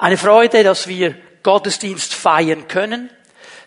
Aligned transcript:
Eine 0.00 0.16
Freude, 0.16 0.62
dass 0.62 0.86
wir 0.86 1.16
Gottesdienst 1.42 2.14
feiern 2.14 2.68
können. 2.68 3.10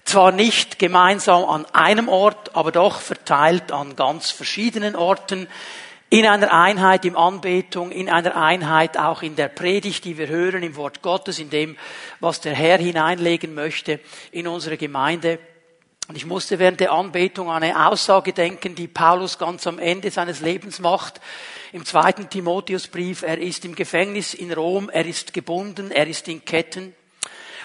Zwar 0.05 0.31
nicht 0.31 0.79
gemeinsam 0.79 1.43
an 1.43 1.65
einem 1.73 2.07
Ort, 2.07 2.55
aber 2.55 2.71
doch 2.71 3.01
verteilt 3.01 3.73
an 3.73 3.97
ganz 3.97 4.31
verschiedenen 4.31 4.95
Orten. 4.95 5.49
In 6.09 6.25
einer 6.25 6.53
Einheit 6.53 7.03
im 7.03 7.17
Anbetung, 7.17 7.91
in 7.91 8.09
einer 8.09 8.37
Einheit 8.37 8.97
auch 8.97 9.23
in 9.23 9.35
der 9.35 9.49
Predigt, 9.49 10.05
die 10.05 10.17
wir 10.17 10.29
hören 10.29 10.63
im 10.63 10.77
Wort 10.77 11.01
Gottes, 11.01 11.37
in 11.37 11.49
dem, 11.49 11.75
was 12.21 12.39
der 12.39 12.55
Herr 12.55 12.77
hineinlegen 12.77 13.53
möchte 13.53 13.99
in 14.31 14.47
unsere 14.47 14.77
Gemeinde. 14.77 15.37
Und 16.11 16.17
ich 16.17 16.25
musste 16.25 16.59
während 16.59 16.81
der 16.81 16.91
Anbetung 16.91 17.49
an 17.49 17.63
eine 17.63 17.87
Aussage 17.87 18.33
denken, 18.33 18.75
die 18.75 18.89
Paulus 18.89 19.37
ganz 19.37 19.65
am 19.65 19.79
Ende 19.79 20.11
seines 20.11 20.41
Lebens 20.41 20.79
macht 20.79 21.21
im 21.71 21.85
zweiten 21.85 22.29
Timotheusbrief, 22.29 23.21
er 23.21 23.37
ist 23.37 23.63
im 23.63 23.75
Gefängnis 23.75 24.33
in 24.33 24.51
Rom, 24.51 24.89
er 24.89 25.05
ist 25.05 25.33
gebunden, 25.33 25.89
er 25.89 26.07
ist 26.07 26.27
in 26.27 26.43
Ketten. 26.43 26.93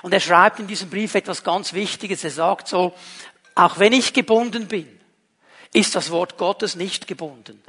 Und 0.03 0.15
er 0.15 0.21
schreibt 0.21 0.61
in 0.61 0.69
diesem 0.69 0.91
Brief 0.91 1.17
etwas 1.17 1.43
ganz 1.43 1.73
Wichtiges. 1.73 2.23
Er 2.23 2.31
sagt 2.31 2.69
so, 2.69 2.95
auch 3.57 3.81
wenn 3.81 3.93
ich 3.93 4.13
gebunden 4.13 4.69
bin, 4.69 4.87
ist 5.73 5.97
das 5.97 6.13
Wort 6.13 6.39
Gottes 6.39 6.77
nicht 6.77 7.09
gebunden. 7.09 7.61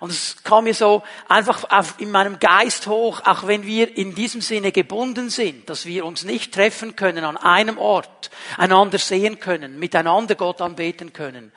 Und 0.00 0.10
es 0.10 0.36
kam 0.44 0.64
mir 0.64 0.74
so 0.74 1.02
einfach 1.28 1.66
in 1.98 2.10
meinem 2.10 2.38
Geist 2.38 2.86
hoch, 2.86 3.20
auch 3.24 3.46
wenn 3.46 3.66
wir 3.66 3.96
in 3.96 4.14
diesem 4.14 4.40
Sinne 4.40 4.70
gebunden 4.70 5.28
sind, 5.28 5.68
dass 5.68 5.86
wir 5.86 6.04
uns 6.04 6.24
nicht 6.24 6.54
treffen 6.54 6.94
können 6.94 7.24
an 7.24 7.36
einem 7.36 7.78
Ort, 7.78 8.30
einander 8.56 8.98
sehen 8.98 9.40
können, 9.40 9.78
miteinander 9.78 10.36
Gott 10.36 10.60
anbeten 10.60 11.12
können, 11.12 11.52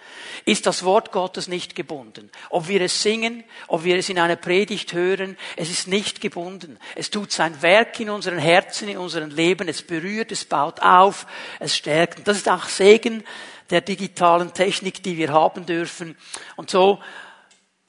ist 0.46 0.66
das 0.66 0.84
Wort 0.84 1.12
Gottes 1.12 1.48
nicht 1.48 1.76
gebunden. 1.76 2.32
Ob 2.49 2.68
wir 2.68 2.82
es 2.82 3.02
singen, 3.02 3.44
ob 3.68 3.84
wir 3.84 3.98
es 3.98 4.09
in 4.09 4.20
einer 4.20 4.35
Predigt 4.35 4.94
hören, 4.94 5.38
es 5.55 5.70
ist 5.70 5.88
nicht 5.88 6.21
gebunden. 6.21 6.80
Es 6.96 7.12
tut 7.12 7.32
sein 7.32 7.62
Werk 7.62 7.99
in 7.99 8.10
unseren 8.10 8.40
Herzen, 8.40 8.90
in 8.90 8.98
unserem 8.98 9.30
Leben, 9.30 9.68
es 9.68 9.84
berührt, 9.84 10.32
es 10.32 10.46
baut 10.46 10.82
auf, 10.82 11.27
es 11.60 11.76
stärkt. 11.76 12.27
Das 12.27 12.38
ist 12.38 12.49
auch 12.49 12.66
Segen 12.66 13.24
der 13.71 13.82
digitalen 13.82 14.54
Technik, 14.54 15.02
die 15.02 15.18
wir 15.18 15.32
haben 15.32 15.65
dürfen. 15.65 16.18
Und 16.58 16.70
so 16.70 16.99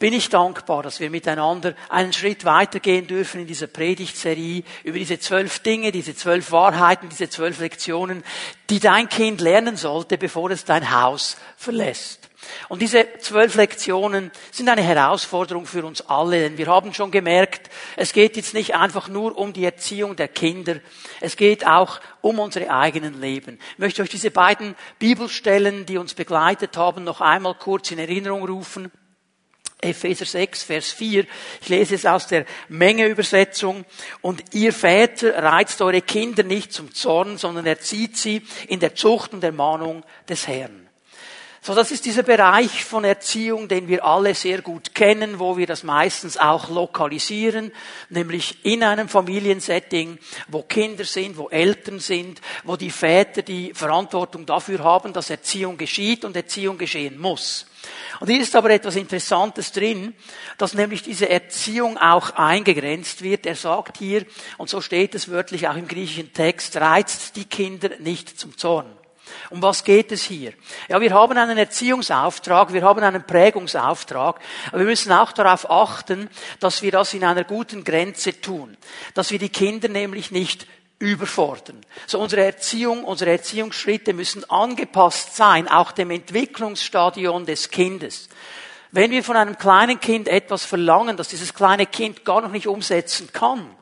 bin 0.03 0.15
ich 0.15 0.31
dankbar, 0.31 0.83
dass 0.83 0.99
wir 0.99 1.11
miteinander 1.11 1.77
einen 1.89 2.13
Schritt 2.13 2.45
weitergehen 2.45 3.07
dürfen 3.07 3.43
in 3.43 3.47
dieser 3.47 3.69
Predigtserie 3.69 4.65
über 4.83 4.99
diese 4.99 5.21
zwölf 5.21 5.61
Dinge, 5.61 5.93
diese 5.93 6.17
zwölf 6.17 6.51
Wahrheiten, 6.51 7.09
diese 7.09 7.31
zwölf 7.31 7.61
Lektionen, 7.61 8.25
die 8.69 8.81
dein 8.81 9.09
Kind 9.09 9.41
lernen 9.41 9.77
sollte, 9.77 10.19
bevor 10.19 10.51
es 10.51 10.65
dein 10.65 10.91
Haus 10.91 11.37
verlässt. 11.57 12.29
Und 12.69 12.83
diese 12.83 13.07
zwölf 13.21 13.55
Lektionen 13.55 14.33
sind 14.51 14.69
eine 14.69 14.83
Herausforderung 14.83 15.67
für 15.67 15.85
uns 15.85 16.01
alle, 16.01 16.41
denn 16.41 16.59
wir 16.59 16.67
haben 16.67 16.93
schon 16.93 17.13
gemerkt, 17.13 17.71
es 17.95 18.13
geht 18.13 18.37
jetzt 18.37 18.55
nicht 18.55 18.75
einfach 18.75 19.07
nur 19.07 19.39
um 19.39 19.53
die 19.53 19.65
Erziehung 19.65 20.17
der 20.17 20.27
Kinder, 20.27 20.81
es 21.21 21.37
geht 21.37 21.65
auch 21.65 22.01
um 22.23 22.41
unsere 22.41 22.71
eigenen 22.71 23.21
Leben. 23.21 23.61
Ich 23.75 23.79
möchte 23.79 24.03
euch 24.03 24.11
diese 24.11 24.33
beiden 24.33 24.75
Bibelstellen, 24.99 25.87
die 25.87 25.99
uns 25.99 26.15
begleitet 26.15 26.77
haben, 26.77 27.05
noch 27.05 27.21
einmal 27.21 27.55
kurz 27.55 27.93
in 27.93 28.01
Erinnerung 28.01 28.45
rufen. 28.45 28.91
Epheser 29.83 30.25
6, 30.25 30.63
Vers 30.63 30.91
4. 30.93 31.27
Ich 31.61 31.69
lese 31.69 31.95
es 31.95 32.07
aus 32.07 32.29
der 32.29 32.47
Menge-Übersetzung. 32.69 33.85
Und 34.21 34.43
ihr 34.55 34.73
Väter 34.73 35.43
reizt 35.43 35.83
eure 35.83 36.01
Kinder 36.01 36.45
nicht 36.45 36.73
zum 36.73 36.95
Zorn, 36.95 37.37
sondern 37.37 37.67
erzieht 37.67 38.17
sie 38.17 38.43
in 38.69 38.81
der 38.81 38.95
Zucht 38.95 39.35
und 39.35 39.45
Ermahnung 39.45 40.05
des 40.29 40.47
Herrn. 40.47 40.89
So, 41.65 41.77
das 41.77 41.93
ist 41.93 42.07
dieser 42.07 42.25
Bereich 42.25 42.85
von 42.85 43.05
Erziehung, 43.05 43.69
den 43.69 43.87
wir 43.87 44.05
alle 44.05 44.35
sehr 44.35 44.63
gut 44.63 44.97
kennen, 44.97 45.39
wo 45.39 45.57
wir 45.57 45.69
das 45.69 45.85
meistens 45.85 46.37
auch 46.37 46.69
lokalisieren, 46.69 47.71
nämlich 48.09 48.65
in 48.65 48.83
einem 48.83 49.09
Familiensetting, 49.09 50.19
wo 50.49 50.63
Kinder 50.63 51.05
sind, 51.05 51.37
wo 51.37 51.51
Eltern 51.51 52.01
sind, 52.01 52.41
wo 52.65 52.75
die 52.75 52.91
Väter 52.91 53.43
die 53.43 53.73
Verantwortung 53.75 54.45
dafür 54.45 54.81
haben, 54.83 55.13
dass 55.13 55.31
Erziehung 55.31 55.77
geschieht 55.77 56.25
und 56.25 56.35
Erziehung 56.35 56.79
geschehen 56.79 57.17
muss. 57.17 57.67
Und 58.19 58.29
hier 58.29 58.41
ist 58.41 58.57
aber 58.57 58.71
etwas 58.71 58.97
Interessantes 58.97 59.71
drin, 59.71 60.17
dass 60.59 60.75
nämlich 60.75 61.05
diese 61.05 61.29
Erziehung 61.29 61.97
auch 61.97 62.31
eingegrenzt 62.31 63.23
wird. 63.23 63.47
Er 63.47 63.55
sagt 63.55 63.99
hier, 63.99 64.27
und 64.59 64.69
so 64.69 64.81
steht 64.81 65.15
es 65.15 65.31
wörtlich 65.31 65.69
auch 65.69 65.77
im 65.77 65.87
griechischen 65.87 66.33
Text, 66.33 66.77
reizt 66.79 67.37
die 67.37 67.45
Kinder 67.45 67.91
nicht 68.01 68.37
zum 68.37 68.59
Zorn. 68.59 69.02
Um 69.51 69.63
was 69.63 69.85
geht 69.85 70.13
es 70.13 70.23
hier? 70.23 70.53
Ja, 70.89 71.01
wir 71.01 71.13
haben 71.13 71.37
einen 71.37 71.59
Erziehungsauftrag, 71.59 72.73
wir 72.73 72.83
haben 72.83 73.03
einen 73.03 73.27
Prägungsauftrag, 73.27 74.41
aber 74.69 74.79
wir 74.79 74.87
müssen 74.87 75.13
auch 75.13 75.33
darauf 75.33 75.71
achten, 75.71 76.29
dass 76.61 76.83
wir 76.83 76.93
das 76.93 77.15
in 77.15 77.25
einer 77.25 77.45
guten 77.45 77.85
Grenze 77.85 78.41
tun, 78.41 78.77
dass 79.15 79.31
wir 79.31 79.39
die 79.39 79.49
Kinder 79.49 79.89
nämlich 79.89 80.31
nicht 80.31 80.67
überfordern. 80.99 81.81
So 82.07 82.21
unsere 82.21 82.45
Erziehung, 82.45 83.05
unsere 83.05 83.33
Erziehungsschritte 83.33 84.13
müssen 84.13 84.49
angepasst 84.49 85.37
sein, 85.37 85.67
auch 85.67 85.93
dem 85.93 86.11
Entwicklungsstadion 86.11 87.45
des 87.45 87.71
Kindes. 87.71 88.29
Wenn 88.93 89.11
wir 89.11 89.25
von 89.25 89.37
einem 89.37 89.59
kleinen 89.59 89.99
Kind 89.99 90.29
etwas 90.29 90.65
verlangen, 90.65 91.17
das 91.17 91.29
dieses 91.29 91.55
kleine 91.55 91.87
Kind 91.87 92.25
gar 92.25 92.41
noch 92.41 92.53
nicht 92.53 92.69
umsetzen 92.69 93.33
kann, 93.33 93.75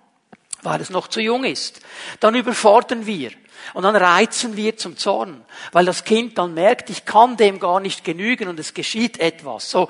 weil 0.63 0.81
es 0.81 0.91
noch 0.91 1.09
zu 1.09 1.21
jung 1.21 1.45
ist, 1.45 1.81
dann 2.21 2.35
überfordern 2.35 3.07
wir. 3.07 3.33
Und 3.75 3.83
dann 3.83 3.97
reizen 3.97 4.57
wir 4.57 4.77
zum 4.77 4.97
Zorn, 4.97 5.45
weil 5.73 5.85
das 5.85 6.05
Kind 6.05 6.39
dann 6.39 6.55
merkt, 6.55 6.91
ich 6.91 7.05
kann 7.05 7.37
dem 7.37 7.61
gar 7.61 7.81
nicht 7.81 8.05
genügen 8.05 8.49
und 8.49 8.59
es 8.59 8.75
geschieht 8.75 9.21
etwas. 9.21 9.71
So, 9.71 9.89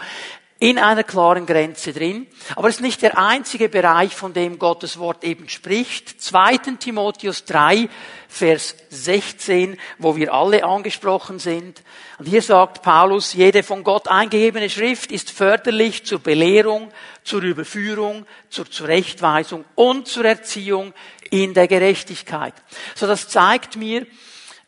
in 0.61 0.79
einer 0.79 1.05
klaren 1.05 1.47
Grenze 1.47 1.95
drin. 1.95 2.27
Aber 2.55 2.69
es 2.69 2.77
ist 2.77 2.83
nicht 2.83 3.01
der 3.01 3.19
einzige 3.19 3.71
Bereich, 3.71 4.15
von 4.15 4.35
dem 4.35 4.59
Gottes 4.59 4.99
Wort 4.99 5.25
eben 5.25 5.49
spricht. 5.49 6.21
2. 6.21 6.59
Timotheus 6.79 7.47
3, 7.47 7.89
Vers 8.29 8.77
16, 8.91 9.79
wo 9.99 10.17
wir 10.17 10.35
alle 10.35 10.63
angesprochen 10.63 11.39
sind. 11.39 11.83
Und 12.19 12.27
hier 12.27 12.43
sagt 12.43 12.83
Paulus, 12.83 13.33
jede 13.33 13.63
von 13.63 13.83
Gott 13.85 14.07
eingegebene 14.09 14.69
Schrift 14.69 15.11
ist 15.11 15.31
förderlich 15.31 16.05
zur 16.05 16.19
Belehrung, 16.19 16.93
zur 17.25 17.41
Überführung, 17.43 18.27
zur 18.51 18.71
Zurechtweisung 18.71 19.65
und 19.77 20.09
zur 20.09 20.27
Erziehung 20.27 20.93
in 21.31 21.55
der 21.55 21.69
Gerechtigkeit. 21.69 22.55
So, 22.95 23.07
das 23.07 23.29
zeigt 23.29 23.77
mir, 23.77 24.07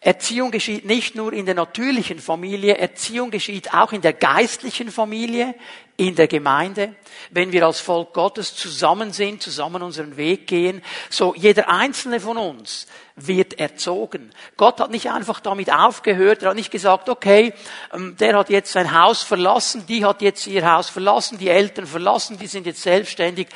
Erziehung 0.05 0.51
geschieht 0.51 0.85
nicht 0.85 1.15
nur 1.15 1.33
in 1.33 1.47
der 1.47 1.55
natürlichen 1.55 2.19
Familie, 2.19 2.77
Erziehung 2.77 3.31
geschieht 3.31 3.73
auch 3.73 3.93
in 3.93 4.01
der 4.01 4.13
geistlichen 4.13 4.91
Familie, 4.91 5.55
in 5.97 6.17
der 6.17 6.27
Gemeinde, 6.27 6.97
wenn 7.31 7.53
wir 7.53 7.65
als 7.65 7.79
Volk 7.79 8.13
Gottes 8.13 8.57
zusammen 8.57 9.13
sind, 9.13 9.43
zusammen 9.43 9.81
unseren 9.81 10.17
Weg 10.17 10.49
gehen. 10.49 10.83
So 11.09 11.35
jeder 11.37 11.69
einzelne 11.69 12.19
von 12.19 12.37
uns 12.37 12.89
wird 13.15 13.61
erzogen. 13.61 14.33
Gott 14.57 14.81
hat 14.81 14.91
nicht 14.91 15.09
einfach 15.13 15.39
damit 15.39 15.73
aufgehört, 15.73 16.43
er 16.43 16.49
hat 16.49 16.57
nicht 16.57 16.73
gesagt, 16.73 17.09
okay, 17.09 17.55
ähm, 17.93 18.17
der 18.19 18.37
hat 18.37 18.51
jetzt 18.51 18.73
sein 18.73 18.99
Haus 19.01 19.23
verlassen, 19.23 19.87
die 19.87 20.05
hat 20.05 20.21
jetzt 20.21 20.49
ihr 20.49 20.69
Haus 20.69 20.89
verlassen, 20.89 21.39
die 21.39 21.49
Eltern 21.49 21.87
verlassen, 21.87 22.39
die 22.39 22.49
sind 22.49 22.67
jetzt 22.67 22.83
selbstständig, 22.83 23.47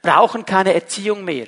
brauchen 0.00 0.44
keine 0.46 0.74
Erziehung 0.74 1.22
mehr. 1.22 1.46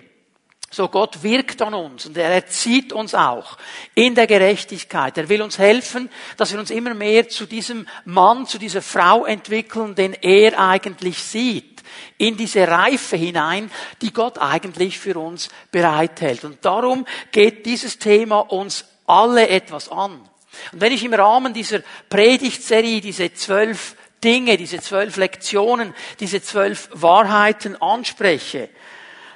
So 0.75 0.89
Gott 0.89 1.23
wirkt 1.23 1.63
an 1.63 1.73
uns 1.73 2.07
und 2.07 2.17
er 2.17 2.31
erzieht 2.31 2.93
uns 2.93 3.15
auch 3.15 3.59
in 3.95 4.17
der 4.17 4.27
Gerechtigkeit. 4.27 5.17
Er 5.17 5.29
will 5.29 5.41
uns 5.41 5.57
helfen, 5.57 6.11
dass 6.37 6.53
wir 6.53 6.59
uns 6.59 6.73
immer 6.73 6.95
mehr 6.95 7.29
zu 7.29 7.47
diesem 7.47 7.87
Mann, 8.05 8.45
zu 8.45 8.59
dieser 8.59 8.83
Frau 8.83 9.25
entwickeln, 9.25 9.95
den 9.95 10.15
er 10.15 10.59
eigentlich 10.59 11.23
sieht. 11.23 11.85
In 12.19 12.37
diese 12.37 12.67
Reife 12.67 13.15
hinein, 13.15 13.71
die 14.03 14.13
Gott 14.13 14.39
eigentlich 14.39 14.99
für 14.99 15.17
uns 15.17 15.49
bereithält. 15.71 16.43
Und 16.43 16.65
darum 16.65 17.07
geht 17.31 17.67
dieses 17.67 18.01
Thema 18.01 18.41
uns 18.41 18.85
alle 19.07 19.49
etwas 19.49 19.89
an. 19.89 20.29
Und 20.73 20.81
wenn 20.81 20.93
ich 20.93 21.05
im 21.05 21.15
Rahmen 21.15 21.55
dieser 21.55 21.83
Predigtserie 22.09 23.01
diese 23.01 23.33
zwölf 23.33 23.95
Dinge, 24.25 24.57
diese 24.57 24.81
zwölf 24.81 25.19
Lektionen, 25.19 25.95
diese 26.19 26.43
zwölf 26.43 26.89
Wahrheiten 26.91 27.81
anspreche, 27.81 28.71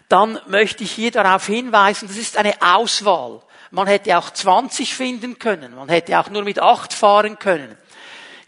dann 0.08 0.40
möchte 0.46 0.84
ich 0.84 0.92
hier 0.92 1.10
darauf 1.10 1.46
hinweisen, 1.46 2.08
das 2.08 2.16
ist 2.16 2.36
eine 2.36 2.54
Auswahl. 2.60 3.40
Man 3.70 3.86
hätte 3.86 4.16
auch 4.16 4.30
20 4.30 4.94
finden 4.94 5.38
können, 5.38 5.74
man 5.74 5.88
hätte 5.88 6.18
auch 6.18 6.30
nur 6.30 6.42
mit 6.42 6.58
8 6.58 6.92
fahren 6.92 7.38
können. 7.38 7.76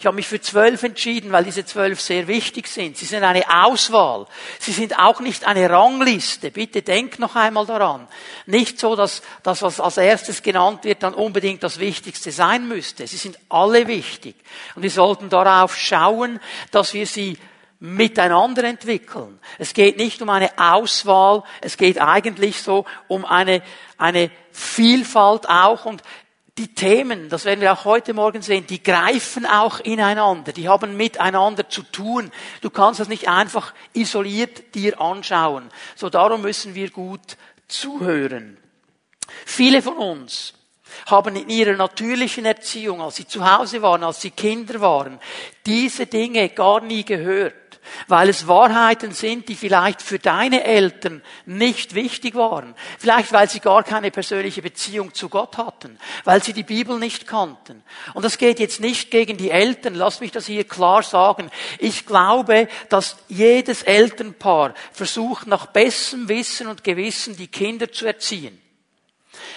Ich 0.01 0.07
habe 0.07 0.17
mich 0.17 0.29
für 0.29 0.41
zwölf 0.41 0.83
entschieden, 0.83 1.31
weil 1.31 1.45
diese 1.45 1.67
zwölf 1.67 2.01
sehr 2.01 2.27
wichtig 2.27 2.69
sind. 2.69 2.97
Sie 2.97 3.05
sind 3.05 3.23
eine 3.23 3.45
Auswahl. 3.65 4.27
Sie 4.59 4.73
sind 4.73 4.99
auch 4.99 5.21
nicht 5.21 5.47
eine 5.47 5.69
Rangliste. 5.69 6.51
Bitte 6.51 6.81
denk 6.81 7.19
noch 7.19 7.37
einmal 7.37 7.67
daran. 7.67 8.09
Nicht 8.47 8.81
so, 8.81 8.97
dass 8.97 9.21
das, 9.43 9.61
was 9.61 9.79
als 9.79 9.99
erstes 9.99 10.43
genannt 10.43 10.85
wird, 10.85 11.03
dann 11.03 11.13
unbedingt 11.13 11.63
das 11.63 11.81
Wichtigste 11.81 12.33
sein 12.33 12.67
müsste. 12.67 13.07
Sie 13.07 13.19
sind 13.19 13.39
alle 13.51 13.87
wichtig. 13.89 14.37
Und 14.75 14.85
wir 14.85 14.91
sollten 14.91 15.29
darauf 15.29 15.77
schauen, 15.77 16.41
dass 16.71 16.95
wir 16.95 17.07
sie 17.07 17.37
miteinander 17.81 18.65
entwickeln. 18.65 19.41
Es 19.59 19.73
geht 19.73 19.97
nicht 19.97 20.21
um 20.21 20.29
eine 20.29 20.51
Auswahl, 20.59 21.43
es 21.63 21.79
geht 21.79 22.01
eigentlich 22.01 22.61
so 22.63 22.85
um 23.09 23.25
eine, 23.25 23.63
eine 23.97 24.31
Vielfalt 24.53 25.49
auch 25.49 25.87
und 25.87 26.03
die 26.59 26.75
Themen, 26.75 27.31
das 27.31 27.47
werden 27.47 27.63
wir 27.63 27.73
auch 27.73 27.87
heute 27.87 28.13
Morgen 28.13 28.43
sehen, 28.43 28.67
die 28.67 28.83
greifen 28.83 29.47
auch 29.47 29.81
ineinander, 29.81 30.53
die 30.53 30.69
haben 30.69 30.95
miteinander 30.95 31.71
zu 31.71 31.83
tun. 31.83 32.31
Du 32.61 32.69
kannst 32.69 33.01
das 33.01 33.09
nicht 33.09 33.29
einfach 33.29 33.73
isoliert 33.95 34.75
dir 34.75 35.01
anschauen. 35.01 35.71
So 35.97 36.11
darum 36.11 36.43
müssen 36.43 36.75
wir 36.75 36.91
gut 36.91 37.39
zuhören. 37.67 38.59
Viele 39.47 39.81
von 39.81 39.97
uns 39.97 40.53
haben 41.07 41.35
in 41.37 41.49
ihrer 41.49 41.77
natürlichen 41.77 42.45
Erziehung, 42.45 43.01
als 43.01 43.17
sie 43.17 43.27
zu 43.27 43.51
Hause 43.51 43.81
waren, 43.81 44.05
als 44.05 44.21
sie 44.21 44.33
Kinder 44.33 44.83
waren, 44.83 45.19
diese 45.65 46.07
Dinge 46.07 46.51
gar 46.51 46.83
nie 46.83 47.05
gehört 47.05 47.55
weil 48.09 48.29
es 48.29 48.47
Wahrheiten 48.49 49.13
sind, 49.13 49.49
die 49.49 49.55
vielleicht 49.55 50.03
für 50.03 50.19
deine 50.19 50.65
Eltern 50.65 51.23
nicht 51.47 51.95
wichtig 51.95 52.35
waren. 52.35 52.75
Vielleicht, 52.99 53.33
weil 53.33 53.49
sie 53.49 53.61
gar 53.61 53.83
keine 53.83 54.11
persönliche 54.11 54.63
Beziehung 54.63 55.15
zu 55.15 55.29
Gott 55.29 55.57
hatten, 55.57 55.99
weil 56.25 56.43
sie 56.43 56.53
die 56.53 56.63
Bibel 56.63 56.99
nicht 56.99 57.27
kannten. 57.27 57.83
Und 58.15 58.25
das 58.25 58.39
geht 58.39 58.61
jetzt 58.61 58.81
nicht 58.81 59.11
gegen 59.11 59.37
die 59.37 59.51
Eltern, 59.51 59.95
lass 59.95 60.21
mich 60.21 60.33
das 60.33 60.47
hier 60.47 60.65
klar 60.65 61.03
sagen. 61.03 61.51
Ich 61.79 62.07
glaube, 62.07 62.69
dass 62.89 63.17
jedes 63.29 63.83
Elternpaar 63.83 64.75
versucht, 64.93 65.47
nach 65.47 65.67
bestem 65.67 66.29
Wissen 66.29 66.67
und 66.67 66.85
Gewissen 66.85 67.37
die 67.37 67.49
Kinder 67.49 67.91
zu 67.91 68.07
erziehen. 68.07 68.61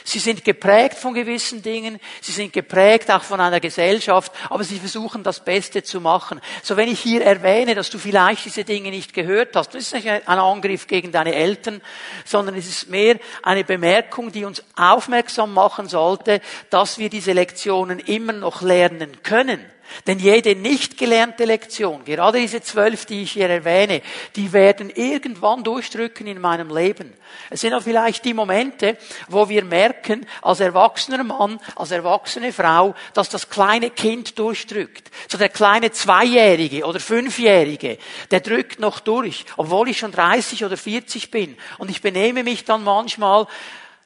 Sie 0.03 0.19
sind 0.19 0.44
geprägt 0.44 0.97
von 0.97 1.13
gewissen 1.13 1.61
Dingen, 1.61 2.00
sie 2.21 2.31
sind 2.31 2.51
geprägt 2.51 3.09
auch 3.09 3.23
von 3.23 3.39
einer 3.39 3.59
Gesellschaft, 3.59 4.31
aber 4.50 4.63
sie 4.63 4.79
versuchen 4.79 5.23
das 5.23 5.44
Beste 5.44 5.83
zu 5.83 6.01
machen. 6.01 6.41
So 6.61 6.75
wenn 6.75 6.89
ich 6.89 7.00
hier 7.00 7.23
erwähne, 7.23 7.73
dass 7.73 7.89
du 7.89 7.97
vielleicht 7.97 8.45
diese 8.45 8.63
Dinge 8.63 8.89
nicht 8.89 9.13
gehört 9.13 9.55
hast, 9.55 9.73
das 9.73 9.83
ist 9.83 9.94
nicht 9.94 10.09
ein 10.09 10.39
Angriff 10.39 10.88
gegen 10.88 11.11
deine 11.11 11.33
Eltern, 11.33 11.81
sondern 12.25 12.55
es 12.55 12.67
ist 12.67 12.89
mehr 12.89 13.17
eine 13.41 13.63
Bemerkung, 13.63 14.31
die 14.31 14.45
uns 14.45 14.63
aufmerksam 14.75 15.53
machen 15.53 15.88
sollte, 15.88 16.41
dass 16.69 16.97
wir 16.97 17.09
diese 17.09 17.31
Lektionen 17.31 18.00
immer 18.00 18.33
noch 18.33 18.61
lernen 18.61 19.23
können. 19.23 19.73
Denn 20.07 20.19
jede 20.19 20.56
nicht 20.56 20.97
gelernte 20.97 21.45
Lektion, 21.45 22.03
gerade 22.06 22.39
diese 22.39 22.62
zwölf, 22.62 23.06
die 23.06 23.24
ich 23.24 23.33
hier 23.33 23.50
erwähne, 23.50 24.01
die 24.35 24.51
werden 24.51 24.89
irgendwann 24.89 25.63
durchdrücken 25.63 26.27
in 26.27 26.41
meinem 26.41 26.74
Leben. 26.74 27.13
Es 27.50 27.62
sind 27.62 27.74
auch 27.74 27.83
vielleicht 27.83 28.25
die 28.25 28.33
Momente, 28.33 28.97
wo 29.27 29.50
wir 29.50 29.63
merken, 29.63 30.25
als 30.41 30.59
erwachsener 30.59 31.24
Mann, 31.24 31.59
als 31.75 31.91
erwachsene 31.91 32.51
Frau, 32.51 32.95
dass 33.13 33.30
das 33.30 33.50
kleine 33.50 33.89
Kind 33.89 34.39
durchdrückt. 34.39 35.12
So 35.30 35.38
der 35.38 35.50
kleine 35.50 35.91
Zweijährige 35.91 36.86
oder 36.86 37.00
Fünfjährige, 37.00 37.97
der 38.31 38.39
drückt 38.39 38.79
noch 38.79 39.00
durch, 39.00 39.45
obwohl 39.57 39.89
ich 39.89 40.00
schon 40.00 40.12
30 40.12 40.65
oder 40.65 40.77
40 40.77 41.31
bin. 41.31 41.57
Und 41.77 41.89
ich 41.89 42.01
benehme 42.01 42.44
mich 42.44 42.65
dann 42.65 42.83
manchmal 42.83 43.47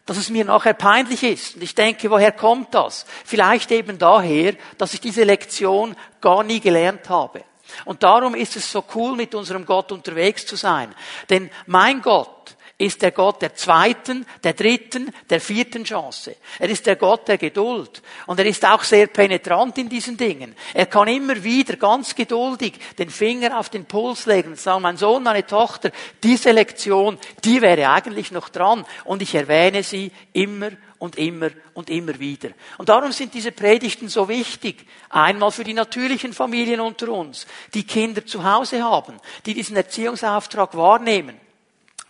dass 0.08 0.18
es 0.18 0.30
mir 0.32 0.46
nachher 0.46 0.74
peinlich 0.74 1.22
ist. 1.22 1.56
Und 1.56 1.64
ich 1.64 1.76
denke, 1.76 2.10
woher 2.10 2.32
kommt 2.32 2.74
das? 2.74 3.06
Vielleicht 3.26 3.72
eben 3.72 4.00
daher, 4.00 4.56
dass 4.78 4.94
ich 4.94 5.02
diese 5.02 5.24
Lektion 5.24 5.96
gar 6.22 6.44
nie 6.44 6.60
gelernt 6.60 7.10
habe. 7.10 7.44
Und 7.86 8.04
darum 8.04 8.34
ist 8.34 8.56
es 8.56 8.72
so 8.72 8.84
cool, 8.96 9.16
mit 9.16 9.36
unserem 9.36 9.66
Gott 9.66 9.92
unterwegs 9.92 10.46
zu 10.46 10.56
sein. 10.56 10.96
Denn 11.30 11.52
mein 11.66 12.02
Gott 12.02 12.30
ist 12.80 13.02
der 13.02 13.12
Gott 13.12 13.42
der 13.42 13.56
zweiten, 13.56 14.26
der 14.44 14.54
dritten, 14.54 15.12
der 15.30 15.42
vierten 15.42 15.84
Chance. 15.84 16.36
Er 16.60 16.70
ist 16.70 16.86
der 16.86 16.96
Gott 16.96 17.28
der 17.28 17.40
Geduld. 17.40 18.04
Und 18.28 18.40
er 18.40 18.46
ist 18.46 18.64
auch 18.66 18.84
sehr 18.84 19.08
penetrant 19.08 19.80
in 19.80 19.90
diesen 19.90 20.16
Dingen. 20.16 20.56
Er 20.76 20.86
kann 20.86 21.08
immer 21.08 21.44
wieder 21.44 21.76
ganz 21.78 22.14
geduldig 22.14 22.74
den 23.00 23.10
Finger 23.10 23.60
auf 23.60 23.70
den 23.70 23.86
Puls 23.86 24.28
legen 24.28 24.50
und 24.50 24.60
sagen, 24.60 24.84
mein 24.84 24.98
Sohn, 24.98 25.24
meine 25.24 25.46
Tochter, 25.46 25.92
diese 26.22 26.52
Lektion, 26.52 27.18
die 27.44 27.62
wäre 27.62 27.90
eigentlich 27.90 28.32
noch 28.32 28.50
dran. 28.50 28.86
Und 29.06 29.24
ich 29.24 29.34
erwähne 29.34 29.82
sie 29.82 30.12
immer 30.34 30.70
und 31.00 31.18
immer 31.18 31.50
und 31.74 31.90
immer 31.90 32.20
wieder. 32.20 32.50
Und 32.78 32.90
darum 32.90 33.12
sind 33.12 33.34
diese 33.34 33.52
Predigten 33.52 34.08
so 34.08 34.30
wichtig. 34.30 34.86
Einmal 35.10 35.52
für 35.52 35.64
die 35.64 35.74
natürlichen 35.74 36.32
Familien 36.32 36.82
unter 36.82 37.10
uns, 37.10 37.48
die 37.74 37.86
Kinder 37.86 38.24
zu 38.24 38.44
Hause 38.44 38.84
haben, 38.84 39.18
die 39.48 39.56
diesen 39.56 39.76
Erziehungsauftrag 39.76 40.78
wahrnehmen. 40.78 41.40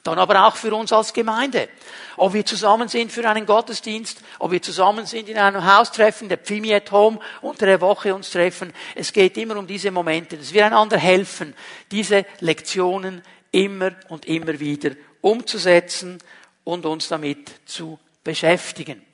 Dann 0.07 0.19
aber 0.19 0.47
auch 0.47 0.55
für 0.55 0.73
uns 0.73 0.93
als 0.93 1.11
Gemeinde. 1.11 1.67
Ob 2.15 2.33
wir 2.33 2.45
zusammen 2.45 2.87
sind 2.87 3.11
für 3.11 3.27
einen 3.27 3.45
Gottesdienst, 3.45 4.21
ob 4.39 4.51
wir 4.51 4.61
zusammen 4.61 5.05
sind 5.05 5.27
in 5.27 5.37
einem 5.37 5.65
Haustreffen, 5.65 6.29
der 6.29 6.37
Pfimi 6.37 6.73
at 6.73 6.89
Home, 6.93 7.19
unter 7.41 7.65
der 7.65 7.81
Woche 7.81 8.15
uns 8.15 8.29
treffen. 8.29 8.71
Es 8.95 9.11
geht 9.11 9.35
immer 9.35 9.57
um 9.57 9.67
diese 9.67 9.91
Momente, 9.91 10.37
dass 10.37 10.53
wir 10.53 10.65
einander 10.65 10.97
helfen, 10.97 11.53
diese 11.91 12.25
Lektionen 12.39 13.21
immer 13.51 13.91
und 14.07 14.25
immer 14.27 14.57
wieder 14.61 14.91
umzusetzen 15.19 16.19
und 16.63 16.85
uns 16.85 17.09
damit 17.09 17.51
zu 17.65 17.99
beschäftigen. 18.23 19.05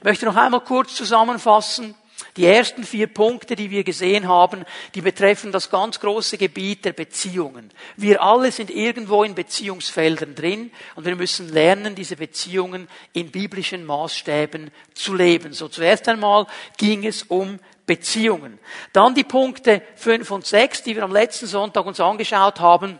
Ich 0.00 0.04
möchte 0.04 0.26
noch 0.26 0.36
einmal 0.36 0.60
kurz 0.60 0.94
zusammenfassen, 0.94 1.94
die 2.36 2.46
ersten 2.46 2.84
vier 2.84 3.08
Punkte, 3.08 3.56
die 3.56 3.70
wir 3.70 3.84
gesehen 3.84 4.26
haben, 4.26 4.64
die 4.94 5.02
betreffen 5.02 5.52
das 5.52 5.68
ganz 5.68 6.00
große 6.00 6.38
Gebiet 6.38 6.84
der 6.84 6.94
Beziehungen. 6.94 7.70
Wir 7.96 8.22
alle 8.22 8.50
sind 8.50 8.70
irgendwo 8.70 9.22
in 9.22 9.34
Beziehungsfeldern 9.34 10.34
drin 10.34 10.70
und 10.94 11.04
wir 11.04 11.16
müssen 11.16 11.52
lernen, 11.52 11.94
diese 11.94 12.16
Beziehungen 12.16 12.88
in 13.12 13.30
biblischen 13.30 13.84
Maßstäben 13.84 14.70
zu 14.94 15.14
leben. 15.14 15.52
So 15.52 15.68
zuerst 15.68 16.08
einmal 16.08 16.46
ging 16.78 17.04
es 17.04 17.22
um 17.24 17.58
Beziehungen. 17.84 18.58
Dann 18.92 19.14
die 19.14 19.24
Punkte 19.24 19.82
fünf 19.96 20.30
und 20.30 20.46
sechs, 20.46 20.82
die 20.82 20.96
wir 20.96 21.02
am 21.02 21.12
letzten 21.12 21.46
Sonntag 21.46 21.84
uns 21.84 22.00
angeschaut 22.00 22.60
haben. 22.60 22.98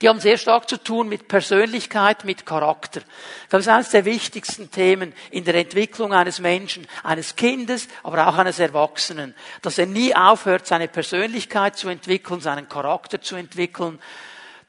Die 0.00 0.08
haben 0.08 0.20
sehr 0.20 0.38
stark 0.38 0.68
zu 0.68 0.76
tun 0.76 1.08
mit 1.08 1.28
Persönlichkeit, 1.28 2.24
mit 2.24 2.46
Charakter. 2.46 3.02
Das 3.48 3.62
ist 3.62 3.68
eines 3.68 3.90
der 3.90 4.04
wichtigsten 4.04 4.70
Themen 4.70 5.12
in 5.30 5.44
der 5.44 5.54
Entwicklung 5.54 6.12
eines 6.12 6.40
Menschen, 6.40 6.86
eines 7.02 7.36
Kindes, 7.36 7.88
aber 8.02 8.26
auch 8.26 8.36
eines 8.36 8.58
Erwachsenen. 8.58 9.34
Dass 9.60 9.78
er 9.78 9.86
nie 9.86 10.14
aufhört, 10.14 10.66
seine 10.66 10.88
Persönlichkeit 10.88 11.76
zu 11.76 11.88
entwickeln, 11.88 12.40
seinen 12.40 12.68
Charakter 12.68 13.20
zu 13.20 13.36
entwickeln, 13.36 13.98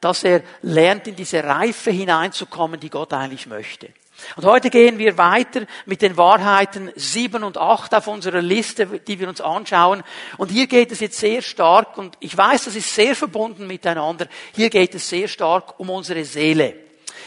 dass 0.01 0.23
er 0.23 0.43
lernt, 0.61 1.07
in 1.07 1.15
diese 1.15 1.43
Reife 1.43 1.91
hineinzukommen, 1.91 2.79
die 2.79 2.89
Gott 2.89 3.13
eigentlich 3.13 3.47
möchte. 3.47 3.89
Und 4.35 4.45
heute 4.45 4.69
gehen 4.69 4.97
wir 4.97 5.17
weiter 5.17 5.65
mit 5.85 6.01
den 6.01 6.17
Wahrheiten 6.17 6.91
sieben 6.95 7.43
und 7.43 7.57
acht 7.57 7.93
auf 7.93 8.07
unserer 8.07 8.41
Liste, 8.41 8.85
die 8.85 9.19
wir 9.19 9.29
uns 9.29 9.41
anschauen. 9.41 10.03
Und 10.37 10.51
hier 10.51 10.67
geht 10.67 10.91
es 10.91 10.99
jetzt 10.99 11.19
sehr 11.19 11.41
stark, 11.41 11.97
und 11.97 12.17
ich 12.19 12.35
weiß, 12.35 12.65
das 12.65 12.75
ist 12.75 12.93
sehr 12.93 13.15
verbunden 13.15 13.67
miteinander, 13.67 14.27
hier 14.53 14.69
geht 14.69 14.95
es 14.95 15.07
sehr 15.07 15.27
stark 15.27 15.79
um 15.79 15.89
unsere 15.89 16.25
Seele. 16.25 16.75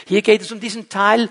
Hier 0.06 0.22
geht 0.22 0.42
es 0.42 0.52
um 0.52 0.60
diesen 0.60 0.88
Teil 0.88 1.28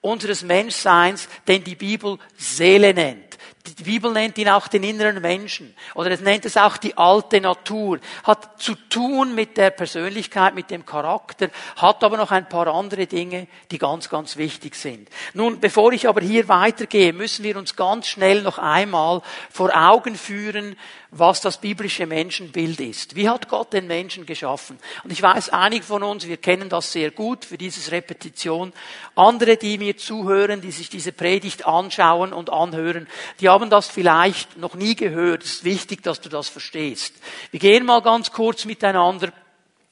unseres 0.00 0.42
Menschseins, 0.42 1.28
den 1.46 1.64
die 1.64 1.74
Bibel 1.74 2.18
Seele 2.36 2.94
nennt. 2.94 3.27
Die 3.66 3.84
Bibel 3.84 4.12
nennt 4.12 4.38
ihn 4.38 4.48
auch 4.48 4.68
den 4.68 4.82
inneren 4.82 5.20
Menschen 5.20 5.74
oder 5.94 6.10
es 6.10 6.20
nennt 6.20 6.44
es 6.44 6.56
auch 6.56 6.76
die 6.76 6.96
alte 6.96 7.40
Natur. 7.40 7.98
Hat 8.24 8.60
zu 8.60 8.74
tun 8.74 9.34
mit 9.34 9.56
der 9.56 9.70
Persönlichkeit, 9.70 10.54
mit 10.54 10.70
dem 10.70 10.86
Charakter, 10.86 11.50
hat 11.76 12.02
aber 12.02 12.16
noch 12.16 12.30
ein 12.30 12.48
paar 12.48 12.68
andere 12.68 13.06
Dinge, 13.06 13.46
die 13.70 13.78
ganz, 13.78 14.08
ganz 14.08 14.36
wichtig 14.36 14.74
sind. 14.74 15.08
Nun, 15.34 15.60
bevor 15.60 15.92
ich 15.92 16.08
aber 16.08 16.20
hier 16.20 16.48
weitergehe, 16.48 17.12
müssen 17.12 17.44
wir 17.44 17.56
uns 17.56 17.76
ganz 17.76 18.06
schnell 18.06 18.42
noch 18.42 18.58
einmal 18.58 19.22
vor 19.50 19.70
Augen 19.74 20.16
führen, 20.16 20.76
was 21.10 21.40
das 21.40 21.58
biblische 21.58 22.06
Menschenbild 22.06 22.80
ist. 22.80 23.16
Wie 23.16 23.28
hat 23.28 23.48
Gott 23.48 23.72
den 23.72 23.86
Menschen 23.86 24.26
geschaffen? 24.26 24.78
Und 25.04 25.10
ich 25.10 25.22
weiß, 25.22 25.48
einige 25.50 25.84
von 25.84 26.02
uns, 26.02 26.26
wir 26.26 26.36
kennen 26.36 26.68
das 26.68 26.92
sehr 26.92 27.10
gut 27.10 27.46
für 27.46 27.56
dieses 27.56 27.90
Repetition. 27.92 28.72
Andere, 29.14 29.56
die 29.56 29.78
mir 29.78 29.96
zuhören, 29.96 30.60
die 30.60 30.70
sich 30.70 30.90
diese 30.90 31.12
Predigt 31.12 31.66
anschauen 31.66 32.34
und 32.34 32.50
anhören, 32.50 33.08
die 33.40 33.47
haben 33.50 33.70
das 33.70 33.88
vielleicht 33.88 34.56
noch 34.56 34.74
nie 34.74 34.94
gehört. 34.94 35.44
Es 35.44 35.54
ist 35.54 35.64
wichtig, 35.64 36.02
dass 36.02 36.20
du 36.20 36.28
das 36.28 36.48
verstehst. 36.48 37.14
Wir 37.50 37.60
gehen 37.60 37.84
mal 37.86 38.02
ganz 38.02 38.32
kurz 38.32 38.64
miteinander 38.64 39.32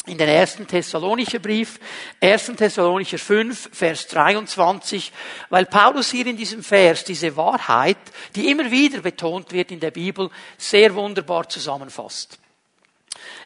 in 0.06 0.18
den 0.18 0.28
ersten 0.28 0.66
Thessalonicher 0.66 1.40
Brief, 1.40 1.80
1. 2.20 2.52
Thessalonicher 2.56 3.18
5, 3.18 3.70
Vers 3.72 4.06
23, 4.06 5.12
weil 5.50 5.66
Paulus 5.66 6.12
hier 6.12 6.26
in 6.28 6.36
diesem 6.36 6.62
Vers 6.62 7.02
diese 7.04 7.36
Wahrheit, 7.36 7.98
die 8.36 8.48
immer 8.50 8.70
wieder 8.70 9.00
betont 9.00 9.52
wird 9.52 9.72
in 9.72 9.80
der 9.80 9.90
Bibel, 9.90 10.30
sehr 10.56 10.94
wunderbar 10.94 11.48
zusammenfasst. 11.48 12.38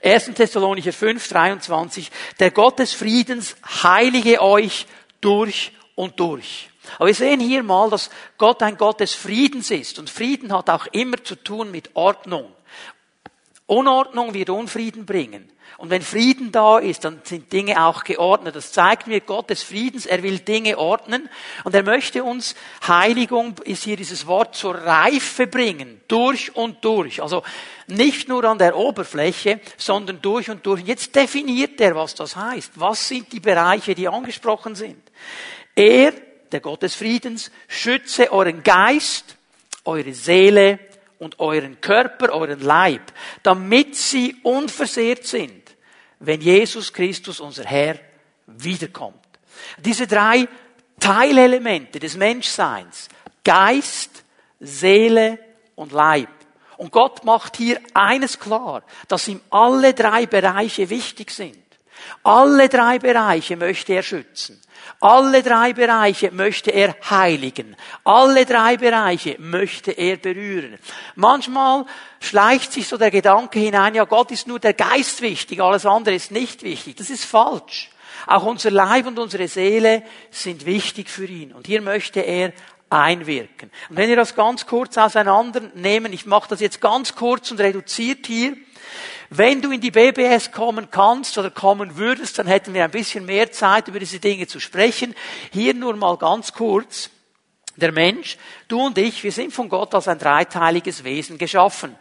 1. 0.02 0.32
Thessalonicher 0.34 0.92
5, 0.92 1.28
23, 1.28 2.10
der 2.38 2.50
Gott 2.50 2.78
des 2.78 2.92
Friedens 2.92 3.56
heilige 3.82 4.42
euch 4.42 4.86
durch 5.20 5.72
und 5.94 6.20
durch. 6.20 6.68
Aber 6.96 7.06
wir 7.06 7.14
sehen 7.14 7.40
hier 7.40 7.62
mal, 7.62 7.90
dass 7.90 8.10
Gott 8.38 8.62
ein 8.62 8.76
Gott 8.76 9.00
des 9.00 9.14
Friedens 9.14 9.70
ist. 9.70 9.98
Und 9.98 10.10
Frieden 10.10 10.52
hat 10.52 10.70
auch 10.70 10.86
immer 10.92 11.22
zu 11.22 11.36
tun 11.36 11.70
mit 11.70 11.90
Ordnung. 11.94 12.52
Unordnung 13.66 14.34
wird 14.34 14.50
Unfrieden 14.50 15.06
bringen. 15.06 15.50
Und 15.80 15.88
wenn 15.88 16.02
Frieden 16.02 16.52
da 16.52 16.78
ist, 16.78 17.06
dann 17.06 17.22
sind 17.24 17.50
Dinge 17.52 17.82
auch 17.82 18.04
geordnet. 18.04 18.54
Das 18.54 18.70
zeigt 18.72 19.06
mir 19.06 19.20
Gott 19.20 19.48
des 19.48 19.62
Friedens. 19.62 20.04
Er 20.04 20.22
will 20.22 20.38
Dinge 20.40 20.76
ordnen. 20.76 21.30
Und 21.64 21.74
er 21.74 21.82
möchte 21.82 22.22
uns, 22.22 22.54
Heiligung 22.86 23.54
ist 23.64 23.84
hier 23.84 23.96
dieses 23.96 24.26
Wort, 24.26 24.54
zur 24.54 24.74
Reife 24.74 25.46
bringen. 25.46 26.02
Durch 26.06 26.54
und 26.54 26.84
durch. 26.84 27.22
Also 27.22 27.42
nicht 27.86 28.28
nur 28.28 28.44
an 28.44 28.58
der 28.58 28.76
Oberfläche, 28.76 29.60
sondern 29.78 30.20
durch 30.20 30.50
und 30.50 30.66
durch. 30.66 30.82
Jetzt 30.82 31.14
definiert 31.16 31.80
er, 31.80 31.94
was 31.94 32.14
das 32.14 32.36
heißt. 32.36 32.72
Was 32.74 33.08
sind 33.08 33.32
die 33.32 33.40
Bereiche, 33.40 33.94
die 33.94 34.08
angesprochen 34.08 34.74
sind? 34.74 35.00
Er, 35.74 36.12
der 36.52 36.60
Gott 36.60 36.82
des 36.82 36.94
Friedens, 36.94 37.50
schütze 37.68 38.32
euren 38.32 38.62
Geist, 38.62 39.36
eure 39.84 40.12
Seele 40.12 40.78
und 41.18 41.38
euren 41.38 41.80
Körper, 41.80 42.32
euren 42.32 42.60
Leib, 42.60 43.12
damit 43.42 43.96
sie 43.96 44.36
unversehrt 44.42 45.26
sind, 45.26 45.62
wenn 46.18 46.40
Jesus 46.40 46.92
Christus, 46.92 47.40
unser 47.40 47.64
Herr, 47.64 47.98
wiederkommt. 48.46 49.16
Diese 49.78 50.06
drei 50.06 50.48
Teilelemente 50.98 51.98
des 51.98 52.16
Menschseins. 52.16 53.08
Geist, 53.42 54.22
Seele 54.60 55.38
und 55.74 55.92
Leib. 55.92 56.28
Und 56.76 56.92
Gott 56.92 57.24
macht 57.24 57.56
hier 57.56 57.80
eines 57.94 58.38
klar, 58.38 58.82
dass 59.08 59.28
ihm 59.28 59.40
alle 59.50 59.94
drei 59.94 60.26
Bereiche 60.26 60.88
wichtig 60.90 61.30
sind. 61.30 61.56
Alle 62.22 62.68
drei 62.68 62.98
Bereiche 62.98 63.56
möchte 63.56 63.94
er 63.94 64.02
schützen. 64.02 64.60
Alle 65.00 65.42
drei 65.42 65.72
Bereiche 65.72 66.30
möchte 66.30 66.70
er 66.72 66.94
heiligen. 67.08 67.74
Alle 68.04 68.44
drei 68.44 68.76
Bereiche 68.76 69.36
möchte 69.38 69.92
er 69.92 70.18
berühren. 70.18 70.78
Manchmal 71.14 71.86
schleicht 72.20 72.72
sich 72.72 72.86
so 72.86 72.98
der 72.98 73.10
Gedanke 73.10 73.58
hinein, 73.58 73.94
ja, 73.94 74.04
Gott 74.04 74.30
ist 74.30 74.46
nur 74.46 74.58
der 74.58 74.74
Geist 74.74 75.22
wichtig, 75.22 75.62
alles 75.62 75.86
andere 75.86 76.14
ist 76.14 76.30
nicht 76.30 76.62
wichtig. 76.62 76.96
Das 76.96 77.08
ist 77.08 77.24
falsch. 77.24 77.90
Auch 78.26 78.44
unser 78.44 78.70
Leib 78.70 79.06
und 79.06 79.18
unsere 79.18 79.48
Seele 79.48 80.02
sind 80.30 80.66
wichtig 80.66 81.08
für 81.08 81.24
ihn. 81.24 81.52
Und 81.52 81.66
hier 81.66 81.80
möchte 81.80 82.20
er 82.20 82.52
einwirken. 82.90 83.70
Und 83.88 83.96
wenn 83.96 84.10
wir 84.10 84.16
das 84.16 84.34
ganz 84.34 84.66
kurz 84.66 84.98
auseinandernehmen, 84.98 86.12
ich 86.12 86.26
mache 86.26 86.50
das 86.50 86.60
jetzt 86.60 86.82
ganz 86.82 87.14
kurz 87.14 87.50
und 87.50 87.60
reduziert 87.60 88.26
hier, 88.26 88.54
wenn 89.30 89.62
du 89.62 89.70
in 89.70 89.80
die 89.80 89.92
BBS 89.92 90.50
kommen 90.50 90.90
kannst 90.90 91.38
oder 91.38 91.50
kommen 91.50 91.96
würdest, 91.96 92.38
dann 92.38 92.48
hätten 92.48 92.74
wir 92.74 92.82
ein 92.82 92.90
bisschen 92.90 93.24
mehr 93.24 93.52
Zeit, 93.52 93.86
über 93.86 94.00
diese 94.00 94.18
Dinge 94.18 94.48
zu 94.48 94.58
sprechen. 94.58 95.14
Hier 95.52 95.72
nur 95.72 95.94
mal 95.94 96.16
ganz 96.16 96.52
kurz. 96.52 97.10
Der 97.76 97.92
Mensch, 97.92 98.36
du 98.66 98.86
und 98.86 98.98
ich, 98.98 99.22
wir 99.22 99.30
sind 99.30 99.54
von 99.54 99.68
Gott 99.68 99.94
als 99.94 100.08
ein 100.08 100.18
dreiteiliges 100.18 101.04
Wesen 101.04 101.38
geschaffen. 101.38 101.96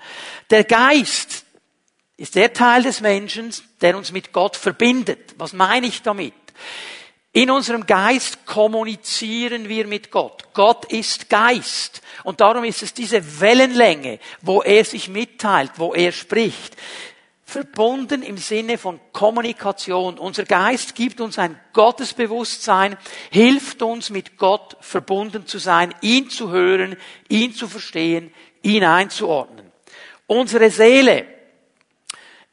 Der 0.49 0.63
Geist 0.63 1.45
ist 2.17 2.33
der 2.33 2.51
Teil 2.51 2.81
des 2.83 2.99
Menschen, 2.99 3.53
der 3.79 3.95
uns 3.95 4.11
mit 4.11 4.33
Gott 4.33 4.57
verbindet. 4.57 5.35
Was 5.37 5.53
meine 5.53 5.85
ich 5.85 6.01
damit? 6.01 6.33
In 7.31 7.51
unserem 7.51 7.85
Geist 7.85 8.45
kommunizieren 8.47 9.69
wir 9.69 9.85
mit 9.85 10.09
Gott. 10.09 10.45
Gott 10.53 10.85
ist 10.85 11.29
Geist. 11.29 12.01
Und 12.23 12.41
darum 12.41 12.63
ist 12.63 12.81
es 12.81 12.93
diese 12.93 13.39
Wellenlänge, 13.39 14.19
wo 14.41 14.63
er 14.63 14.83
sich 14.83 15.07
mitteilt, 15.07 15.71
wo 15.77 15.93
er 15.93 16.11
spricht. 16.11 16.75
Verbunden 17.49 18.21
im 18.21 18.37
Sinne 18.37 18.77
von 18.77 18.99
Kommunikation. 19.11 20.19
Unser 20.19 20.45
Geist 20.45 20.93
gibt 20.93 21.19
uns 21.19 21.39
ein 21.39 21.59
Gottesbewusstsein, 21.73 22.95
hilft 23.31 23.81
uns 23.81 24.11
mit 24.11 24.37
Gott 24.37 24.77
verbunden 24.81 25.47
zu 25.47 25.57
sein, 25.57 25.95
ihn 26.01 26.29
zu 26.29 26.51
hören, 26.51 26.95
ihn 27.27 27.55
zu 27.55 27.67
verstehen, 27.67 28.31
ihn 28.61 28.83
einzuordnen. 28.83 29.71
Unsere 30.27 30.69
Seele, 30.69 31.25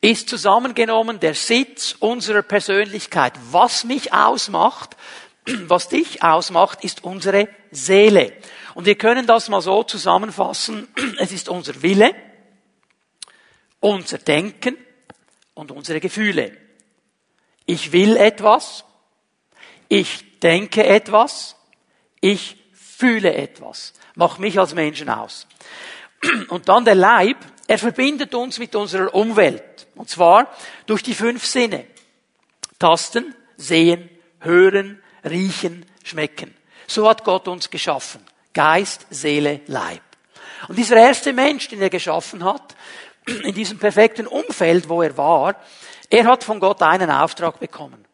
ist 0.00 0.30
zusammengenommen 0.30 1.20
der 1.20 1.34
Sitz 1.34 1.94
unserer 1.98 2.42
Persönlichkeit. 2.42 3.34
Was 3.50 3.84
mich 3.84 4.14
ausmacht, 4.14 4.96
was 5.66 5.88
dich 5.88 6.22
ausmacht, 6.22 6.84
ist 6.84 7.04
unsere 7.04 7.48
Seele. 7.70 8.32
Und 8.74 8.86
wir 8.86 8.94
können 8.94 9.26
das 9.26 9.50
mal 9.50 9.60
so 9.60 9.82
zusammenfassen. 9.82 10.88
Es 11.18 11.32
ist 11.32 11.50
unser 11.50 11.82
Wille, 11.82 12.14
unser 13.80 14.18
Denken 14.18 14.76
und 15.56 15.72
unsere 15.72 16.00
Gefühle. 16.00 16.56
Ich 17.64 17.90
will 17.90 18.16
etwas, 18.16 18.84
ich 19.88 20.38
denke 20.40 20.86
etwas, 20.86 21.56
ich 22.20 22.56
fühle 22.72 23.34
etwas. 23.34 23.94
Mach 24.14 24.38
mich 24.38 24.58
als 24.60 24.74
Menschen 24.74 25.08
aus. 25.08 25.48
Und 26.48 26.68
dann 26.68 26.84
der 26.84 26.94
Leib, 26.94 27.38
er 27.66 27.78
verbindet 27.78 28.34
uns 28.34 28.58
mit 28.58 28.74
unserer 28.76 29.12
Umwelt. 29.14 29.86
Und 29.94 30.08
zwar 30.10 30.54
durch 30.84 31.02
die 31.02 31.14
fünf 31.14 31.44
Sinne. 31.44 31.86
Tasten, 32.78 33.34
sehen, 33.56 34.10
hören, 34.40 35.02
riechen, 35.24 35.86
schmecken. 36.04 36.54
So 36.86 37.08
hat 37.08 37.24
Gott 37.24 37.48
uns 37.48 37.70
geschaffen. 37.70 38.20
Geist, 38.52 39.06
Seele, 39.10 39.60
Leib. 39.66 40.02
Und 40.68 40.76
dieser 40.76 40.96
erste 40.96 41.32
Mensch, 41.32 41.68
den 41.68 41.80
er 41.80 41.90
geschaffen 41.90 42.44
hat, 42.44 42.76
in 43.26 43.54
diesem 43.54 43.78
perfekten 43.78 44.26
Umfeld, 44.26 44.88
wo 44.88 45.02
er 45.02 45.16
war, 45.16 45.56
er 46.08 46.24
hat 46.26 46.44
von 46.44 46.60
Gott 46.60 46.82
einen 46.82 47.10
Auftrag 47.10 47.58
bekommen. 47.58 48.04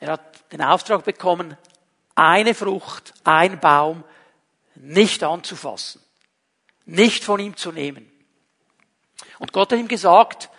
Er 0.00 0.12
hat 0.12 0.52
den 0.52 0.62
Auftrag 0.62 1.04
bekommen, 1.04 1.56
eine 2.14 2.54
Frucht, 2.54 3.14
ein 3.24 3.60
Baum 3.60 4.04
nicht 4.74 5.22
anzufassen 5.22 6.02
nicht 6.86 7.24
von 7.24 7.40
ihm 7.40 7.56
zu 7.56 7.72
nehmen. 7.72 8.10
Und 9.38 9.52
Gott 9.52 9.72
hat 9.72 9.78
ihm 9.78 9.88
gesagt, 9.88 10.50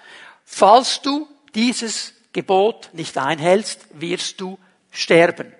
falls 0.43 1.01
du 1.01 1.27
dieses 1.55 2.13
Gebot 2.33 2.89
nicht 2.93 3.17
einhältst, 3.17 3.86
wirst 3.93 4.41
du 4.41 4.57
sterben. 4.91 5.53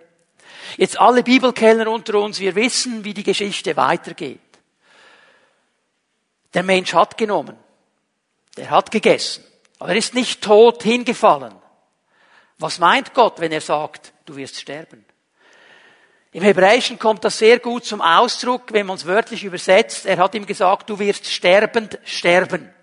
Jetzt 0.78 1.00
alle 1.00 1.24
Bibelkellner 1.24 1.90
unter 1.90 2.20
uns, 2.20 2.40
wir 2.40 2.56
wissen, 2.56 3.04
wie 3.04 3.14
die 3.14 3.24
Geschichte 3.24 3.76
weitergeht. 3.78 4.40
Der 6.54 6.64
Mensch 6.64 6.94
hat 6.94 7.18
genommen. 7.18 7.58
Der 8.58 8.70
hat 8.70 8.92
gegessen. 8.92 9.44
Aber 9.80 9.92
er 9.92 9.98
ist 9.98 10.14
nicht 10.14 10.42
tot 10.42 10.84
hingefallen. 10.84 11.56
Was 12.58 12.80
meint 12.80 13.14
Gott, 13.14 13.40
wenn 13.40 13.52
er 13.52 13.62
sagt, 13.62 14.14
du 14.26 14.36
wirst 14.36 14.60
sterben? 14.60 15.06
Im 16.32 16.44
Hebräischen 16.44 16.98
kommt 16.98 17.24
das 17.24 17.38
sehr 17.38 17.60
gut 17.60 17.86
zum 17.86 18.02
Ausdruck, 18.02 18.74
wenn 18.74 18.88
man 18.88 18.98
es 18.98 19.06
wörtlich 19.06 19.44
übersetzt. 19.44 20.06
Er 20.06 20.18
hat 20.18 20.34
ihm 20.34 20.46
gesagt, 20.46 20.90
du 20.90 20.98
wirst 20.98 21.28
sterbend 21.28 22.00
sterben. 22.06 22.74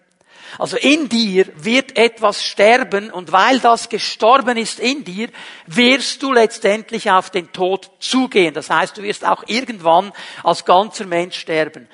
Also 0.59 0.77
in 0.77 1.09
dir 1.09 1.47
wird 1.57 1.97
etwas 1.97 2.45
sterben 2.45 3.11
und 3.11 3.33
weil 3.33 3.61
das 3.61 3.89
gestorben 3.89 4.57
ist 4.57 4.81
in 4.81 5.05
dir, 5.05 5.29
wirst 5.67 6.23
du 6.23 6.33
letztendlich 6.33 7.11
auf 7.11 7.31
den 7.31 7.53
Tod 7.53 7.91
zugehen. 8.01 8.55
Das 8.55 8.71
heißt, 8.71 8.97
du 8.97 9.03
wirst 9.03 9.25
auch 9.25 9.45
irgendwann 9.47 10.13
als 10.43 10.65
ganzer 10.65 11.07
Mensch 11.07 11.39
sterben. 11.39 11.89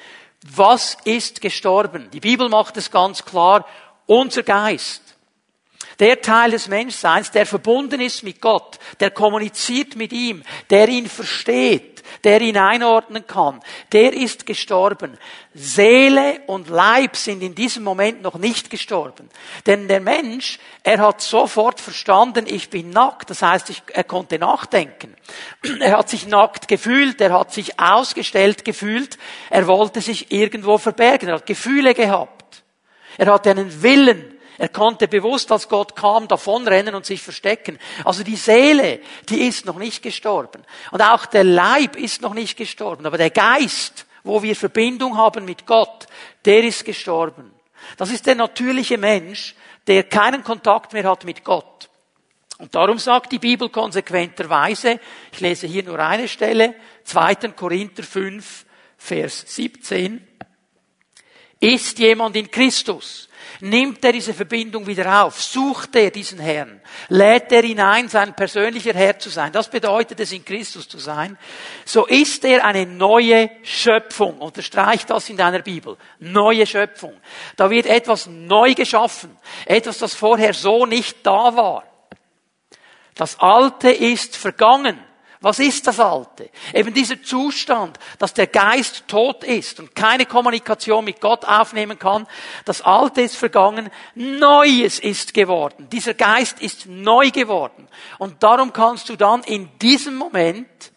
Was 0.55 0.97
ist 1.05 1.41
gestorben? 1.41 2.11
Die 2.11 2.21
Bibel 2.21 2.49
macht 2.49 2.76
es 2.76 2.91
ganz 2.91 3.25
klar. 3.25 3.67
Unser 4.07 4.43
Geist. 4.43 5.03
Der 5.99 6.21
Teil 6.21 6.50
des 6.50 6.69
Menschseins, 6.69 7.31
der 7.31 7.47
verbunden 7.47 8.00
ist 8.00 8.23
mit 8.23 8.41
Gott, 8.41 8.79
der 9.00 9.11
kommuniziert 9.11 9.97
mit 9.97 10.12
ihm, 10.12 10.43
der 10.69 10.88
ihn 10.88 11.09
versteht, 11.09 11.96
der 12.25 12.40
ihn 12.40 12.56
einordnen 12.56 13.26
kann, 13.26 13.60
der 13.92 14.12
ist 14.12 14.46
gestorben. 14.46 15.18
Seele 15.54 16.40
und 16.46 16.68
Leib 16.68 17.16
sind 17.16 17.42
in 17.42 17.54
diesem 17.54 17.82
Moment 17.82 18.22
noch 18.22 18.36
nicht 18.36 18.70
gestorben. 18.70 19.30
Denn 19.66 19.88
der 19.88 20.00
Mensch, 20.00 20.58
er 20.82 20.98
hat 20.98 21.20
sofort 21.20 21.80
verstanden, 21.80 22.44
ich 22.46 22.70
bin 22.70 22.90
nackt. 22.90 23.30
Das 23.30 23.42
heißt, 23.42 23.70
ich, 23.70 23.82
er 23.92 24.04
konnte 24.04 24.38
nachdenken. 24.38 25.14
Er 25.80 25.98
hat 25.98 26.10
sich 26.10 26.26
nackt 26.26 26.68
gefühlt, 26.68 27.20
er 27.20 27.32
hat 27.32 27.52
sich 27.52 27.80
ausgestellt 27.80 28.64
gefühlt, 28.64 29.18
er 29.50 29.66
wollte 29.66 30.00
sich 30.00 30.30
irgendwo 30.30 30.78
verbergen, 30.78 31.28
er 31.28 31.36
hat 31.36 31.46
Gefühle 31.46 31.94
gehabt. 31.94 32.62
Er 33.18 33.32
hatte 33.32 33.50
einen 33.50 33.82
Willen, 33.82 34.36
er 34.58 34.68
konnte 34.68 35.08
bewusst, 35.08 35.52
als 35.52 35.68
Gott 35.68 35.94
kam, 35.96 36.28
davonrennen 36.28 36.94
und 36.94 37.04
sich 37.04 37.22
verstecken. 37.22 37.78
Also 38.04 38.25
die 38.25 38.36
Seele, 38.36 39.00
die 39.28 39.46
ist 39.46 39.66
noch 39.66 39.78
nicht 39.78 40.02
gestorben. 40.02 40.62
Und 40.90 41.02
auch 41.02 41.26
der 41.26 41.44
Leib 41.44 41.96
ist 41.96 42.22
noch 42.22 42.34
nicht 42.34 42.56
gestorben. 42.56 43.06
Aber 43.06 43.18
der 43.18 43.30
Geist, 43.30 44.06
wo 44.25 44.42
wir 44.42 44.56
Verbindung 44.56 45.16
haben 45.16 45.44
mit 45.44 45.66
Gott, 45.66 46.06
der 46.44 46.64
ist 46.64 46.84
gestorben. 46.84 47.52
Das 47.96 48.10
ist 48.10 48.26
der 48.26 48.34
natürliche 48.34 48.98
Mensch, 48.98 49.54
der 49.86 50.04
keinen 50.04 50.42
Kontakt 50.42 50.92
mehr 50.92 51.04
hat 51.04 51.25
mit 51.25 51.44
Gott. 51.44 51.88
Und 52.58 52.75
darum 52.75 52.98
sagt 52.98 53.32
die 53.32 53.38
Bibel 53.38 53.68
konsequenterweise, 53.68 54.98
ich 55.30 55.40
lese 55.40 55.66
hier 55.66 55.82
nur 55.82 55.98
eine 55.98 56.26
Stelle, 56.26 56.75
2. 57.04 57.34
Korinther 57.54 58.02
5, 58.02 58.64
Vers 58.96 59.44
17, 59.46 60.26
ist 61.60 61.98
jemand 61.98 62.36
in 62.36 62.50
Christus, 62.50 63.28
Nimmt 63.60 64.04
er 64.04 64.12
diese 64.12 64.34
Verbindung 64.34 64.86
wieder 64.86 65.25
auf? 65.25 65.42
Sucht 65.42 65.96
er 65.96 66.10
diesen 66.10 66.38
Herrn? 66.38 66.80
Lädt 67.08 67.52
er 67.52 67.64
ihn 67.64 67.80
ein, 67.80 68.08
sein 68.08 68.34
persönlicher 68.34 68.92
Herr 68.92 69.18
zu 69.18 69.30
sein? 69.30 69.52
Das 69.52 69.68
bedeutet 69.68 70.20
es, 70.20 70.32
in 70.32 70.44
Christus 70.44 70.88
zu 70.88 70.98
sein. 70.98 71.38
So 71.84 72.06
ist 72.06 72.44
er 72.44 72.64
eine 72.64 72.86
neue 72.86 73.50
Schöpfung. 73.62 74.38
Unterstreicht 74.38 75.08
das 75.10 75.28
in 75.30 75.36
deiner 75.36 75.60
Bibel. 75.60 75.96
Neue 76.18 76.66
Schöpfung. 76.66 77.14
Da 77.56 77.70
wird 77.70 77.86
etwas 77.86 78.26
neu 78.26 78.75
geschaffen. 78.75 79.36
Etwas, 79.64 79.98
das 79.98 80.14
vorher 80.14 80.52
so 80.52 80.86
nicht 80.86 81.18
da 81.25 81.56
war. 81.56 81.84
Das 83.14 83.40
Alte 83.40 83.90
ist 83.90 84.36
vergangen. 84.36 84.98
Was 85.40 85.59
ist 85.59 85.87
das 85.87 86.00
Alte? 86.00 86.50
Eben 86.73 86.95
dieser 86.95 87.23
Zustand, 87.23 87.99
dass 88.19 88.33
der 88.33 88.47
Geist 88.47 89.05
tot 89.07 89.45
ist 89.45 89.78
und 89.81 89.95
keine 89.95 90.25
Kommunikation 90.25 91.05
mit 91.05 91.21
Gott 91.21 91.45
aufnehmen 91.45 91.99
kann. 91.99 92.26
Das 92.64 92.81
Alte 92.81 93.23
ist 93.23 93.37
vergangen, 93.37 93.90
Neues 94.14 94.99
ist 94.99 95.35
geworden. 95.35 95.88
Dieser 95.90 96.14
Geist 96.14 96.61
ist 96.61 96.87
neu 96.87 97.31
geworden. 97.31 97.88
Und 98.19 98.43
darum 98.43 98.73
kannst 98.73 99.09
du 99.09 99.16
dann 99.16 99.43
in 99.43 99.69
diesem 99.78 100.16
Moment 100.16 100.93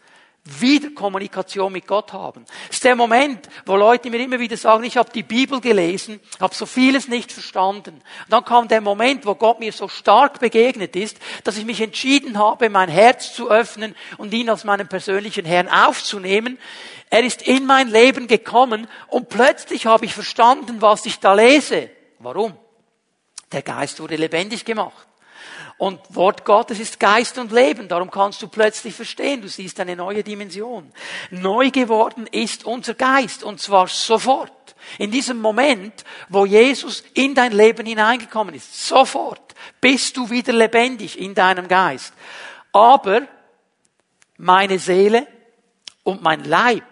wieder 0.45 0.89
Kommunikation 0.91 1.71
mit 1.71 1.85
Gott 1.85 2.13
haben. 2.13 2.45
Das 2.67 2.77
ist 2.77 2.83
der 2.83 2.95
Moment, 2.95 3.49
wo 3.65 3.75
Leute 3.75 4.09
mir 4.09 4.19
immer 4.19 4.39
wieder 4.39 4.57
sagen, 4.57 4.83
ich 4.83 4.97
habe 4.97 5.11
die 5.11 5.23
Bibel 5.23 5.61
gelesen, 5.61 6.19
habe 6.39 6.55
so 6.55 6.65
vieles 6.65 7.07
nicht 7.07 7.31
verstanden. 7.31 7.95
Und 7.95 8.31
dann 8.31 8.45
kam 8.45 8.67
der 8.67 8.81
Moment, 8.81 9.25
wo 9.25 9.35
Gott 9.35 9.59
mir 9.59 9.71
so 9.71 9.87
stark 9.87 10.39
begegnet 10.39 10.95
ist, 10.95 11.17
dass 11.43 11.57
ich 11.57 11.65
mich 11.65 11.81
entschieden 11.81 12.37
habe, 12.37 12.69
mein 12.69 12.89
Herz 12.89 13.33
zu 13.33 13.49
öffnen 13.49 13.95
und 14.17 14.33
ihn 14.33 14.49
als 14.49 14.63
meinen 14.63 14.87
persönlichen 14.87 15.45
Herrn 15.45 15.67
aufzunehmen. 15.67 16.57
Er 17.09 17.23
ist 17.23 17.41
in 17.41 17.65
mein 17.65 17.89
Leben 17.89 18.27
gekommen 18.27 18.87
und 19.07 19.29
plötzlich 19.29 19.85
habe 19.85 20.05
ich 20.05 20.13
verstanden, 20.13 20.81
was 20.81 21.05
ich 21.05 21.19
da 21.19 21.33
lese. 21.33 21.89
Warum? 22.19 22.55
Der 23.51 23.61
Geist 23.61 23.99
wurde 23.99 24.15
lebendig 24.15 24.63
gemacht. 24.63 25.08
Und 25.79 26.01
Wort 26.13 26.43
Gottes 26.43 26.77
ist 26.77 26.99
Geist 26.99 27.37
und 27.37 27.53
Leben. 27.53 27.87
Darum 27.87 28.11
kannst 28.11 28.41
du 28.41 28.49
plötzlich 28.49 28.93
verstehen. 28.93 29.41
Du 29.41 29.47
siehst 29.47 29.79
eine 29.79 29.95
neue 29.95 30.25
Dimension. 30.25 30.91
Neu 31.31 31.71
geworden 31.71 32.27
ist 32.27 32.65
unser 32.65 32.95
Geist. 32.95 33.43
Und 33.43 33.61
zwar 33.61 33.87
sofort. 33.87 34.51
In 34.97 35.09
diesem 35.09 35.39
Moment, 35.39 36.03
wo 36.27 36.45
Jesus 36.45 37.05
in 37.13 37.33
dein 37.33 37.53
Leben 37.53 37.85
hineingekommen 37.85 38.55
ist. 38.55 38.87
Sofort 38.87 39.55
bist 39.79 40.17
du 40.17 40.29
wieder 40.29 40.51
lebendig 40.51 41.17
in 41.17 41.33
deinem 41.33 41.69
Geist. 41.69 42.13
Aber 42.73 43.21
meine 44.35 44.79
Seele 44.79 45.27
und 46.03 46.21
mein 46.21 46.43
Leib, 46.43 46.83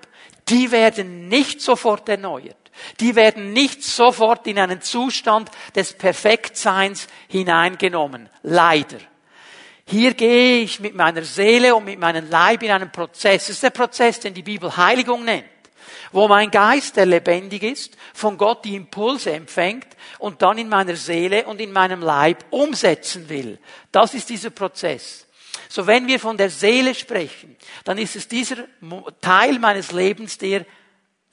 die 0.47 0.71
werden 0.71 1.27
nicht 1.27 1.59
sofort 1.59 2.07
erneuert. 2.07 2.66
Die 2.99 3.15
werden 3.15 3.53
nicht 3.53 3.83
sofort 3.83 4.47
in 4.47 4.59
einen 4.59 4.81
Zustand 4.81 5.49
des 5.75 5.93
Perfektseins 5.93 7.07
hineingenommen. 7.27 8.29
Leider. 8.43 8.97
Hier 9.85 10.13
gehe 10.13 10.63
ich 10.63 10.81
mit 10.81 10.95
meiner 10.95 11.23
Seele 11.23 11.73
und 11.73 11.85
mit 11.85 11.97
meinem 11.97 12.29
Leib 12.29 12.61
in 12.61 12.71
einen 12.71 12.91
Prozess. 12.91 13.43
Das 13.43 13.49
ist 13.49 13.63
der 13.63 13.69
Prozess, 13.69 14.19
den 14.19 14.33
die 14.33 14.43
Bibel 14.43 14.75
Heiligung 14.75 15.23
nennt. 15.23 15.45
Wo 16.11 16.27
mein 16.27 16.51
Geist, 16.51 16.97
der 16.97 17.05
lebendig 17.05 17.63
ist, 17.63 17.95
von 18.13 18.37
Gott 18.37 18.65
die 18.65 18.75
Impulse 18.75 19.31
empfängt 19.31 19.87
und 20.19 20.41
dann 20.41 20.57
in 20.57 20.69
meiner 20.69 20.95
Seele 20.95 21.45
und 21.45 21.61
in 21.61 21.71
meinem 21.71 22.01
Leib 22.01 22.45
umsetzen 22.49 23.29
will. 23.29 23.59
Das 23.91 24.13
ist 24.13 24.29
dieser 24.29 24.49
Prozess. 24.49 25.25
So 25.69 25.87
wenn 25.87 26.07
wir 26.07 26.19
von 26.19 26.37
der 26.37 26.49
Seele 26.49 26.95
sprechen, 26.95 27.55
dann 27.83 27.97
ist 27.97 28.15
es 28.15 28.27
dieser 28.27 28.57
Teil 29.21 29.59
meines 29.59 29.91
Lebens, 29.91 30.37
der 30.37 30.65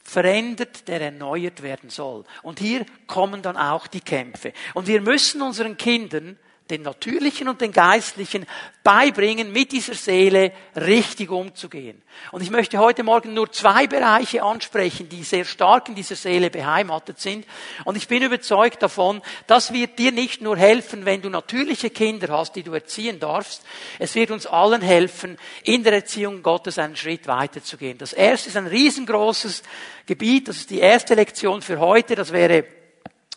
verändert, 0.05 0.87
der 0.87 1.01
erneuert 1.01 1.63
werden 1.63 1.91
soll. 1.91 2.25
Und 2.43 2.61
hier 2.61 2.85
kommen 3.07 3.43
dann 3.43 3.57
auch 3.57 3.87
die 3.87 4.03
Kämpfe. 4.03 4.53
Und 4.75 4.87
wir 4.87 5.01
müssen 5.01 5.43
unseren 5.43 5.77
Kindern 5.77 6.39
den 6.71 6.81
natürlichen 6.81 7.49
und 7.49 7.61
den 7.61 7.73
geistlichen 7.73 8.47
beibringen, 8.83 9.53
mit 9.53 9.73
dieser 9.73 9.95
Seele 9.95 10.53
richtig 10.75 11.31
umzugehen. 11.31 12.01
Und 12.33 12.43
ich 12.43 12.51
möchte 12.51 12.79
heute 12.79 13.03
Morgen 13.03 13.35
nur 13.35 13.53
zwei 13.53 13.87
Bereiche 13.87 14.43
ansprechen, 14.43 15.11
die 15.11 15.25
sehr 15.25 15.45
stark 15.45 15.91
in 15.91 15.95
dieser 15.95 16.17
Seele 16.17 16.49
beheimatet 16.49 17.21
sind. 17.21 17.47
Und 17.85 17.97
ich 17.97 18.09
bin 18.09 18.23
überzeugt 18.23 18.83
davon, 18.83 19.21
das 19.47 19.75
wird 19.75 19.99
dir 19.99 20.13
nicht 20.13 20.41
nur 20.41 20.57
helfen, 20.57 21.05
wenn 21.05 21.21
du 21.21 21.29
natürliche 21.29 21.91
Kinder 21.91 22.29
hast, 22.29 22.57
die 22.57 22.63
du 22.63 22.73
erziehen 22.73 23.21
darfst. 23.21 23.63
Es 23.99 24.15
wird 24.15 24.31
uns 24.31 24.47
allen 24.47 24.81
helfen, 24.83 25.37
in 25.65 25.85
der 25.85 25.93
Erziehung 25.93 26.43
Gottes 26.43 26.79
einen 26.79 26.97
Schritt 26.97 27.27
weiterzugehen. 27.27 27.99
Das 27.99 28.15
erste 28.15 28.49
ist 28.49 28.57
ein 28.57 28.67
riesengroßes 28.67 29.63
Gebiet. 30.07 30.49
Das 30.49 30.57
ist 30.57 30.71
die 30.71 30.81
erste 30.81 31.15
Lektion 31.15 31.61
für 31.61 31.79
heute. 31.79 32.15
Das 32.15 32.33
wäre 32.33 32.65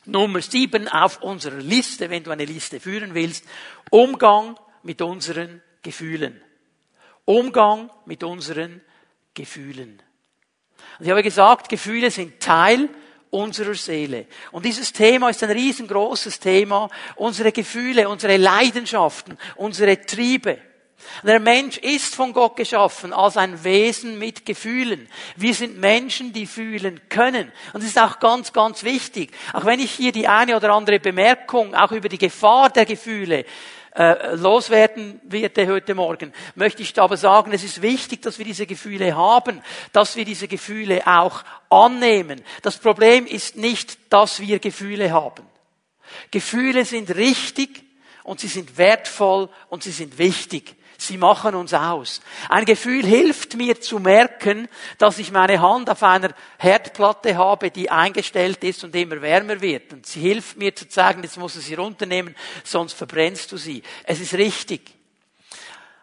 Nummer 0.07 0.41
sieben 0.41 0.87
auf 0.87 1.21
unserer 1.21 1.57
Liste, 1.57 2.09
wenn 2.09 2.23
du 2.23 2.31
eine 2.31 2.45
Liste 2.45 2.79
führen 2.79 3.13
willst, 3.13 3.45
Umgang 3.89 4.57
mit 4.83 5.01
unseren 5.01 5.61
Gefühlen. 5.81 6.41
Umgang 7.25 7.89
mit 8.05 8.23
unseren 8.23 8.81
Gefühlen. 9.33 10.01
Und 10.99 11.05
ich 11.05 11.11
habe 11.11 11.23
gesagt, 11.23 11.69
Gefühle 11.69 12.09
sind 12.09 12.39
Teil 12.39 12.89
unserer 13.29 13.75
Seele. 13.75 14.27
Und 14.51 14.65
dieses 14.65 14.93
Thema 14.93 15.29
ist 15.29 15.43
ein 15.43 15.51
riesengroßes 15.51 16.39
Thema. 16.39 16.89
Unsere 17.15 17.51
Gefühle, 17.51 18.09
unsere 18.09 18.37
Leidenschaften, 18.37 19.37
unsere 19.55 20.01
Triebe. 20.01 20.59
Der 21.23 21.39
Mensch 21.39 21.77
ist 21.77 22.15
von 22.15 22.33
Gott 22.33 22.55
geschaffen 22.55 23.13
als 23.13 23.37
ein 23.37 23.63
Wesen 23.63 24.19
mit 24.19 24.45
Gefühlen. 24.45 25.07
Wir 25.35 25.53
sind 25.53 25.77
Menschen, 25.77 26.33
die 26.33 26.45
fühlen 26.45 27.01
können. 27.09 27.51
Und 27.73 27.81
es 27.81 27.89
ist 27.89 27.99
auch 27.99 28.19
ganz, 28.19 28.53
ganz 28.53 28.83
wichtig. 28.83 29.31
Auch 29.53 29.65
wenn 29.65 29.79
ich 29.79 29.91
hier 29.91 30.11
die 30.11 30.27
eine 30.27 30.55
oder 30.55 30.73
andere 30.73 30.99
Bemerkung 30.99 31.75
auch 31.75 31.91
über 31.91 32.09
die 32.09 32.17
Gefahr 32.17 32.69
der 32.69 32.85
Gefühle 32.85 33.45
äh, 33.95 34.35
loswerden 34.35 35.19
werde 35.23 35.67
heute 35.67 35.95
Morgen, 35.95 36.33
möchte 36.55 36.83
ich 36.83 36.99
aber 36.99 37.17
sagen, 37.17 37.51
es 37.51 37.63
ist 37.63 37.81
wichtig, 37.81 38.21
dass 38.21 38.37
wir 38.37 38.45
diese 38.45 38.67
Gefühle 38.67 39.15
haben, 39.15 39.61
dass 39.93 40.15
wir 40.15 40.25
diese 40.25 40.47
Gefühle 40.47 41.05
auch 41.07 41.43
annehmen. 41.69 42.43
Das 42.61 42.77
Problem 42.77 43.25
ist 43.25 43.55
nicht, 43.55 43.97
dass 44.11 44.39
wir 44.39 44.59
Gefühle 44.59 45.11
haben. 45.11 45.45
Gefühle 46.31 46.85
sind 46.85 47.15
richtig 47.15 47.83
und 48.23 48.39
sie 48.39 48.47
sind 48.47 48.77
wertvoll 48.77 49.49
und 49.69 49.83
sie 49.83 49.91
sind 49.91 50.17
wichtig. 50.17 50.75
Sie 50.97 51.17
machen 51.17 51.53
uns 51.53 51.73
aus. 51.73 52.21
Ein 52.49 52.65
Gefühl 52.65 53.05
hilft 53.05 53.55
mir 53.55 53.79
zu 53.79 53.99
merken, 53.99 54.67
dass 54.97 55.19
ich 55.19 55.31
meine 55.31 55.61
Hand 55.61 55.89
auf 55.89 56.01
einer 56.01 56.33
Herdplatte 56.57 57.37
habe, 57.37 57.69
die 57.69 57.91
eingestellt 57.91 58.63
ist 58.63 58.83
und 58.83 58.95
immer 58.95 59.21
wärmer 59.21 59.61
wird. 59.61 59.93
Und 59.93 60.07
sie 60.07 60.21
hilft 60.21 60.57
mir 60.57 60.75
zu 60.75 60.85
sagen, 60.89 61.21
jetzt 61.21 61.37
muss 61.37 61.53
du 61.53 61.59
sie 61.59 61.75
runternehmen, 61.75 62.35
sonst 62.63 62.93
verbrennst 62.93 63.51
du 63.51 63.57
sie. 63.57 63.83
Es 64.05 64.19
ist 64.19 64.33
richtig. 64.33 64.81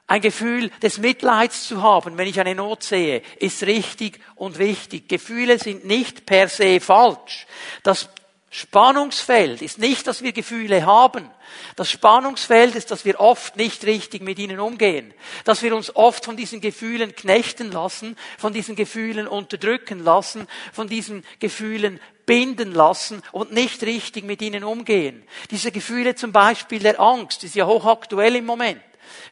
Ein 0.07 0.21
Gefühl 0.21 0.71
des 0.83 0.99
Mitleids 0.99 1.67
zu 1.67 1.83
haben, 1.83 2.19
wenn 2.19 2.29
ich 2.29 2.39
eine 2.39 2.55
Not 2.55 2.83
sehe, 2.83 3.23
ist 3.39 3.63
richtig 3.63 4.21
und 4.37 4.59
wichtig. 4.59 5.09
Gefühle 5.09 5.59
sind 5.59 5.87
nicht 5.87 6.27
per 6.27 6.49
se 6.49 6.79
falsch. 6.79 7.47
Das 7.83 8.11
Spannungsfeld 8.57 9.63
ist 9.63 9.81
nicht, 9.81 10.07
dass 10.07 10.23
wir 10.23 10.31
Gefühle 10.31 10.87
haben. 10.87 11.29
Das 11.75 11.91
Spannungsfeld 11.91 12.77
ist, 12.77 12.93
dass 12.93 13.05
wir 13.05 13.19
oft 13.19 13.57
nicht 13.57 13.85
richtig 13.85 14.23
mit 14.23 14.39
ihnen 14.39 14.61
umgehen. 14.61 15.13
Dass 15.43 15.65
wir 15.65 15.75
uns 15.75 15.97
oft 15.97 16.25
von 16.25 16.37
diesen 16.37 16.61
Gefühlen 16.61 17.17
knechten 17.17 17.73
lassen, 17.73 18.17
von 18.39 18.53
diesen 18.53 18.77
Gefühlen 18.77 19.27
unterdrücken 19.27 20.05
lassen, 20.05 20.47
von 20.73 20.87
diesen 20.87 21.25
Gefühlen 21.41 21.99
binden 22.27 22.73
lassen 22.73 23.25
und 23.33 23.53
nicht 23.53 23.83
richtig 23.83 24.23
mit 24.23 24.41
ihnen 24.41 24.63
umgehen. 24.63 25.25
Diese 25.51 25.73
Gefühle 25.73 26.15
zum 26.15 26.31
Beispiel 26.31 26.79
der 26.79 27.01
Angst 27.01 27.43
ist 27.43 27.57
ja 27.57 27.67
hochaktuell 27.67 28.37
im 28.37 28.47
Moment. 28.47 28.81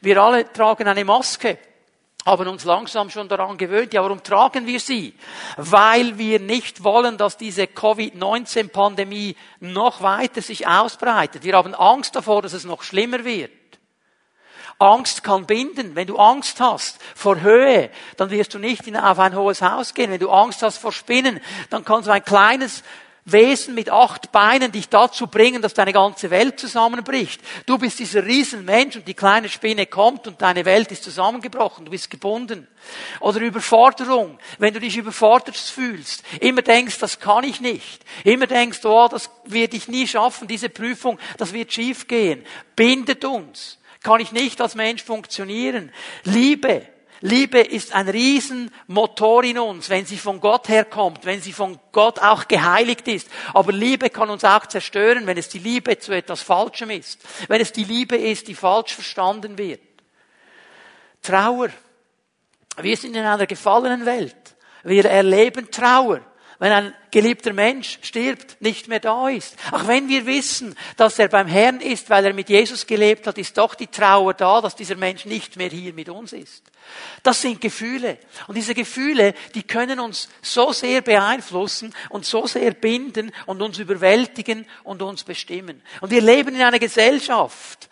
Wir 0.01 0.21
alle 0.21 0.53
tragen 0.53 0.89
eine 0.89 1.05
Maske 1.05 1.59
haben 2.25 2.49
uns 2.49 2.65
langsam 2.65 3.11
schon 3.11 3.29
daran 3.29 3.59
gewöhnt. 3.59 3.93
Ja, 3.93 4.03
warum 4.03 4.23
tragen 4.23 4.67
wir 4.67 4.81
sie? 4.81 5.15
Weil 5.57 6.19
wir 6.19 6.41
nicht 6.41 6.85
wollen, 6.85 7.19
dass 7.19 7.37
diese 7.37 7.67
Covid-19-Pandemie 7.67 9.37
noch 9.61 10.03
weiter 10.03 10.43
sich 10.43 10.67
ausbreitet. 10.67 11.45
Wir 11.45 11.57
haben 11.57 11.75
Angst 11.75 12.15
davor, 12.15 12.43
dass 12.43 12.53
es 12.53 12.65
noch 12.65 12.83
schlimmer 12.83 13.25
wird. 13.25 13.51
Angst 14.79 15.23
kann 15.23 15.47
binden. 15.47 15.95
Wenn 15.95 16.09
du 16.09 16.17
Angst 16.17 16.61
hast 16.61 17.01
vor 17.15 17.41
Höhe, 17.41 17.91
dann 18.17 18.31
wirst 18.31 18.55
du 18.55 18.59
nicht 18.59 18.83
auf 18.97 19.19
ein 19.19 19.37
hohes 19.37 19.63
Haus 19.63 19.95
gehen. 19.95 20.11
Wenn 20.11 20.21
du 20.21 20.31
Angst 20.31 20.63
hast 20.63 20.79
vor 20.79 20.93
Spinnen, 20.93 21.41
dann 21.71 21.85
kannst 21.85 22.09
du 22.09 22.13
ein 22.13 22.25
kleines 22.25 22.83
Wesen 23.25 23.75
mit 23.77 23.89
acht 23.89 24.33
Beinen 24.33 24.73
dich 24.73 24.89
dazu 24.89 25.29
bringen, 25.29 25.63
dass 25.63 25.75
deine 25.75 25.93
ganze 25.93 26.31
Welt 26.31 26.59
zusammenbricht. 26.59 27.41
Du 27.67 27.79
bist 27.79 28.01
dieser 28.01 28.25
Riesenmensch 28.25 28.97
und 28.97 29.07
die 29.07 29.15
kleine 29.15 29.49
Spinne 29.49 29.87
kommt 29.87 30.27
und 30.27 30.43
deine 30.43 30.65
Welt 30.65 30.91
ist 30.91 31.05
zusammengebrochen. 31.05 31.85
Du 31.85 31.93
bist 31.93 32.11
gebunden. 32.11 32.67
Oder 33.21 33.41
Überforderung. 33.41 34.39
Wenn 34.59 34.75
du 34.75 34.81
dich 34.81 34.97
überfordert 34.97 35.57
fühlst, 35.57 36.25
immer 36.41 36.63
denkst, 36.63 36.99
das 36.99 37.21
kann 37.21 37.45
ich 37.45 37.61
nicht. 37.61 38.05
Immer 38.25 38.49
denkst, 38.49 38.85
oh, 38.85 39.07
das 39.09 39.31
werde 39.45 39.77
ich 39.77 39.87
nie 39.87 40.09
schaffen, 40.09 40.49
diese 40.49 40.69
Prüfung, 40.69 41.19
das 41.39 41.53
wird 41.53 41.73
schief 41.73 42.09
gehen. 42.09 42.45
Bindet 42.75 43.25
uns. 43.25 43.79
Kann 44.03 44.21
ich 44.21 44.33
nicht 44.33 44.61
als 44.61 44.75
Mensch 44.75 45.05
funktionieren. 45.05 45.93
Liebe 46.25 46.89
Liebe 47.25 47.61
ist 47.61 47.95
ein 47.95 48.09
Riesenmotor 48.09 49.45
in 49.45 49.59
uns, 49.61 49.89
wenn 49.89 50.05
sie 50.05 50.19
von 50.19 50.41
Gott 50.41 50.69
herkommt, 50.69 51.25
wenn 51.25 51.41
sie 51.41 51.53
von 51.53 51.79
Gott 51.93 52.19
auch 52.19 52.49
geheiligt 52.49 53.07
ist. 53.07 53.29
Aber 53.55 53.71
Liebe 53.71 54.11
kann 54.11 54.29
uns 54.29 54.45
auch 54.45 54.67
zerstören, 54.67 55.25
wenn 55.27 55.39
es 55.39 55.49
die 55.49 55.61
Liebe 55.61 55.99
zu 56.01 56.13
etwas 56.13 56.43
Falschem 56.43 56.91
ist. 56.91 57.21
Wenn 57.47 57.61
es 57.61 57.71
die 57.71 57.85
Liebe 57.85 58.17
ist, 58.17 58.49
die 58.49 58.57
falsch 58.57 58.95
verstanden 58.95 59.57
wird. 59.57 59.81
Trauer. 61.23 61.69
Wir 62.81 62.97
sind 62.97 63.15
in 63.15 63.25
einer 63.25 63.47
gefallenen 63.47 64.05
Welt. 64.05 64.57
Wir 64.83 65.05
erleben 65.05 65.71
Trauer 65.71 66.23
wenn 66.63 66.71
ein 66.71 66.95
geliebter 67.11 67.53
Mensch 67.53 67.99
stirbt, 68.03 68.57
nicht 68.61 68.87
mehr 68.87 69.01
da 69.01 69.29
ist. 69.29 69.57
Auch 69.73 69.89
wenn 69.89 70.09
wir 70.09 70.27
wissen, 70.27 70.77
dass 70.97 71.19
er 71.19 71.27
beim 71.27 71.49
Herrn 71.49 71.81
ist, 71.81 72.09
weil 72.09 72.25
er 72.25 72.33
mit 72.33 72.49
Jesus 72.49 72.87
gelebt 72.87 73.27
hat, 73.27 73.37
ist 73.37 73.59
doch 73.59 73.75
die 73.75 73.89
Trauer 73.89 74.33
da, 74.33 74.61
dass 74.61 74.77
dieser 74.77 74.95
Mensch 74.95 75.25
nicht 75.25 75.57
mehr 75.57 75.71
hier 75.71 75.93
mit 75.93 76.09
uns 76.09 76.33
ist. 76.33 76.63
Das 77.25 77.43
sind 77.43 77.61
Gefühle. 77.61 78.17
Und 78.47 78.55
diese 78.55 78.77
Gefühle, 78.77 79.35
die 79.57 79.65
können 79.65 79.99
uns 79.99 80.29
so 80.41 80.71
sehr 80.73 81.01
beeinflussen 81.01 81.93
und 82.11 82.27
so 82.27 82.47
sehr 82.47 82.71
binden 82.71 83.33
und 83.47 83.61
uns 83.61 83.81
überwältigen 83.81 84.65
und 84.85 85.03
uns 85.03 85.25
bestimmen. 85.25 85.83
Und 86.01 86.13
wir 86.13 86.23
leben 86.23 86.55
in 86.55 86.63
einer 86.63 86.79
Gesellschaft, 86.79 87.89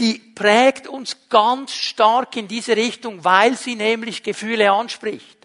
die 0.00 0.14
prägt 0.34 0.88
uns 0.88 1.28
ganz 1.28 1.72
stark 1.72 2.34
in 2.34 2.48
diese 2.48 2.74
Richtung, 2.76 3.22
weil 3.22 3.56
sie 3.56 3.76
nämlich 3.76 4.24
Gefühle 4.24 4.72
anspricht 4.72 5.35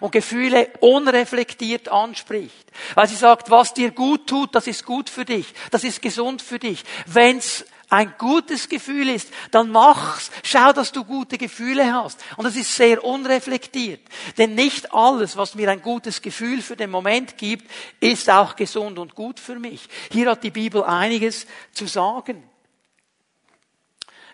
und 0.00 0.12
Gefühle 0.12 0.70
unreflektiert 0.80 1.88
anspricht. 1.88 2.66
Weil 2.94 3.08
sie 3.08 3.16
sagt, 3.16 3.50
was 3.50 3.74
dir 3.74 3.90
gut 3.90 4.26
tut, 4.26 4.54
das 4.54 4.66
ist 4.66 4.84
gut 4.84 5.10
für 5.10 5.24
dich, 5.24 5.46
das 5.70 5.84
ist 5.84 6.02
gesund 6.02 6.42
für 6.42 6.58
dich. 6.58 6.84
Wenn's 7.06 7.64
ein 7.88 8.14
gutes 8.18 8.68
Gefühl 8.68 9.08
ist, 9.08 9.32
dann 9.52 9.70
mach's. 9.70 10.30
Schau, 10.42 10.72
dass 10.72 10.90
du 10.90 11.04
gute 11.04 11.38
Gefühle 11.38 11.92
hast. 11.92 12.18
Und 12.36 12.44
das 12.44 12.56
ist 12.56 12.74
sehr 12.74 13.04
unreflektiert. 13.04 14.00
Denn 14.38 14.54
nicht 14.54 14.92
alles, 14.92 15.36
was 15.36 15.54
mir 15.54 15.70
ein 15.70 15.82
gutes 15.82 16.20
Gefühl 16.20 16.62
für 16.62 16.76
den 16.76 16.90
Moment 16.90 17.38
gibt, 17.38 17.70
ist 18.00 18.28
auch 18.28 18.56
gesund 18.56 18.98
und 18.98 19.14
gut 19.14 19.38
für 19.38 19.58
mich. 19.58 19.88
Hier 20.10 20.30
hat 20.30 20.42
die 20.42 20.50
Bibel 20.50 20.82
einiges 20.82 21.46
zu 21.72 21.86
sagen. 21.86 22.42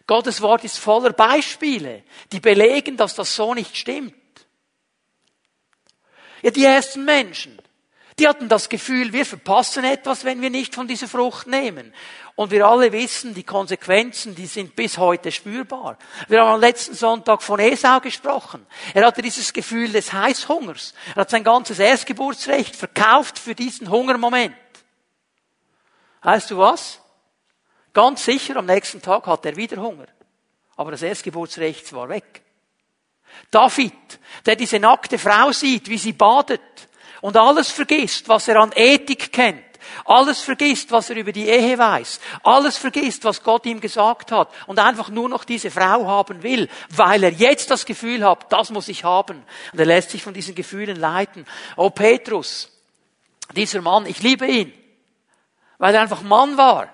Gottes 0.07 0.41
Wort 0.41 0.65
ist 0.65 0.79
voller 0.79 1.13
Beispiele, 1.13 2.03
die 2.33 2.41
belegen, 2.41 2.97
dass 2.97 3.15
das 3.15 3.37
so 3.37 3.55
nicht 3.55 3.77
stimmt. 3.77 4.15
Ja, 6.43 6.51
die 6.51 6.65
ersten 6.65 7.05
Menschen, 7.05 7.59
die 8.19 8.29
hatten 8.29 8.49
das 8.49 8.69
Gefühl, 8.69 9.13
wir 9.13 9.25
verpassen 9.25 9.85
etwas, 9.85 10.25
wenn 10.25 10.43
wir 10.43 10.51
nicht 10.51 10.75
von 10.75 10.87
dieser 10.87 11.09
Frucht 11.09 11.47
nehmen. 11.47 11.95
Und 12.35 12.51
wir 12.51 12.67
alle 12.67 12.93
wissen, 12.93 13.35
die 13.35 13.43
Konsequenzen, 13.43 14.35
die 14.35 14.47
sind 14.47 14.77
bis 14.77 14.99
heute 14.99 15.33
spürbar. 15.33 15.99
Wir 16.29 16.41
haben 16.41 16.55
am 16.55 16.61
letzten 16.61 16.95
Sonntag 16.95 17.43
von 17.43 17.59
Esau 17.61 18.01
gesprochen. 18.01 18.67
Er 18.95 19.07
hatte 19.07 19.23
dieses 19.23 19.53
Gefühl 19.53 19.91
des 19.93 20.13
Heißhungers. 20.13 20.95
Er 21.15 21.23
hat 21.23 21.31
sein 21.31 21.45
ganzes 21.45 21.79
Erstgeburtsrecht 21.79 22.77
verkauft 22.77 23.39
für 23.39 23.55
diesen 23.55 23.91
Hungermoment. 23.91 24.55
Weißt 26.23 26.51
du 26.51 26.59
was? 26.59 27.01
Ganz 27.93 28.25
sicher, 28.25 28.57
am 28.57 28.67
nächsten 28.67 29.03
Tag 29.03 29.27
hat 29.27 29.45
er 29.45 29.57
wieder 29.57 29.77
Hunger. 29.77 30.07
Aber 30.77 30.91
das 30.91 31.03
Erstgeburtsrecht 31.03 31.93
war 31.93 32.09
weg. 32.09 32.43
David, 33.51 33.93
der 34.47 34.57
diese 34.57 34.79
nackte 34.79 35.19
Frau 35.19 35.53
sieht, 35.53 35.89
wie 35.89 35.99
sie 35.99 36.13
badet 36.13 36.61
und 37.21 37.37
alles 37.37 37.71
vergisst, 37.71 38.29
was 38.29 38.49
er 38.49 38.57
an 38.57 38.73
Ethik 38.75 39.33
kennt, 39.33 39.63
alles 40.05 40.41
vergisst, 40.41 40.91
was 40.91 41.11
er 41.11 41.17
über 41.17 41.33
die 41.33 41.49
Ehe 41.49 41.79
weiß, 41.79 42.21
alles 42.43 42.79
vergisst, 42.79 43.25
was 43.25 43.43
Gott 43.43 43.67
ihm 43.67 43.81
gesagt 43.81 44.33
hat 44.33 44.49
und 44.67 44.79
einfach 44.79 45.09
nur 45.09 45.29
noch 45.29 45.45
diese 45.45 45.71
Frau 45.71 46.07
haben 46.07 46.43
will, 46.43 46.69
weil 46.91 47.23
er 47.25 47.33
jetzt 47.33 47.71
das 47.71 47.85
Gefühl 47.85 48.25
hat, 48.25 48.53
das 48.53 48.71
muss 48.71 48.89
ich 48.89 49.05
haben. 49.05 49.45
Und 49.73 49.79
er 49.79 49.87
lässt 49.87 50.11
sich 50.11 50.23
von 50.23 50.35
diesen 50.35 50.55
Gefühlen 50.55 50.97
leiten. 50.97 51.47
Oh 51.77 51.91
Petrus, 51.91 52.71
dieser 53.55 53.83
Mann, 53.83 54.07
ich 54.07 54.23
liebe 54.23 54.47
ihn, 54.47 54.73
weil 55.79 55.95
er 55.95 56.03
einfach 56.03 56.23
Mann 56.23 56.57
war. 56.57 56.89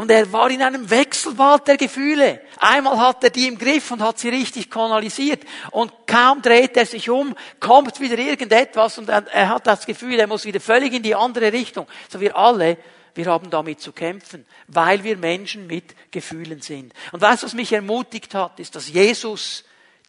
Und 0.00 0.10
er 0.10 0.32
war 0.32 0.50
in 0.50 0.62
einem 0.62 0.88
Wechselbad 0.88 1.68
der 1.68 1.76
Gefühle. 1.76 2.40
Einmal 2.56 2.98
hat 2.98 3.22
er 3.22 3.28
die 3.28 3.46
im 3.46 3.58
Griff 3.58 3.90
und 3.90 4.00
hat 4.00 4.18
sie 4.18 4.30
richtig 4.30 4.70
kanalisiert. 4.70 5.42
Und 5.72 5.92
kaum 6.06 6.40
dreht 6.40 6.74
er 6.78 6.86
sich 6.86 7.10
um, 7.10 7.36
kommt 7.60 8.00
wieder 8.00 8.16
irgendetwas 8.16 8.96
und 8.96 9.10
er 9.10 9.50
hat 9.50 9.66
das 9.66 9.84
Gefühl, 9.84 10.18
er 10.18 10.26
muss 10.26 10.46
wieder 10.46 10.58
völlig 10.58 10.94
in 10.94 11.02
die 11.02 11.14
andere 11.14 11.52
Richtung. 11.52 11.86
So 12.08 12.18
wir 12.18 12.34
alle, 12.34 12.78
wir 13.14 13.26
haben 13.26 13.50
damit 13.50 13.82
zu 13.82 13.92
kämpfen, 13.92 14.46
weil 14.68 15.04
wir 15.04 15.18
Menschen 15.18 15.66
mit 15.66 15.94
Gefühlen 16.10 16.62
sind. 16.62 16.94
Und 17.12 17.20
weißt 17.20 17.42
du, 17.42 17.46
was 17.46 17.52
mich 17.52 17.70
ermutigt 17.70 18.34
hat, 18.34 18.58
ist, 18.58 18.74
dass 18.76 18.88
Jesus 18.88 19.64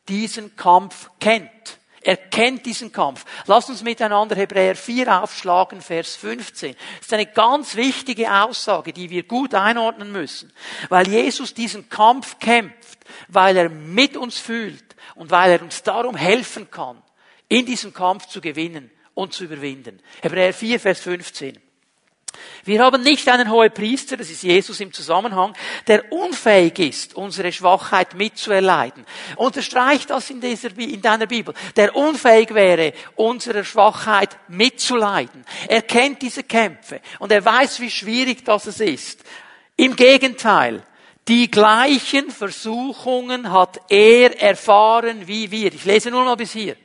diesen 0.08 0.56
Kampf 0.56 1.10
kennt. 1.20 1.81
Er 2.04 2.18
kennt 2.18 2.66
diesen 2.66 2.92
Kampf. 2.92 3.26
Lass 3.46 3.70
uns 3.70 3.84
miteinander 3.84 4.36
Hebräer 4.36 4.76
4 4.76 5.22
aufschlagen, 5.22 5.82
Vers 5.82 6.16
15. 6.16 6.76
Das 6.98 7.08
ist 7.08 7.14
eine 7.14 7.28
ganz 7.28 7.76
wichtige 7.76 8.34
Aussage, 8.34 8.92
die 8.92 9.10
wir 9.10 9.24
gut 9.24 9.54
einordnen 9.54 10.12
müssen. 10.12 10.52
Weil 10.90 11.08
Jesus 11.08 11.54
diesen 11.54 11.90
Kampf 11.90 12.40
kämpft, 12.40 13.00
weil 13.28 13.56
er 13.56 13.70
mit 13.70 14.18
uns 14.18 14.40
fühlt 14.40 14.96
und 15.16 15.30
weil 15.30 15.52
er 15.52 15.62
uns 15.62 15.84
darum 15.84 16.16
helfen 16.16 16.72
kann, 16.72 17.02
in 17.48 17.66
diesem 17.66 17.94
Kampf 17.94 18.28
zu 18.28 18.42
gewinnen 18.42 18.90
und 19.14 19.34
zu 19.34 19.44
überwinden. 19.44 20.02
Hebräer 20.22 20.54
4, 20.54 20.80
Vers 20.80 21.02
15. 21.02 21.60
Wir 22.64 22.84
haben 22.84 23.02
nicht 23.02 23.28
einen 23.28 23.50
hohen 23.50 23.72
Priester, 23.72 24.18
das 24.18 24.30
ist 24.30 24.44
Jesus 24.44 24.80
im 24.80 24.94
Zusammenhang, 24.94 25.56
der 25.88 26.12
unfähig 26.12 26.78
ist, 26.80 27.16
unsere 27.16 27.52
Schwachheit 27.52 28.14
mitzuerleiden. 28.14 29.06
Unterstreicht 29.36 30.10
das 30.10 30.30
in, 30.30 30.42
dieser, 30.42 30.78
in 30.78 31.02
deiner 31.02 31.26
Bibel. 31.26 31.54
Der 31.76 31.96
unfähig 31.96 32.54
wäre, 32.54 32.94
unsere 33.16 33.66
Schwachheit 33.66 34.38
mitzuleiden. 34.48 35.44
Er 35.68 35.82
kennt 35.82 36.22
diese 36.22 36.44
Kämpfe 36.44 37.02
und 37.20 37.32
er 37.32 37.44
weiß, 37.44 37.80
wie 37.80 37.90
schwierig 37.90 38.46
das 38.46 38.68
ist. 38.80 39.24
Im 39.76 39.96
Gegenteil, 39.96 40.84
die 41.28 41.50
gleichen 41.50 42.30
Versuchungen 42.30 43.52
hat 43.52 43.80
er 43.90 44.40
erfahren 44.42 45.28
wie 45.28 45.50
wir. 45.50 45.74
Ich 45.74 45.86
lese 45.86 46.12
nur 46.12 46.26
mal 46.26 46.36
bis 46.36 46.52
hier. 46.52 46.76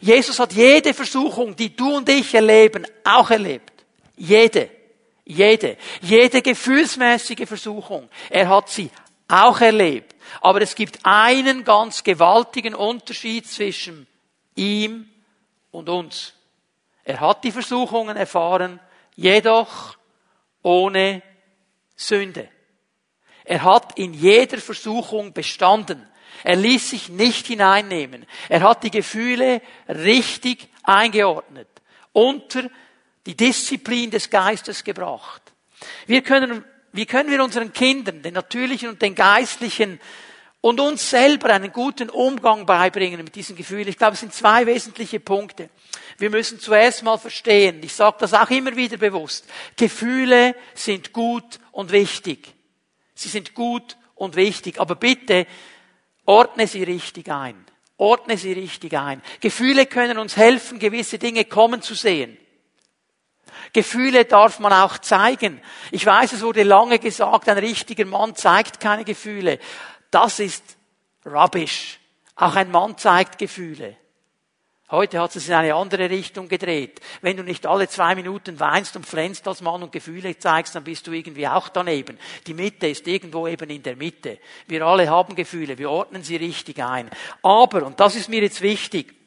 Jesus 0.00 0.38
hat 0.38 0.52
jede 0.52 0.94
Versuchung, 0.94 1.54
die 1.56 1.74
du 1.74 1.96
und 1.96 2.08
ich 2.08 2.34
erleben, 2.34 2.86
auch 3.04 3.30
erlebt. 3.30 3.77
Jede. 4.18 4.70
Jede. 5.24 5.76
Jede 6.00 6.42
gefühlsmäßige 6.42 7.46
Versuchung. 7.46 8.08
Er 8.30 8.48
hat 8.48 8.68
sie 8.68 8.90
auch 9.28 9.60
erlebt. 9.60 10.14
Aber 10.40 10.60
es 10.60 10.74
gibt 10.74 11.00
einen 11.04 11.64
ganz 11.64 12.02
gewaltigen 12.02 12.74
Unterschied 12.74 13.46
zwischen 13.46 14.06
ihm 14.54 15.08
und 15.70 15.88
uns. 15.88 16.34
Er 17.04 17.20
hat 17.20 17.44
die 17.44 17.52
Versuchungen 17.52 18.16
erfahren, 18.16 18.80
jedoch 19.16 19.96
ohne 20.62 21.22
Sünde. 21.96 22.48
Er 23.44 23.62
hat 23.62 23.98
in 23.98 24.12
jeder 24.12 24.58
Versuchung 24.58 25.32
bestanden. 25.32 26.06
Er 26.44 26.56
ließ 26.56 26.90
sich 26.90 27.08
nicht 27.08 27.46
hineinnehmen. 27.46 28.26
Er 28.48 28.60
hat 28.60 28.84
die 28.84 28.90
Gefühle 28.90 29.62
richtig 29.88 30.68
eingeordnet. 30.82 31.68
Unter 32.12 32.68
die 33.28 33.36
Disziplin 33.36 34.10
des 34.10 34.30
Geistes 34.30 34.82
gebracht. 34.82 35.42
Wir 36.06 36.22
können, 36.22 36.64
wie 36.92 37.04
können 37.04 37.30
wir 37.30 37.44
unseren 37.44 37.74
Kindern, 37.74 38.22
den 38.22 38.32
natürlichen 38.32 38.88
und 38.88 39.02
den 39.02 39.14
geistlichen, 39.14 40.00
und 40.60 40.80
uns 40.80 41.08
selber 41.08 41.50
einen 41.50 41.72
guten 41.72 42.10
Umgang 42.10 42.66
beibringen 42.66 43.22
mit 43.22 43.34
diesen 43.36 43.54
Gefühlen. 43.54 43.86
Ich 43.86 43.98
glaube, 43.98 44.14
es 44.14 44.20
sind 44.20 44.34
zwei 44.34 44.66
wesentliche 44.66 45.20
Punkte. 45.20 45.68
Wir 46.16 46.30
müssen 46.30 46.58
zuerst 46.58 47.04
mal 47.04 47.18
verstehen, 47.18 47.80
ich 47.82 47.92
sage 47.92 48.16
das 48.18 48.34
auch 48.34 48.50
immer 48.50 48.74
wieder 48.74 48.96
bewusst, 48.96 49.46
Gefühle 49.76 50.56
sind 50.74 51.12
gut 51.12 51.60
und 51.70 51.92
wichtig. 51.92 52.54
Sie 53.14 53.28
sind 53.28 53.54
gut 53.54 53.96
und 54.14 54.34
wichtig, 54.36 54.80
aber 54.80 54.96
bitte 54.96 55.46
ordne 56.24 56.66
sie 56.66 56.82
richtig 56.82 57.30
ein. 57.30 57.64
Ordne 57.98 58.38
sie 58.38 58.52
richtig 58.52 58.96
ein. 58.96 59.22
Gefühle 59.40 59.86
können 59.86 60.18
uns 60.18 60.36
helfen, 60.36 60.78
gewisse 60.78 61.18
Dinge 61.18 61.44
kommen 61.44 61.82
zu 61.82 61.94
sehen. 61.94 62.36
Gefühle 63.72 64.24
darf 64.24 64.58
man 64.58 64.72
auch 64.72 64.98
zeigen. 64.98 65.60
Ich 65.90 66.04
weiß, 66.04 66.32
es 66.32 66.42
wurde 66.42 66.62
lange 66.62 66.98
gesagt, 66.98 67.48
ein 67.48 67.58
richtiger 67.58 68.04
Mann 68.04 68.34
zeigt 68.34 68.80
keine 68.80 69.04
Gefühle. 69.04 69.58
Das 70.10 70.40
ist 70.40 70.76
rubbish. 71.26 71.98
Auch 72.36 72.54
ein 72.54 72.70
Mann 72.70 72.96
zeigt 72.96 73.38
Gefühle. 73.38 73.96
Heute 74.90 75.20
hat 75.20 75.36
es 75.36 75.46
in 75.46 75.54
eine 75.54 75.74
andere 75.74 76.08
Richtung 76.08 76.48
gedreht. 76.48 77.00
Wenn 77.20 77.36
du 77.36 77.42
nicht 77.42 77.66
alle 77.66 77.88
zwei 77.88 78.14
Minuten 78.14 78.58
weinst 78.58 78.96
und 78.96 79.04
flänzt 79.04 79.46
als 79.46 79.60
Mann 79.60 79.82
und 79.82 79.92
Gefühle 79.92 80.38
zeigst, 80.38 80.74
dann 80.74 80.84
bist 80.84 81.06
du 81.06 81.12
irgendwie 81.12 81.46
auch 81.46 81.68
daneben. 81.68 82.18
Die 82.46 82.54
Mitte 82.54 82.86
ist 82.86 83.06
irgendwo 83.06 83.46
eben 83.46 83.68
in 83.68 83.82
der 83.82 83.96
Mitte. 83.96 84.38
Wir 84.66 84.86
alle 84.86 85.10
haben 85.10 85.34
Gefühle, 85.34 85.76
wir 85.76 85.90
ordnen 85.90 86.22
sie 86.22 86.36
richtig 86.36 86.82
ein. 86.82 87.10
Aber, 87.42 87.84
und 87.84 88.00
das 88.00 88.16
ist 88.16 88.30
mir 88.30 88.40
jetzt 88.40 88.62
wichtig, 88.62 89.17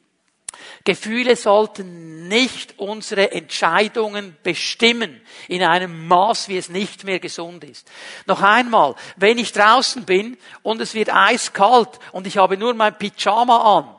Gefühle 0.84 1.36
sollten 1.36 2.28
nicht 2.28 2.80
unsere 2.80 3.32
Entscheidungen 3.32 4.36
bestimmen 4.44 5.22
in 5.48 5.64
einem 5.64 6.08
Maß, 6.08 6.48
wie 6.50 6.58
es 6.58 6.70
nicht 6.70 7.04
mehr 7.04 7.20
gesund 7.20 7.64
ist. 7.64 7.90
Noch 8.26 8.42
einmal, 8.42 8.96
wenn 9.16 9.38
ich 9.38 9.54
draußen 9.54 10.06
bin 10.06 10.38
und 10.64 10.82
es 10.82 10.94
wird 10.94 11.14
eiskalt 11.14 12.00
und 12.12 12.28
ich 12.28 12.38
habe 12.38 12.58
nur 12.58 12.74
mein 12.74 12.98
Pyjama 12.98 13.78
an, 13.78 13.96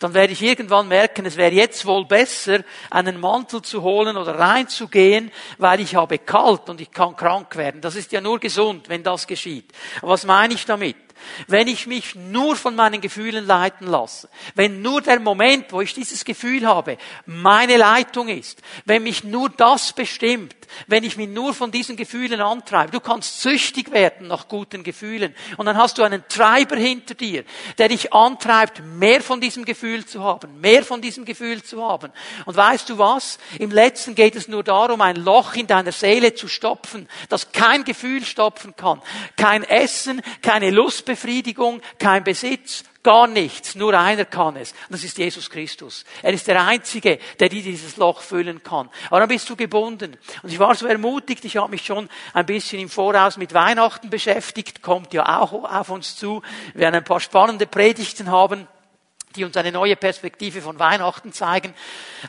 dann 0.00 0.14
werde 0.14 0.32
ich 0.32 0.42
irgendwann 0.42 0.88
merken, 0.88 1.26
es 1.26 1.36
wäre 1.36 1.52
jetzt 1.52 1.84
wohl 1.84 2.06
besser, 2.06 2.64
einen 2.88 3.20
Mantel 3.20 3.60
zu 3.60 3.82
holen 3.82 4.16
oder 4.16 4.38
reinzugehen, 4.38 5.30
weil 5.58 5.80
ich 5.80 5.94
habe 5.94 6.18
kalt 6.18 6.70
und 6.70 6.80
ich 6.80 6.90
kann 6.90 7.14
krank 7.14 7.54
werden. 7.56 7.82
Das 7.82 7.96
ist 7.96 8.10
ja 8.10 8.22
nur 8.22 8.40
gesund, 8.40 8.88
wenn 8.88 9.02
das 9.02 9.26
geschieht. 9.26 9.70
Was 10.00 10.24
meine 10.24 10.54
ich 10.54 10.64
damit? 10.64 10.96
Wenn 11.46 11.68
ich 11.68 11.86
mich 11.86 12.14
nur 12.14 12.56
von 12.56 12.74
meinen 12.74 13.00
Gefühlen 13.00 13.46
leiten 13.46 13.86
lasse, 13.86 14.28
wenn 14.54 14.82
nur 14.82 15.00
der 15.00 15.20
Moment, 15.20 15.72
wo 15.72 15.80
ich 15.80 15.94
dieses 15.94 16.24
Gefühl 16.24 16.66
habe, 16.66 16.98
meine 17.26 17.76
Leitung 17.76 18.28
ist, 18.28 18.60
wenn 18.84 19.02
mich 19.02 19.24
nur 19.24 19.48
das 19.50 19.92
bestimmt, 19.92 20.54
wenn 20.86 21.04
ich 21.04 21.16
mich 21.16 21.28
nur 21.28 21.54
von 21.54 21.70
diesen 21.70 21.96
Gefühlen 21.96 22.40
antreibe. 22.40 22.92
Du 22.92 23.00
kannst 23.00 23.40
süchtig 23.40 23.92
werden 23.92 24.28
nach 24.28 24.48
guten 24.48 24.82
Gefühlen. 24.82 25.34
Und 25.56 25.66
dann 25.66 25.76
hast 25.76 25.98
du 25.98 26.02
einen 26.02 26.26
Treiber 26.28 26.76
hinter 26.76 27.14
dir, 27.14 27.44
der 27.78 27.88
dich 27.88 28.12
antreibt, 28.12 28.82
mehr 28.84 29.20
von 29.20 29.40
diesem 29.40 29.64
Gefühl 29.64 30.04
zu 30.06 30.22
haben, 30.22 30.60
mehr 30.60 30.84
von 30.84 31.02
diesem 31.02 31.24
Gefühl 31.24 31.62
zu 31.62 31.82
haben. 31.82 32.12
Und 32.46 32.56
weißt 32.56 32.88
du 32.88 32.98
was? 32.98 33.38
Im 33.58 33.70
letzten 33.70 34.14
geht 34.14 34.36
es 34.36 34.48
nur 34.48 34.64
darum, 34.64 35.00
ein 35.00 35.16
Loch 35.16 35.54
in 35.54 35.66
deiner 35.66 35.92
Seele 35.92 36.34
zu 36.34 36.48
stopfen, 36.48 37.08
das 37.28 37.52
kein 37.52 37.84
Gefühl 37.84 38.24
stopfen 38.24 38.74
kann. 38.76 39.02
Kein 39.36 39.64
Essen, 39.64 40.22
keine 40.42 40.70
Lustbefriedigung, 41.10 41.80
kein 41.98 42.24
Besitz, 42.24 42.84
Gar 43.02 43.28
nichts, 43.28 43.76
nur 43.76 43.98
einer 43.98 44.26
kann 44.26 44.56
es. 44.56 44.72
Und 44.72 44.90
das 44.90 45.04
ist 45.04 45.16
Jesus 45.16 45.48
Christus. 45.48 46.04
Er 46.20 46.34
ist 46.34 46.46
der 46.46 46.62
Einzige, 46.62 47.18
der 47.38 47.48
dir 47.48 47.62
dieses 47.62 47.96
Loch 47.96 48.20
füllen 48.20 48.62
kann. 48.62 48.90
Aber 49.08 49.20
dann 49.20 49.28
bist 49.30 49.48
du 49.48 49.56
gebunden. 49.56 50.18
Und 50.42 50.52
ich 50.52 50.58
war 50.58 50.74
so 50.74 50.86
ermutigt, 50.86 51.42
ich 51.46 51.56
habe 51.56 51.70
mich 51.70 51.86
schon 51.86 52.10
ein 52.34 52.44
bisschen 52.44 52.78
im 52.78 52.90
Voraus 52.90 53.38
mit 53.38 53.54
Weihnachten 53.54 54.10
beschäftigt, 54.10 54.82
kommt 54.82 55.14
ja 55.14 55.40
auch 55.40 55.54
auf 55.64 55.88
uns 55.88 56.16
zu. 56.16 56.42
Wir 56.74 56.82
werden 56.82 56.96
ein 56.96 57.04
paar 57.04 57.20
spannende 57.20 57.66
Predigten 57.66 58.30
haben 58.30 58.68
die 59.36 59.44
uns 59.44 59.56
eine 59.56 59.70
neue 59.70 59.94
Perspektive 59.94 60.60
von 60.60 60.76
Weihnachten 60.80 61.32
zeigen. 61.32 61.72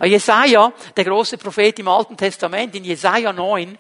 Jesaja, 0.04 0.72
der 0.96 1.04
große 1.04 1.40
Prophet 1.40 1.80
im 1.80 1.88
Alten 1.88 2.16
Testament, 2.16 2.76
in 2.76 2.84
Jesaja 2.84 3.34
9, 3.34 3.76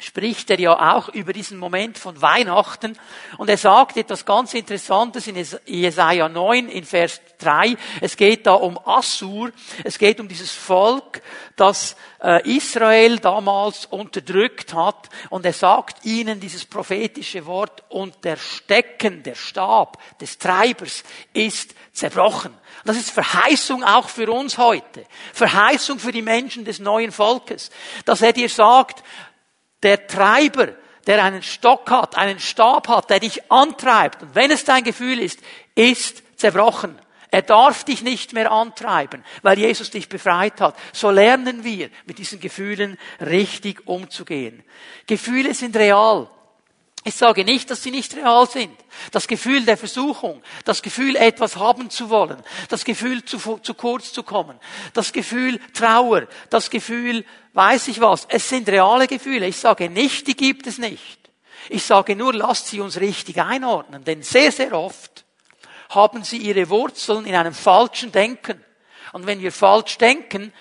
spricht 0.00 0.48
er 0.50 0.60
ja 0.60 0.96
auch 0.96 1.08
über 1.08 1.32
diesen 1.32 1.58
Moment 1.58 1.98
von 1.98 2.22
Weihnachten 2.22 2.96
und 3.36 3.50
er 3.50 3.56
sagt 3.56 3.96
etwas 3.96 4.24
ganz 4.24 4.54
Interessantes 4.54 5.26
in 5.26 5.44
Jesaja 5.66 6.28
9 6.28 6.68
in 6.68 6.84
Vers 6.84 7.20
3. 7.38 7.76
Es 8.00 8.16
geht 8.16 8.46
da 8.46 8.54
um 8.54 8.78
Assur, 8.84 9.50
es 9.82 9.98
geht 9.98 10.20
um 10.20 10.28
dieses 10.28 10.52
Volk, 10.52 11.20
das 11.56 11.96
äh, 12.22 12.48
Israel 12.48 13.18
damals 13.18 13.86
unterdrückt 13.86 14.72
hat 14.72 15.08
und 15.30 15.44
er 15.44 15.52
sagt 15.52 16.04
ihnen 16.04 16.38
dieses 16.38 16.64
prophetische 16.64 17.44
Wort 17.46 17.82
und 17.88 18.24
der 18.24 18.36
Stecken, 18.36 19.24
der 19.24 19.34
Stab 19.34 19.98
des 20.20 20.38
Treibers 20.38 21.02
ist 21.32 21.74
zerbrochen. 21.92 22.54
Das 22.84 22.96
ist 22.96 23.10
Verheißung 23.10 23.82
auch 23.82 24.08
für 24.08 24.30
uns 24.30 24.58
heute. 24.58 25.04
Verheißung 25.32 25.98
für 25.98 26.12
die 26.12 26.22
Menschen 26.22 26.64
des 26.64 26.78
neuen 26.78 27.10
Volkes. 27.10 27.70
Dass 28.04 28.22
er 28.22 28.32
dir 28.32 28.48
sagt, 28.48 29.02
der 29.82 30.06
Treiber, 30.06 30.68
der 31.06 31.22
einen 31.24 31.42
Stock 31.42 31.90
hat, 31.90 32.16
einen 32.16 32.38
Stab 32.38 32.88
hat, 32.88 33.10
der 33.10 33.20
dich 33.20 33.50
antreibt, 33.50 34.22
und 34.22 34.34
wenn 34.34 34.50
es 34.50 34.64
dein 34.64 34.84
Gefühl 34.84 35.20
ist, 35.20 35.40
ist 35.74 36.22
zerbrochen. 36.36 36.98
Er 37.30 37.42
darf 37.42 37.84
dich 37.84 38.02
nicht 38.02 38.32
mehr 38.32 38.50
antreiben, 38.50 39.22
weil 39.42 39.58
Jesus 39.58 39.90
dich 39.90 40.08
befreit 40.08 40.60
hat. 40.60 40.74
So 40.92 41.10
lernen 41.10 41.62
wir, 41.62 41.90
mit 42.06 42.18
diesen 42.18 42.40
Gefühlen 42.40 42.98
richtig 43.20 43.86
umzugehen. 43.86 44.62
Gefühle 45.06 45.52
sind 45.52 45.76
real. 45.76 46.30
Ich 47.04 47.14
sage 47.14 47.44
nicht, 47.44 47.70
dass 47.70 47.82
sie 47.82 47.90
nicht 47.90 48.14
real 48.16 48.48
sind. 48.48 48.76
Das 49.12 49.28
Gefühl 49.28 49.64
der 49.64 49.76
Versuchung, 49.76 50.42
das 50.64 50.82
Gefühl, 50.82 51.16
etwas 51.16 51.56
haben 51.56 51.90
zu 51.90 52.10
wollen, 52.10 52.42
das 52.68 52.84
Gefühl, 52.84 53.24
zu, 53.24 53.58
zu 53.58 53.74
kurz 53.74 54.12
zu 54.12 54.22
kommen, 54.22 54.58
das 54.94 55.12
Gefühl 55.12 55.60
Trauer, 55.72 56.26
das 56.50 56.70
Gefühl, 56.70 57.24
weiß 57.52 57.88
ich 57.88 58.00
was, 58.00 58.26
es 58.28 58.48
sind 58.48 58.68
reale 58.68 59.06
Gefühle. 59.06 59.46
Ich 59.46 59.56
sage 59.56 59.88
nicht, 59.88 60.26
die 60.26 60.36
gibt 60.36 60.66
es 60.66 60.78
nicht. 60.78 61.18
Ich 61.68 61.84
sage 61.84 62.16
nur, 62.16 62.34
lasst 62.34 62.68
sie 62.68 62.80
uns 62.80 62.98
richtig 63.00 63.40
einordnen, 63.40 64.04
denn 64.04 64.22
sehr, 64.22 64.50
sehr 64.50 64.72
oft 64.72 65.24
haben 65.90 66.24
sie 66.24 66.38
ihre 66.38 66.68
Wurzeln 66.68 67.26
in 67.26 67.34
einem 67.34 67.54
falschen 67.54 68.12
Denken. 68.12 68.62
Und 69.12 69.26
wenn 69.26 69.40
wir 69.40 69.52
falsch 69.52 69.98
denken, 69.98 70.52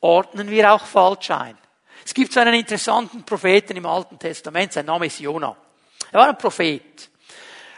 ordnen 0.00 0.50
wir 0.50 0.72
auch 0.72 0.84
falsch 0.84 1.30
ein. 1.30 1.56
Es 2.04 2.12
gibt 2.12 2.32
so 2.32 2.40
einen 2.40 2.54
interessanten 2.54 3.24
Propheten 3.24 3.76
im 3.76 3.86
Alten 3.86 4.18
Testament, 4.18 4.72
sein 4.72 4.86
Name 4.86 5.06
ist 5.06 5.20
Jonah. 5.20 5.56
Er 6.12 6.20
war 6.20 6.28
ein 6.28 6.38
Prophet. 6.38 7.10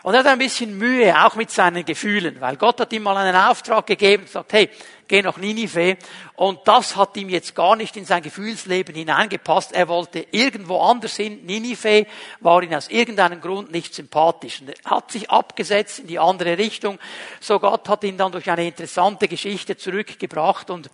Und 0.07 0.15
er 0.15 0.21
hat 0.21 0.27
ein 0.27 0.39
bisschen 0.39 0.79
Mühe, 0.79 1.13
auch 1.21 1.35
mit 1.35 1.51
seinen 1.51 1.85
Gefühlen, 1.85 2.41
weil 2.41 2.57
Gott 2.57 2.81
hat 2.81 2.93
ihm 2.93 3.03
mal 3.03 3.17
einen 3.17 3.35
Auftrag 3.35 3.89
gegeben 3.89 4.25
gesagt, 4.25 4.53
hey, 4.53 4.71
geh 5.09 5.21
nach 5.21 5.37
Ninive. 5.37 5.97
Und 6.37 6.61
das 6.65 6.95
hat 6.95 7.17
ihm 7.17 7.29
jetzt 7.29 7.57
gar 7.57 7.75
nicht 7.75 7.97
in 7.97 8.05
sein 8.05 8.23
Gefühlsleben 8.23 8.95
hineingepasst. 8.95 9.73
Er 9.73 9.89
wollte 9.89 10.27
irgendwo 10.31 10.79
anders 10.81 11.17
hin. 11.17 11.45
Ninive 11.45 12.07
war 12.39 12.63
ihm 12.63 12.75
aus 12.75 12.89
irgendeinem 12.89 13.41
Grund 13.41 13.73
nicht 13.73 13.95
sympathisch. 13.95 14.61
Und 14.61 14.69
er 14.69 14.91
hat 14.91 15.11
sich 15.11 15.29
abgesetzt 15.29 15.99
in 15.99 16.07
die 16.07 16.21
andere 16.21 16.57
Richtung. 16.57 17.01
So 17.41 17.59
Gott 17.59 17.89
hat 17.89 18.05
ihn 18.05 18.17
dann 18.17 18.31
durch 18.31 18.49
eine 18.49 18.65
interessante 18.65 19.27
Geschichte 19.27 19.77
zurückgebracht 19.77 20.71
und 20.71 20.89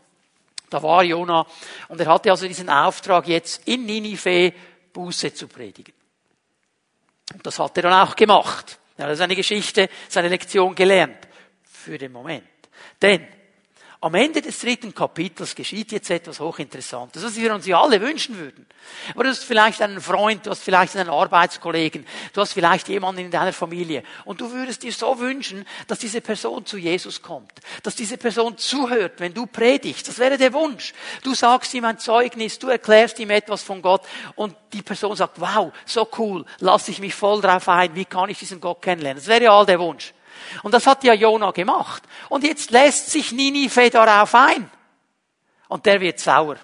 da 0.70 0.82
war 0.82 1.02
Jona. 1.02 1.46
Und 1.88 2.00
er 2.00 2.06
hatte 2.06 2.30
also 2.30 2.46
diesen 2.46 2.70
Auftrag, 2.70 3.28
jetzt 3.28 3.68
in 3.68 3.84
Ninive 3.84 4.54
Buße 4.94 5.34
zu 5.34 5.48
predigen. 5.48 5.92
Und 7.32 7.46
das 7.46 7.58
hat 7.58 7.76
er 7.76 7.84
dann 7.84 8.08
auch 8.08 8.16
gemacht. 8.16 8.78
Er 8.96 9.08
hat 9.08 9.16
seine 9.16 9.36
Geschichte, 9.36 9.88
seine 10.08 10.28
Lektion 10.28 10.74
gelernt. 10.74 11.28
Für 11.62 11.98
den 11.98 12.12
Moment. 12.12 12.44
Denn 13.00 13.26
am 14.02 14.14
Ende 14.14 14.42
des 14.42 14.58
dritten 14.58 14.92
Kapitels 14.92 15.54
geschieht 15.54 15.92
jetzt 15.92 16.10
etwas 16.10 16.40
hochinteressantes, 16.40 17.22
was 17.22 17.36
wir 17.36 17.54
uns 17.54 17.66
ja 17.66 17.80
alle 17.80 18.00
wünschen 18.00 18.36
würden. 18.36 18.66
Aber 19.14 19.22
du 19.22 19.30
hast 19.30 19.44
vielleicht 19.44 19.80
einen 19.80 20.00
Freund, 20.00 20.44
du 20.44 20.50
hast 20.50 20.64
vielleicht 20.64 20.96
einen 20.96 21.08
Arbeitskollegen, 21.08 22.04
du 22.32 22.40
hast 22.40 22.52
vielleicht 22.52 22.88
jemanden 22.88 23.20
in 23.26 23.30
deiner 23.30 23.52
Familie 23.52 24.02
und 24.24 24.40
du 24.40 24.50
würdest 24.50 24.82
dir 24.82 24.92
so 24.92 25.20
wünschen, 25.20 25.64
dass 25.86 26.00
diese 26.00 26.20
Person 26.20 26.66
zu 26.66 26.78
Jesus 26.78 27.22
kommt, 27.22 27.52
dass 27.84 27.94
diese 27.94 28.18
Person 28.18 28.58
zuhört, 28.58 29.20
wenn 29.20 29.34
du 29.34 29.46
predigst. 29.46 30.08
Das 30.08 30.18
wäre 30.18 30.36
der 30.36 30.52
Wunsch. 30.52 30.94
Du 31.22 31.32
sagst 31.36 31.72
ihm 31.72 31.84
ein 31.84 32.00
Zeugnis, 32.00 32.58
du 32.58 32.70
erklärst 32.70 33.20
ihm 33.20 33.30
etwas 33.30 33.62
von 33.62 33.82
Gott 33.82 34.02
und 34.34 34.56
die 34.72 34.82
Person 34.82 35.14
sagt, 35.14 35.40
wow, 35.40 35.72
so 35.86 36.08
cool, 36.18 36.44
lass 36.58 36.88
ich 36.88 36.98
mich 36.98 37.14
voll 37.14 37.40
drauf 37.40 37.68
ein, 37.68 37.94
wie 37.94 38.04
kann 38.04 38.30
ich 38.30 38.40
diesen 38.40 38.60
Gott 38.60 38.82
kennenlernen? 38.82 39.20
Das 39.20 39.28
wäre 39.28 39.44
ja 39.44 39.56
all 39.56 39.64
der 39.64 39.78
Wunsch. 39.78 40.12
Und 40.62 40.72
das 40.72 40.86
hat 40.86 41.04
ja 41.04 41.14
Jona 41.14 41.50
gemacht. 41.50 42.02
Und 42.28 42.44
jetzt 42.44 42.70
lässt 42.70 43.10
sich 43.10 43.32
Ninive 43.32 43.90
darauf 43.90 44.34
ein. 44.34 44.70
Und 45.68 45.86
der 45.86 46.00
wird 46.00 46.20
sauer. 46.20 46.56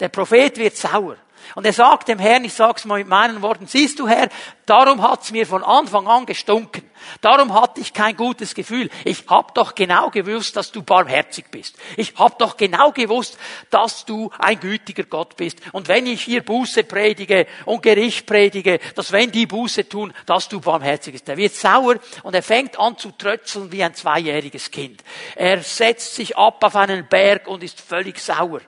Der 0.00 0.08
Prophet 0.08 0.56
wird 0.58 0.76
sauer. 0.76 1.16
Und 1.54 1.64
er 1.64 1.72
sagt 1.72 2.08
dem 2.08 2.18
Herrn, 2.18 2.44
ich 2.44 2.54
sag's 2.54 2.84
mal 2.84 2.98
mit 2.98 3.08
meinen 3.08 3.42
Worten, 3.42 3.66
siehst 3.66 3.98
du 3.98 4.08
Herr, 4.08 4.28
darum 4.66 5.02
hat's 5.02 5.30
mir 5.30 5.46
von 5.46 5.62
Anfang 5.62 6.06
an 6.06 6.26
gestunken. 6.26 6.82
Darum 7.20 7.54
hatte 7.54 7.80
ich 7.80 7.92
kein 7.92 8.16
gutes 8.16 8.54
Gefühl. 8.54 8.90
Ich 9.04 9.24
hab 9.28 9.54
doch 9.54 9.74
genau 9.74 10.10
gewusst, 10.10 10.56
dass 10.56 10.72
du 10.72 10.82
barmherzig 10.82 11.46
bist. 11.50 11.76
Ich 11.96 12.14
hab 12.16 12.38
doch 12.38 12.56
genau 12.56 12.92
gewusst, 12.92 13.38
dass 13.70 14.04
du 14.04 14.30
ein 14.38 14.58
gütiger 14.58 15.04
Gott 15.04 15.36
bist. 15.36 15.58
Und 15.72 15.88
wenn 15.88 16.06
ich 16.06 16.22
hier 16.22 16.42
Buße 16.42 16.84
predige 16.84 17.46
und 17.64 17.82
Gericht 17.82 18.26
predige, 18.26 18.80
dass 18.94 19.12
wenn 19.12 19.30
die 19.30 19.46
Buße 19.46 19.88
tun, 19.88 20.12
dass 20.26 20.48
du 20.48 20.60
barmherzig 20.60 21.12
bist. 21.12 21.28
Er 21.28 21.36
wird 21.36 21.54
sauer 21.54 21.96
und 22.22 22.34
er 22.34 22.42
fängt 22.42 22.78
an 22.78 22.98
zu 22.98 23.12
trötzeln 23.12 23.70
wie 23.72 23.82
ein 23.82 23.94
zweijähriges 23.94 24.70
Kind. 24.70 25.02
Er 25.34 25.62
setzt 25.62 26.14
sich 26.14 26.36
ab 26.36 26.62
auf 26.62 26.76
einen 26.76 27.06
Berg 27.06 27.46
und 27.46 27.62
ist 27.62 27.80
völlig 27.80 28.18
sauer. 28.18 28.60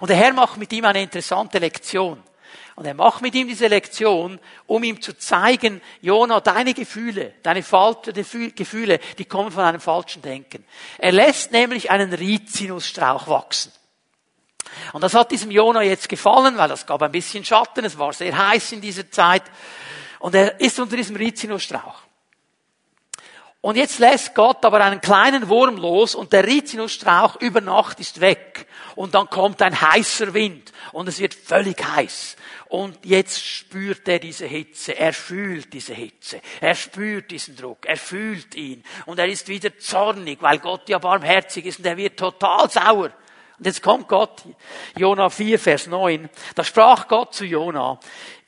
Und 0.00 0.08
der 0.08 0.16
Herr 0.16 0.32
macht 0.32 0.56
mit 0.56 0.72
ihm 0.72 0.84
eine 0.84 1.02
interessante 1.02 1.58
Lektion. 1.58 2.22
Und 2.76 2.86
er 2.86 2.94
macht 2.94 3.22
mit 3.22 3.34
ihm 3.36 3.46
diese 3.46 3.68
Lektion, 3.68 4.40
um 4.66 4.82
ihm 4.82 5.00
zu 5.00 5.16
zeigen, 5.16 5.80
Jona, 6.00 6.40
deine 6.40 6.74
Gefühle, 6.74 7.34
deine 7.42 7.62
falschen 7.62 8.12
Gefühle, 8.54 8.98
die 9.18 9.24
kommen 9.24 9.52
von 9.52 9.62
einem 9.62 9.80
falschen 9.80 10.22
Denken. 10.22 10.64
Er 10.98 11.12
lässt 11.12 11.52
nämlich 11.52 11.90
einen 11.90 12.12
Rizinusstrauch 12.12 13.28
wachsen. 13.28 13.72
Und 14.92 15.02
das 15.02 15.14
hat 15.14 15.30
diesem 15.30 15.52
Jona 15.52 15.82
jetzt 15.82 16.08
gefallen, 16.08 16.56
weil 16.56 16.68
das 16.68 16.84
gab 16.84 17.02
ein 17.02 17.12
bisschen 17.12 17.44
Schatten, 17.44 17.84
es 17.84 17.96
war 17.96 18.12
sehr 18.12 18.36
heiß 18.36 18.72
in 18.72 18.80
dieser 18.80 19.08
Zeit. 19.08 19.44
Und 20.18 20.34
er 20.34 20.58
ist 20.60 20.80
unter 20.80 20.96
diesem 20.96 21.14
Rizinusstrauch. 21.14 22.03
Und 23.64 23.78
jetzt 23.78 23.98
lässt 23.98 24.34
Gott 24.34 24.62
aber 24.66 24.84
einen 24.84 25.00
kleinen 25.00 25.48
Wurm 25.48 25.78
los 25.78 26.14
und 26.14 26.34
der 26.34 26.46
Rizinusstrauch 26.46 27.40
über 27.40 27.62
Nacht 27.62 27.98
ist 27.98 28.20
weg. 28.20 28.66
Und 28.94 29.14
dann 29.14 29.30
kommt 29.30 29.62
ein 29.62 29.80
heißer 29.80 30.34
Wind 30.34 30.70
und 30.92 31.08
es 31.08 31.18
wird 31.18 31.32
völlig 31.32 31.82
heiß. 31.82 32.36
Und 32.68 32.98
jetzt 33.06 33.42
spürt 33.42 34.06
er 34.06 34.18
diese 34.18 34.44
Hitze, 34.44 34.98
er 34.98 35.14
fühlt 35.14 35.72
diese 35.72 35.94
Hitze, 35.94 36.42
er 36.60 36.74
spürt 36.74 37.30
diesen 37.30 37.56
Druck, 37.56 37.86
er 37.86 37.96
fühlt 37.96 38.54
ihn. 38.54 38.84
Und 39.06 39.18
er 39.18 39.28
ist 39.28 39.48
wieder 39.48 39.78
zornig, 39.78 40.42
weil 40.42 40.58
Gott 40.58 40.86
ja 40.90 40.98
barmherzig 40.98 41.64
ist 41.64 41.78
und 41.78 41.86
er 41.86 41.96
wird 41.96 42.18
total 42.18 42.68
sauer. 42.68 43.12
Und 43.58 43.64
jetzt 43.64 43.82
kommt 43.82 44.08
Gott, 44.08 44.42
Jona 44.94 45.30
4, 45.30 45.58
Vers 45.58 45.86
9, 45.86 46.28
da 46.54 46.64
sprach 46.64 47.08
Gott 47.08 47.34
zu 47.34 47.46
Jona, 47.46 47.98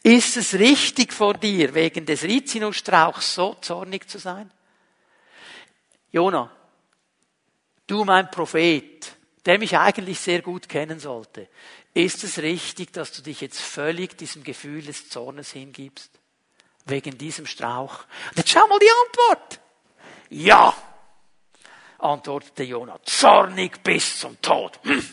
ist 0.02 0.36
es 0.36 0.52
richtig 0.52 1.14
vor 1.14 1.32
dir, 1.32 1.72
wegen 1.72 2.04
des 2.04 2.22
Rizinusstrauchs 2.22 3.34
so 3.34 3.56
zornig 3.62 4.10
zu 4.10 4.18
sein? 4.18 4.50
Jona, 6.16 6.50
du 7.86 8.04
mein 8.04 8.30
Prophet, 8.30 9.14
der 9.44 9.58
mich 9.58 9.76
eigentlich 9.76 10.18
sehr 10.18 10.42
gut 10.42 10.68
kennen 10.68 10.98
sollte, 10.98 11.48
ist 11.94 12.24
es 12.24 12.38
richtig, 12.38 12.92
dass 12.92 13.12
du 13.12 13.22
dich 13.22 13.40
jetzt 13.40 13.60
völlig 13.60 14.16
diesem 14.18 14.42
Gefühl 14.42 14.82
des 14.82 15.08
Zornes 15.08 15.52
hingibst? 15.52 16.10
wegen 16.86 17.18
diesem 17.18 17.46
Strauch. 17.46 18.04
Und 18.30 18.38
jetzt 18.38 18.50
schau 18.50 18.66
mal 18.66 18.78
die 18.78 18.90
Antwort. 19.06 19.60
Ja, 20.30 20.74
antwortete 21.98 22.62
Jonah, 22.62 22.98
zornig 23.04 23.82
bis 23.82 24.20
zum 24.20 24.40
Tod. 24.40 24.78
Hm. 24.84 25.04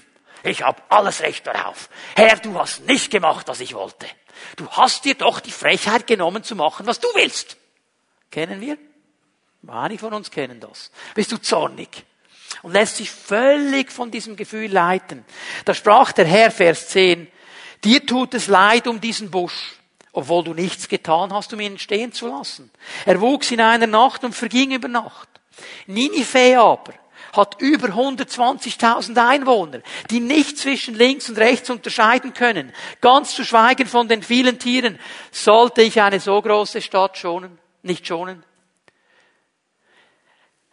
Ich 0.44 0.62
habe 0.62 0.82
alles 0.90 1.22
Recht 1.22 1.48
darauf. 1.48 1.90
Herr, 2.16 2.38
du 2.38 2.58
hast 2.60 2.86
nicht 2.86 3.12
gemacht, 3.12 3.48
was 3.48 3.60
ich 3.60 3.74
wollte. 3.74 4.08
Du 4.56 4.70
hast 4.70 5.06
dir 5.06 5.16
doch 5.16 5.40
die 5.40 5.52
Frechheit 5.52 6.06
genommen 6.06 6.44
zu 6.44 6.56
machen, 6.56 6.86
was 6.86 7.00
du 7.00 7.08
willst. 7.14 7.58
Kennen 8.30 8.60
wir? 8.60 8.78
Einige 9.68 10.00
von 10.00 10.14
uns 10.14 10.30
kennen 10.30 10.60
das. 10.60 10.92
Bist 11.16 11.32
du 11.32 11.38
zornig? 11.38 12.06
Und 12.62 12.74
lässt 12.74 12.98
sich 12.98 13.10
völlig 13.10 13.92
von 13.92 14.12
diesem 14.12 14.36
Gefühl 14.36 14.72
leiten. 14.72 15.26
Da 15.66 15.74
sprach 15.74 16.12
der 16.12 16.26
Herr, 16.26 16.52
Vers 16.52 16.90
10, 16.90 17.28
dir 17.84 18.06
tut 18.06 18.34
es 18.34 18.48
leid 18.48 18.88
um 18.88 19.02
diesen 19.02 19.32
Busch, 19.32 19.78
obwohl 20.12 20.44
du 20.44 20.54
nichts 20.54 20.88
getan 20.88 21.34
hast, 21.34 21.54
um 21.54 21.60
ihn 21.60 21.80
stehen 21.80 22.12
zu 22.12 22.28
lassen. 22.28 22.72
Er 23.06 23.20
wuchs 23.22 23.52
in 23.52 23.62
einer 23.62 23.88
Nacht 23.88 24.24
und 24.24 24.36
verging 24.36 24.72
über 24.72 24.88
Nacht. 24.88 25.30
Ninive 25.88 26.60
aber 26.60 26.94
hat 27.34 27.60
über 27.60 27.88
120.000 27.88 29.18
Einwohner, 29.18 29.82
die 30.12 30.20
nicht 30.20 30.58
zwischen 30.58 30.94
links 30.94 31.30
und 31.30 31.40
rechts 31.40 31.70
unterscheiden 31.70 32.34
können. 32.34 32.72
Ganz 33.02 33.34
zu 33.34 33.44
schweigen 33.44 33.88
von 33.88 34.08
den 34.08 34.22
vielen 34.22 34.60
Tieren. 34.60 35.00
Sollte 35.32 35.82
ich 35.82 36.00
eine 36.00 36.20
so 36.20 36.40
große 36.40 36.82
Stadt 36.82 37.18
schonen, 37.18 37.58
nicht 37.82 38.06
schonen? 38.06 38.44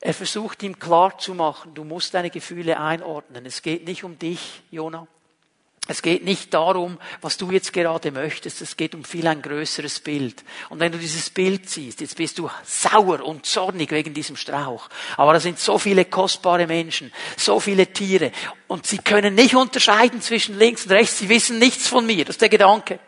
Er 0.01 0.15
versucht 0.15 0.63
ihm 0.63 0.79
klar 0.79 1.19
zu 1.19 1.35
machen, 1.35 1.75
du 1.75 1.85
musst 1.85 2.15
deine 2.15 2.31
Gefühle 2.31 2.81
einordnen. 2.81 3.45
Es 3.45 3.61
geht 3.61 3.87
nicht 3.87 4.03
um 4.03 4.19
dich, 4.19 4.63
Jonah. 4.71 5.07
Es 5.89 6.03
geht 6.03 6.25
nicht 6.25 6.55
darum, 6.55 6.99
was 7.21 7.37
du 7.37 7.51
jetzt 7.51 7.73
gerade 7.73 8.13
möchtest, 8.13 8.61
es 8.61 8.77
geht 8.77 8.95
um 8.95 9.03
viel 9.03 9.27
ein 9.27 9.43
größeres 9.43 10.01
Bild. 10.01 10.45
Und 10.69 10.79
wenn 10.79 10.93
du 10.93 10.99
dieses 10.99 11.31
Bild 11.31 11.69
siehst, 11.69 12.01
jetzt 12.01 12.17
bist 12.17 12.39
du 12.39 12.49
sauer 12.65 13.25
und 13.25 13.45
zornig 13.45 13.91
wegen 13.91 14.15
diesem 14.15 14.37
Strauch. 14.37 14.89
Aber 15.17 15.33
da 15.33 15.41
sind 15.41 15.59
so 15.59 15.79
viele 15.79 16.05
kostbare 16.05 16.67
Menschen, 16.69 17.13
so 17.37 17.59
viele 17.59 17.89
Tiere. 17.89 18.31
Und 18.69 18.87
sie 18.87 18.99
können 18.99 19.35
nicht 19.35 19.57
unterscheiden 19.57 20.23
zwischen 20.23 20.57
links 20.59 20.85
und 20.85 20.93
rechts. 20.93 21.19
Sie 21.19 21.29
wissen 21.29 21.59
nichts 21.59 21.89
von 21.89 22.07
mir. 22.07 22.25
Das 22.25 22.35
ist 22.37 22.43
der 22.43 22.51
Gedanke. 22.51 23.01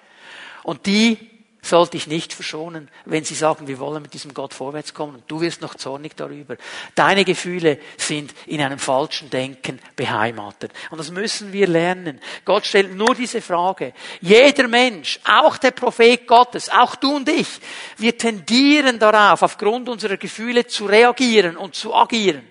Und 0.64 0.86
die 0.86 1.31
sollte 1.64 1.96
ich 1.96 2.08
nicht 2.08 2.32
verschonen, 2.32 2.88
wenn 3.04 3.24
sie 3.24 3.36
sagen, 3.36 3.68
wir 3.68 3.78
wollen 3.78 4.02
mit 4.02 4.12
diesem 4.12 4.34
Gott 4.34 4.52
vorwärts 4.52 4.92
kommen 4.92 5.14
und 5.14 5.30
du 5.30 5.40
wirst 5.40 5.60
noch 5.60 5.76
zornig 5.76 6.16
darüber. 6.16 6.56
Deine 6.96 7.24
Gefühle 7.24 7.78
sind 7.96 8.34
in 8.46 8.60
einem 8.60 8.80
falschen 8.80 9.30
Denken 9.30 9.78
beheimatet. 9.94 10.72
Und 10.90 10.98
das 10.98 11.12
müssen 11.12 11.52
wir 11.52 11.68
lernen. 11.68 12.20
Gott 12.44 12.66
stellt 12.66 12.96
nur 12.96 13.14
diese 13.14 13.40
Frage. 13.40 13.94
Jeder 14.20 14.66
Mensch, 14.66 15.20
auch 15.24 15.56
der 15.56 15.70
Prophet 15.70 16.26
Gottes, 16.26 16.68
auch 16.68 16.96
du 16.96 17.14
und 17.14 17.28
ich, 17.28 17.48
wir 17.96 18.18
tendieren 18.18 18.98
darauf, 18.98 19.42
aufgrund 19.42 19.88
unserer 19.88 20.16
Gefühle 20.16 20.66
zu 20.66 20.86
reagieren 20.86 21.56
und 21.56 21.76
zu 21.76 21.94
agieren. 21.94 22.42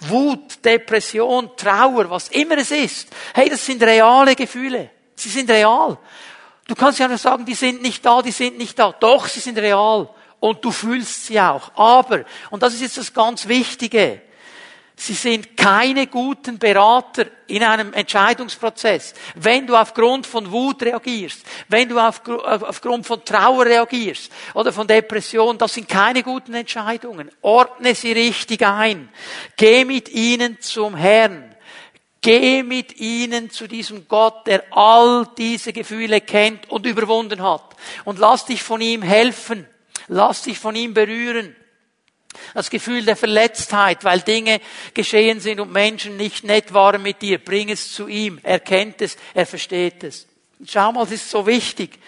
Wut, 0.00 0.64
Depression, 0.64 1.50
Trauer, 1.54 2.08
was 2.08 2.28
immer 2.28 2.56
es 2.56 2.70
ist. 2.70 3.08
Hey, 3.34 3.50
das 3.50 3.64
sind 3.64 3.82
reale 3.82 4.34
Gefühle. 4.34 4.90
Sie 5.14 5.28
sind 5.28 5.50
real. 5.50 5.98
Du 6.66 6.74
kannst 6.74 6.98
ja 6.98 7.08
nur 7.08 7.18
sagen, 7.18 7.44
die 7.44 7.54
sind 7.54 7.82
nicht 7.82 8.04
da, 8.04 8.22
die 8.22 8.30
sind 8.30 8.56
nicht 8.56 8.78
da. 8.78 8.92
Doch, 8.92 9.26
sie 9.26 9.40
sind 9.40 9.58
real. 9.58 10.08
Und 10.40 10.64
du 10.64 10.70
fühlst 10.70 11.26
sie 11.26 11.40
auch. 11.40 11.72
Aber, 11.74 12.24
und 12.50 12.62
das 12.62 12.74
ist 12.74 12.82
jetzt 12.82 12.98
das 12.98 13.12
ganz 13.12 13.48
Wichtige, 13.48 14.22
sie 14.96 15.14
sind 15.14 15.56
keine 15.56 16.06
guten 16.06 16.58
Berater 16.58 17.26
in 17.46 17.62
einem 17.62 17.92
Entscheidungsprozess. 17.92 19.14
Wenn 19.34 19.66
du 19.66 19.76
aufgrund 19.76 20.26
von 20.26 20.50
Wut 20.50 20.82
reagierst, 20.82 21.44
wenn 21.68 21.88
du 21.88 21.98
aufgrund 21.98 23.06
von 23.06 23.24
Trauer 23.24 23.66
reagierst 23.66 24.30
oder 24.54 24.72
von 24.72 24.86
Depression, 24.86 25.58
das 25.58 25.74
sind 25.74 25.88
keine 25.88 26.22
guten 26.22 26.54
Entscheidungen. 26.54 27.30
Ordne 27.42 27.94
sie 27.94 28.12
richtig 28.12 28.66
ein. 28.66 29.08
Geh 29.56 29.84
mit 29.84 30.08
ihnen 30.10 30.60
zum 30.60 30.94
Herrn. 30.94 31.53
Geh 32.24 32.62
mit 32.62 33.00
ihnen 33.00 33.50
zu 33.50 33.66
diesem 33.66 34.08
Gott, 34.08 34.46
der 34.46 34.64
all 34.70 35.28
diese 35.36 35.74
Gefühle 35.74 36.22
kennt 36.22 36.70
und 36.70 36.86
überwunden 36.86 37.42
hat. 37.42 37.76
Und 38.06 38.18
lass 38.18 38.46
dich 38.46 38.62
von 38.62 38.80
ihm 38.80 39.02
helfen. 39.02 39.66
Lass 40.08 40.40
dich 40.40 40.58
von 40.58 40.74
ihm 40.74 40.94
berühren. 40.94 41.54
Das 42.54 42.70
Gefühl 42.70 43.04
der 43.04 43.16
Verletztheit, 43.16 44.04
weil 44.04 44.22
Dinge 44.22 44.62
geschehen 44.94 45.38
sind 45.38 45.60
und 45.60 45.70
Menschen 45.70 46.16
nicht 46.16 46.44
nett 46.44 46.72
waren 46.72 47.02
mit 47.02 47.20
dir, 47.20 47.36
bring 47.36 47.68
es 47.68 47.92
zu 47.92 48.08
ihm. 48.08 48.40
Er 48.42 48.58
kennt 48.58 49.02
es, 49.02 49.18
er 49.34 49.44
versteht 49.44 50.02
es. 50.02 50.26
schau 50.66 50.92
mal, 50.92 51.04
es 51.04 51.12
ist 51.12 51.28
so 51.28 51.46
wichtig. 51.46 51.98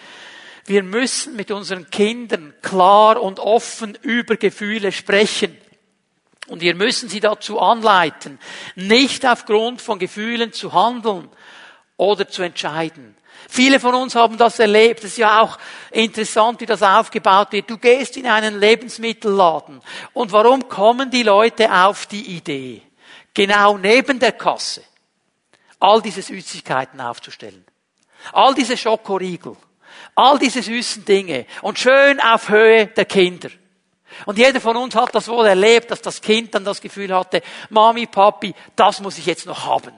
Wir 0.65 0.81
müssen 0.81 1.35
mit 1.35 1.51
unseren 1.51 1.91
Kindern 1.91 2.55
klar 2.63 3.21
und 3.21 3.39
offen 3.39 3.95
über 4.01 4.35
Gefühle 4.35 4.91
sprechen. 4.91 5.55
Und 6.47 6.61
wir 6.61 6.75
müssen 6.75 7.09
sie 7.09 7.19
dazu 7.19 7.59
anleiten, 7.59 8.39
nicht 8.75 9.25
aufgrund 9.25 9.81
von 9.81 9.99
Gefühlen 9.99 10.53
zu 10.53 10.73
handeln 10.73 11.29
oder 11.97 12.27
zu 12.27 12.41
entscheiden. 12.41 13.17
Viele 13.49 13.79
von 13.79 13.95
uns 13.95 14.15
haben 14.15 14.37
das 14.37 14.59
erlebt. 14.59 15.03
Es 15.03 15.11
ist 15.11 15.17
ja 15.17 15.41
auch 15.41 15.57
interessant, 15.91 16.59
wie 16.59 16.65
das 16.65 16.83
aufgebaut 16.83 17.51
wird. 17.51 17.69
Du 17.69 17.77
gehst 17.77 18.17
in 18.17 18.27
einen 18.27 18.59
Lebensmittelladen. 18.59 19.81
Und 20.13 20.31
warum 20.31 20.67
kommen 20.67 21.09
die 21.09 21.23
Leute 21.23 21.71
auf 21.71 22.05
die 22.07 22.35
Idee, 22.35 22.81
genau 23.33 23.77
neben 23.77 24.19
der 24.19 24.33
Kasse 24.33 24.83
all 25.79 26.01
diese 26.01 26.21
Süßigkeiten 26.21 26.99
aufzustellen? 26.99 27.65
All 28.33 28.53
diese 28.53 28.75
Schokoriegel, 28.75 29.55
all 30.15 30.39
diese 30.39 30.61
süßen 30.61 31.05
Dinge 31.05 31.45
und 31.61 31.79
schön 31.79 32.19
auf 32.19 32.49
Höhe 32.49 32.87
der 32.87 33.05
Kinder. 33.05 33.49
Und 34.25 34.37
jeder 34.37 34.59
von 34.59 34.77
uns 34.77 34.95
hat 34.95 35.13
das 35.13 35.27
wohl 35.27 35.45
erlebt, 35.45 35.91
dass 35.91 36.01
das 36.01 36.21
Kind 36.21 36.53
dann 36.55 36.65
das 36.65 36.81
Gefühl 36.81 37.13
hatte, 37.13 37.41
Mami, 37.69 38.07
Papi, 38.07 38.53
das 38.75 39.01
muss 39.01 39.17
ich 39.17 39.25
jetzt 39.25 39.45
noch 39.45 39.65
haben. 39.65 39.93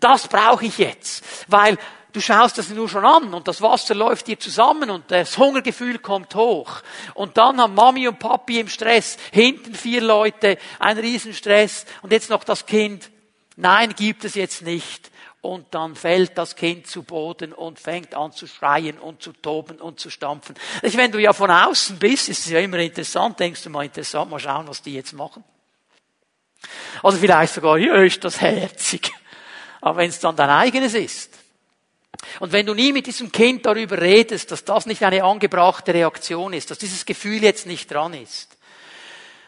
Das 0.00 0.28
brauche 0.28 0.66
ich 0.66 0.78
jetzt. 0.78 1.24
Weil 1.48 1.78
du 2.12 2.20
schaust 2.20 2.58
das 2.58 2.68
nur 2.70 2.88
schon 2.88 3.04
an 3.04 3.32
und 3.34 3.48
das 3.48 3.62
Wasser 3.62 3.94
läuft 3.94 4.26
dir 4.26 4.38
zusammen 4.38 4.90
und 4.90 5.10
das 5.10 5.38
Hungergefühl 5.38 5.98
kommt 5.98 6.34
hoch. 6.34 6.82
Und 7.14 7.36
dann 7.38 7.60
haben 7.60 7.74
Mami 7.74 8.08
und 8.08 8.18
Papi 8.18 8.60
im 8.60 8.68
Stress, 8.68 9.16
hinten 9.30 9.74
vier 9.74 10.02
Leute, 10.02 10.58
ein 10.78 10.98
Riesenstress 10.98 11.86
und 12.02 12.12
jetzt 12.12 12.30
noch 12.30 12.44
das 12.44 12.66
Kind. 12.66 13.10
Nein, 13.56 13.94
gibt 13.94 14.24
es 14.24 14.34
jetzt 14.34 14.62
nicht 14.62 15.11
und 15.42 15.74
dann 15.74 15.96
fällt 15.96 16.38
das 16.38 16.54
Kind 16.54 16.86
zu 16.86 17.02
Boden 17.02 17.52
und 17.52 17.80
fängt 17.80 18.14
an 18.14 18.32
zu 18.32 18.46
schreien 18.46 18.98
und 18.98 19.22
zu 19.22 19.32
toben 19.32 19.80
und 19.80 19.98
zu 19.98 20.08
stampfen. 20.08 20.54
Wenn 20.82 21.10
du 21.10 21.18
ja 21.18 21.32
von 21.32 21.50
außen 21.50 21.98
bist, 21.98 22.28
ist 22.28 22.46
es 22.46 22.52
ja 22.52 22.60
immer 22.60 22.78
interessant, 22.78 23.38
denkst 23.40 23.64
du 23.64 23.70
mal 23.70 23.84
interessant, 23.84 24.30
mal 24.30 24.38
schauen, 24.38 24.68
was 24.68 24.82
die 24.82 24.94
jetzt 24.94 25.12
machen. 25.12 25.42
Also 27.02 27.18
vielleicht 27.18 27.54
sogar, 27.54 27.76
ja, 27.76 27.96
ist 28.02 28.22
das 28.22 28.40
herzig. 28.40 29.12
Aber 29.80 29.98
wenn 29.98 30.10
es 30.10 30.20
dann 30.20 30.36
dein 30.36 30.48
eigenes 30.48 30.94
ist. 30.94 31.36
Und 32.38 32.52
wenn 32.52 32.64
du 32.64 32.74
nie 32.74 32.92
mit 32.92 33.06
diesem 33.06 33.32
Kind 33.32 33.66
darüber 33.66 34.00
redest, 34.00 34.52
dass 34.52 34.64
das 34.64 34.86
nicht 34.86 35.02
eine 35.02 35.24
angebrachte 35.24 35.92
Reaktion 35.92 36.52
ist, 36.52 36.70
dass 36.70 36.78
dieses 36.78 37.04
Gefühl 37.04 37.42
jetzt 37.42 37.66
nicht 37.66 37.90
dran 37.90 38.14
ist, 38.14 38.56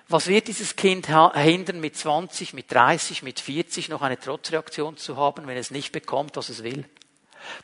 was 0.09 0.27
wird 0.27 0.49
dieses 0.49 0.77
Kind 0.77 1.09
hindern, 1.35 1.81
mit 1.81 1.97
20, 1.97 2.53
mit 2.53 2.71
30, 2.71 3.23
mit 3.23 3.41
40 3.41 3.89
noch 3.89 4.03
eine 4.03 4.19
Trotzreaktion 4.19 4.97
zu 4.97 5.17
haben, 5.17 5.47
wenn 5.47 5.57
es 5.57 5.71
nicht 5.71 5.93
bekommt, 5.93 6.37
was 6.37 6.49
es 6.49 6.63
will? 6.63 6.85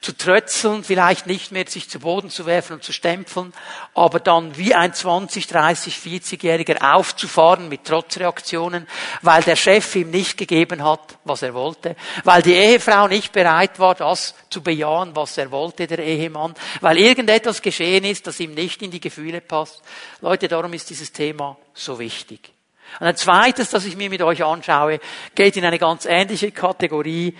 Zu 0.00 0.16
trötzeln, 0.16 0.84
vielleicht 0.84 1.26
nicht 1.26 1.52
mehr 1.52 1.66
sich 1.66 1.88
zu 1.88 2.00
Boden 2.00 2.30
zu 2.30 2.46
werfen 2.46 2.74
und 2.74 2.84
zu 2.84 2.92
stempeln, 2.92 3.52
aber 3.94 4.20
dann 4.20 4.56
wie 4.56 4.74
ein 4.74 4.94
20, 4.94 5.46
30, 5.46 5.94
40-Jähriger 5.94 6.94
aufzufahren 6.94 7.68
mit 7.68 7.84
Trotzreaktionen, 7.84 8.86
weil 9.22 9.42
der 9.42 9.56
Chef 9.56 9.94
ihm 9.96 10.10
nicht 10.10 10.38
gegeben 10.38 10.84
hat, 10.84 11.18
was 11.24 11.42
er 11.42 11.54
wollte, 11.54 11.96
weil 12.24 12.42
die 12.42 12.54
Ehefrau 12.54 13.08
nicht 13.08 13.32
bereit 13.32 13.78
war, 13.78 13.94
das 13.94 14.34
zu 14.48 14.62
bejahen, 14.62 15.14
was 15.14 15.36
er 15.38 15.50
wollte, 15.50 15.86
der 15.86 15.98
Ehemann, 15.98 16.54
weil 16.80 16.98
irgendetwas 16.98 17.62
geschehen 17.62 18.04
ist, 18.04 18.26
das 18.26 18.40
ihm 18.40 18.54
nicht 18.54 18.82
in 18.82 18.90
die 18.90 19.00
Gefühle 19.00 19.40
passt. 19.40 19.82
Leute, 20.20 20.48
darum 20.48 20.72
ist 20.72 20.90
dieses 20.90 21.12
Thema 21.12 21.56
so 21.74 21.98
wichtig. 21.98 22.52
Und 22.98 23.06
ein 23.06 23.16
zweites, 23.16 23.70
das 23.70 23.84
ich 23.84 23.96
mir 23.96 24.10
mit 24.10 24.22
euch 24.22 24.42
anschaue, 24.42 24.98
geht 25.34 25.56
in 25.56 25.64
eine 25.64 25.78
ganz 25.78 26.06
ähnliche 26.06 26.50
Kategorie, 26.50 27.36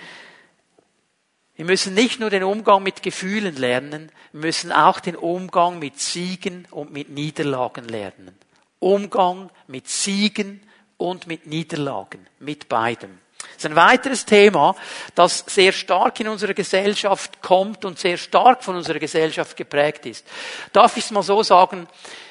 wir 1.61 1.67
müssen 1.67 1.93
nicht 1.93 2.21
nur 2.21 2.31
den 2.31 2.43
Umgang 2.43 2.83
mit 2.83 3.03
Gefühlen 3.03 3.55
lernen, 3.55 4.11
wir 4.33 4.41
müssen 4.41 4.73
auch 4.73 4.99
den 4.99 5.15
Umgang 5.15 5.79
mit 5.79 6.01
Siegen 6.01 6.67
und 6.71 6.91
mit 6.91 7.11
Niederlagen 7.11 7.85
lernen. 7.85 8.35
Umgang 8.79 9.51
mit 9.67 9.87
Siegen 9.87 10.63
und 10.97 11.27
mit 11.27 11.47
Niederlagen, 11.47 12.27
mit 12.39 12.67
beidem. 12.71 13.19
Das 13.37 13.57
ist 13.59 13.67
ein 13.67 13.77
weiteres 13.77 14.25
Thema, 14.25 14.75
das 15.15 15.45
sehr 15.49 15.73
stark 15.73 16.19
in 16.21 16.29
unserer 16.29 16.55
Gesellschaft 16.55 17.43
kommt 17.43 17.85
und 17.85 17.99
sehr 17.99 18.17
stark 18.17 18.65
von 18.65 18.77
unserer 18.77 18.99
Gesellschaft 18.99 19.55
geprägt 19.55 20.07
ist. 20.07 20.27
Darf 20.73 20.97
ich 20.97 21.05
es 21.05 21.11
mal 21.11 21.23
so 21.23 21.43
sagen? 21.43 21.87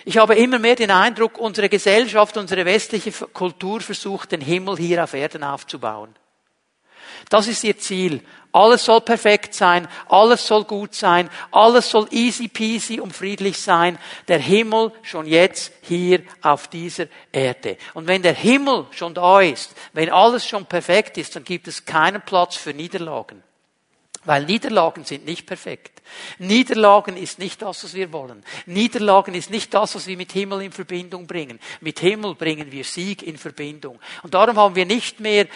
Ich 0.05 0.17
habe 0.17 0.33
immer 0.37 0.57
mehr 0.57 0.75
den 0.75 0.89
Eindruck, 0.89 1.37
unsere 1.37 1.69
Gesellschaft, 1.69 2.35
unsere 2.35 2.65
westliche 2.65 3.11
Kultur 3.11 3.79
versucht, 3.81 4.31
den 4.31 4.41
Himmel 4.41 4.77
hier 4.77 5.03
auf 5.03 5.13
Erden 5.13 5.43
aufzubauen. 5.43 6.15
Das 7.29 7.47
ist 7.47 7.63
ihr 7.63 7.77
Ziel. 7.77 8.21
Alles 8.51 8.85
soll 8.85 9.01
perfekt 9.01 9.53
sein, 9.53 9.87
alles 10.07 10.47
soll 10.47 10.63
gut 10.63 10.95
sein, 10.95 11.29
alles 11.51 11.91
soll 11.91 12.07
easy 12.09 12.47
peasy 12.47 12.99
und 12.99 13.15
friedlich 13.15 13.59
sein. 13.59 13.99
Der 14.27 14.39
Himmel 14.39 14.91
schon 15.03 15.27
jetzt 15.27 15.71
hier 15.81 16.21
auf 16.41 16.67
dieser 16.67 17.05
Erde. 17.31 17.77
Und 17.93 18.07
wenn 18.07 18.23
der 18.23 18.33
Himmel 18.33 18.87
schon 18.89 19.13
da 19.13 19.41
ist, 19.41 19.75
wenn 19.93 20.09
alles 20.09 20.47
schon 20.47 20.65
perfekt 20.65 21.19
ist, 21.19 21.35
dann 21.35 21.43
gibt 21.43 21.67
es 21.67 21.85
keinen 21.85 22.23
Platz 22.23 22.55
für 22.55 22.73
Niederlagen. 22.73 23.43
Weil 24.25 24.45
Niederlagen 24.45 25.05
sind 25.05 25.25
nicht 25.25 25.45
perfekt. 25.45 26.01
Niederlagen 26.39 27.15
ist 27.15 27.39
nicht 27.39 27.61
das, 27.61 27.83
was 27.83 27.93
wir 27.93 28.11
wollen. 28.11 28.43
Niederlagen 28.65 29.33
ist 29.33 29.49
nicht 29.49 29.73
das, 29.73 29.95
was 29.95 30.07
wir 30.07 30.17
mit 30.17 30.33
Himmel 30.33 30.63
in 30.63 30.71
Verbindung 30.71 31.25
bringen. 31.25 31.59
Mit 31.79 31.99
Himmel 31.99 32.35
bringen 32.35 32.71
wir 32.71 32.83
Sieg 32.83 33.23
in 33.23 33.37
Verbindung. 33.37 33.99
Und 34.23 34.33
darum 34.33 34.57
haben 34.57 34.75
wir 34.75 34.85
nicht 34.85 35.19
mehr 35.19 35.47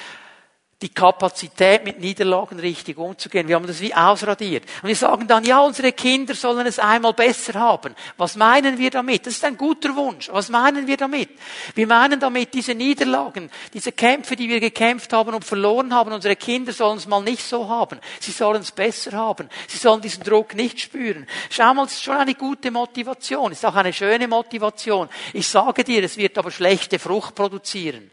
die 0.84 0.89
Kapazität, 0.89 1.86
mit 1.86 2.01
Niederlagen 2.01 2.59
richtig 2.59 2.97
umzugehen. 2.97 3.47
Wir 3.47 3.55
haben 3.55 3.65
das 3.65 3.79
wie 3.79 3.93
ausradiert. 3.93 4.65
Und 4.81 4.89
wir 4.89 4.95
sagen 4.97 5.25
dann, 5.29 5.45
ja, 5.45 5.61
unsere 5.61 5.93
Kinder 5.93 6.36
sollen 6.36 6.67
es 6.67 6.77
einmal 6.77 7.13
besser 7.13 7.53
haben. 7.53 7.95
Was 8.17 8.36
meinen 8.36 8.77
wir 8.77 8.91
damit? 8.91 9.25
Das 9.25 9.36
ist 9.36 9.45
ein 9.45 9.55
guter 9.55 9.95
Wunsch. 9.95 10.29
Was 10.29 10.49
meinen 10.49 10.86
wir 10.86 10.97
damit? 10.97 11.29
Wir 11.73 11.88
meinen 11.88 12.19
damit 12.19 12.53
diese 12.53 12.75
Niederlagen, 12.75 13.49
diese 13.73 13.93
Kämpfe, 13.93 14.36
die 14.36 14.49
wir 14.49 14.59
gekämpft 14.59 15.13
haben 15.13 15.34
und 15.34 15.45
verloren 15.45 15.93
haben. 15.93 16.11
Unsere 16.11 16.36
Kinder 16.36 16.73
sollen 16.73 16.97
es 16.97 17.07
mal 17.07 17.23
nicht 17.23 17.45
so 17.45 17.69
haben. 17.69 18.01
Sie 18.19 18.31
sollen 18.31 18.61
es 18.61 18.71
besser 18.71 19.13
haben. 19.13 19.47
Sie 19.69 19.77
sollen 19.77 20.01
diesen 20.01 20.23
Druck 20.23 20.53
nicht 20.53 20.81
spüren. 20.81 21.25
Schau 21.49 21.73
mal, 21.73 21.86
es 21.86 21.93
ist 21.93 22.03
schon 22.03 22.17
eine 22.17 22.36
gute 22.36 22.71
Motivation. 22.71 23.53
Es 23.53 23.59
ist 23.59 23.65
auch 23.65 23.75
eine 23.75 23.93
schöne 23.93 24.27
Motivation. 24.27 25.07
Ich 25.31 25.47
sage 25.47 25.86
dir, 25.86 26.03
es 26.03 26.17
wird 26.17 26.38
aber 26.38 26.51
schlechte 26.51 26.99
Frucht 26.99 27.36
produzieren. 27.36 28.11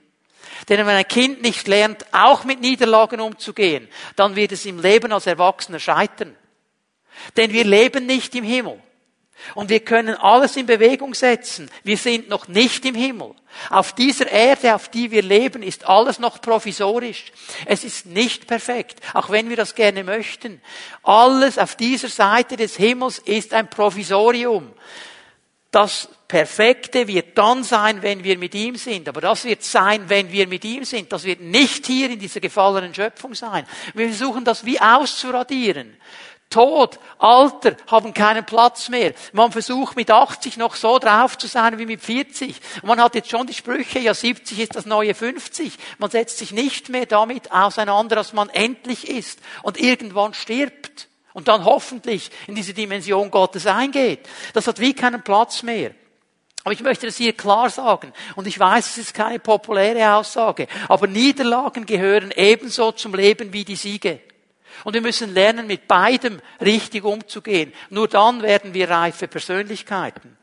Denn 0.71 0.87
wenn 0.87 0.95
ein 0.95 1.09
Kind 1.09 1.43
nicht 1.43 1.67
lernt, 1.67 2.07
auch 2.13 2.45
mit 2.45 2.61
Niederlagen 2.61 3.21
umzugehen, 3.21 3.89
dann 4.17 4.37
wird 4.37 4.53
es 4.53 4.65
im 4.65 4.81
Leben 4.81 5.13
als 5.13 5.27
Erwachsener 5.27 5.81
scheitern. 5.81 6.37
Denn 7.37 7.53
wir 7.53 7.65
leben 7.65 8.07
nicht 8.07 8.35
im 8.37 8.45
Himmel. 8.45 8.81
Und 9.55 9.71
wir 9.71 9.81
können 9.81 10.15
alles 10.15 10.57
in 10.57 10.67
Bewegung 10.67 11.15
setzen. 11.15 11.71
Wir 11.83 11.97
sind 11.97 12.29
noch 12.29 12.47
nicht 12.47 12.85
im 12.85 12.95
Himmel. 12.95 13.35
Auf 13.71 13.95
dieser 13.95 14.31
Erde, 14.31 14.75
auf 14.75 14.89
die 14.89 15.11
wir 15.11 15.23
leben, 15.23 15.63
ist 15.63 15.87
alles 15.89 16.19
noch 16.19 16.41
provisorisch. 16.41 17.33
Es 17.67 17.83
ist 17.83 18.07
nicht 18.07 18.47
perfekt, 18.47 19.01
auch 19.15 19.31
wenn 19.31 19.49
wir 19.49 19.57
das 19.57 19.75
gerne 19.75 20.05
möchten. 20.05 20.61
Alles 21.03 21.59
auf 21.59 21.75
dieser 21.75 22.09
Seite 22.09 22.57
des 22.57 22.77
Himmels 22.77 23.19
ist 23.19 23.55
ein 23.55 23.69
Provisorium. 23.69 24.73
Das 25.71 26.09
Perfekte 26.27 27.07
wird 27.07 27.39
dann 27.39 27.63
sein, 27.63 28.03
wenn 28.03 28.25
wir 28.25 28.39
mit 28.39 28.55
ihm 28.55 28.77
sind. 28.77 29.09
Aber 29.09 29.21
das 29.21 29.45
wird 29.45 29.63
sein, 29.63 30.09
wenn 30.09 30.33
wir 30.33 30.49
mit 30.49 30.65
ihm 30.65 30.85
sind. 30.85 31.13
Das 31.13 31.25
wird 31.25 31.41
nicht 31.41 31.87
hier 31.87 32.11
in 32.11 32.19
dieser 32.19 32.41
gefallenen 32.41 32.95
Schöpfung 32.95 33.35
sein. 33.35 33.67
Wir 33.95 34.09
versuchen 34.09 34.45
das 34.45 34.65
wie 34.65 34.81
auszuradieren. 34.81 35.97
Tod, 36.51 36.99
Alter 37.19 37.77
haben 37.87 38.13
keinen 38.13 38.45
Platz 38.45 38.89
mehr. 38.89 39.15
Man 39.33 39.53
versucht 39.53 39.95
mit 39.95 40.11
80 40.11 40.57
noch 40.57 40.75
so 40.75 40.99
drauf 40.99 41.39
zu 41.39 41.47
sein 41.47 41.79
wie 41.79 41.87
mit 41.87 42.01
40. 42.01 42.57
man 42.83 43.01
hat 43.01 43.15
jetzt 43.15 43.31
schon 43.31 43.47
die 43.47 43.55
Sprüche, 43.55 44.01
ja 44.01 44.15
70 44.15 44.59
ist 44.59 44.75
das 44.75 44.85
neue 44.85 45.15
50. 45.15 45.73
Man 45.99 46.11
setzt 46.11 46.39
sich 46.39 46.51
nicht 46.51 46.89
mehr 46.89 47.07
damit 47.07 47.53
auseinander, 47.53 48.17
dass 48.17 48.33
man 48.33 48.49
endlich 48.49 49.09
ist 49.09 49.39
und 49.63 49.79
irgendwann 49.79 50.35
stirbt 50.35 51.10
und 51.33 51.49
dann 51.49 51.65
hoffentlich 51.65 52.31
in 52.47 52.55
diese 52.55 52.75
Dimension 52.75 53.31
Gottes 53.31 53.67
eingeht. 53.67 54.29
Das 54.53 54.67
hat 54.67 54.81
wie 54.81 54.95
keinen 54.95 55.23
Platz 55.23 55.63
mehr. 55.63 55.93
Aber 56.63 56.73
ich 56.73 56.83
möchte 56.83 57.07
das 57.07 57.17
hier 57.17 57.33
klar 57.33 57.71
sagen. 57.71 58.13
Und 58.37 58.47
ich 58.47 58.59
weiß, 58.59 58.91
es 58.91 58.99
ist 58.99 59.15
keine 59.15 59.39
populäre 59.39 60.15
Aussage. 60.15 60.67
Aber 60.89 61.07
Niederlagen 61.07 61.87
gehören 61.87 62.33
ebenso 62.37 62.93
zum 62.93 63.15
Leben 63.15 63.53
wie 63.53 63.65
die 63.65 63.77
Siege. 63.77 64.21
Und 64.85 64.95
wir 64.95 65.01
müssen 65.01 65.33
lernen, 65.33 65.67
mit 65.67 65.89
beidem 65.89 66.41
richtig 66.61 67.05
umzugehen. 67.05 67.73
Nur 67.89 68.09
dann 68.09 68.43
werden 68.43 68.75
wir 68.75 68.91
reife 68.91 69.27
Persönlichkeiten. 69.27 70.37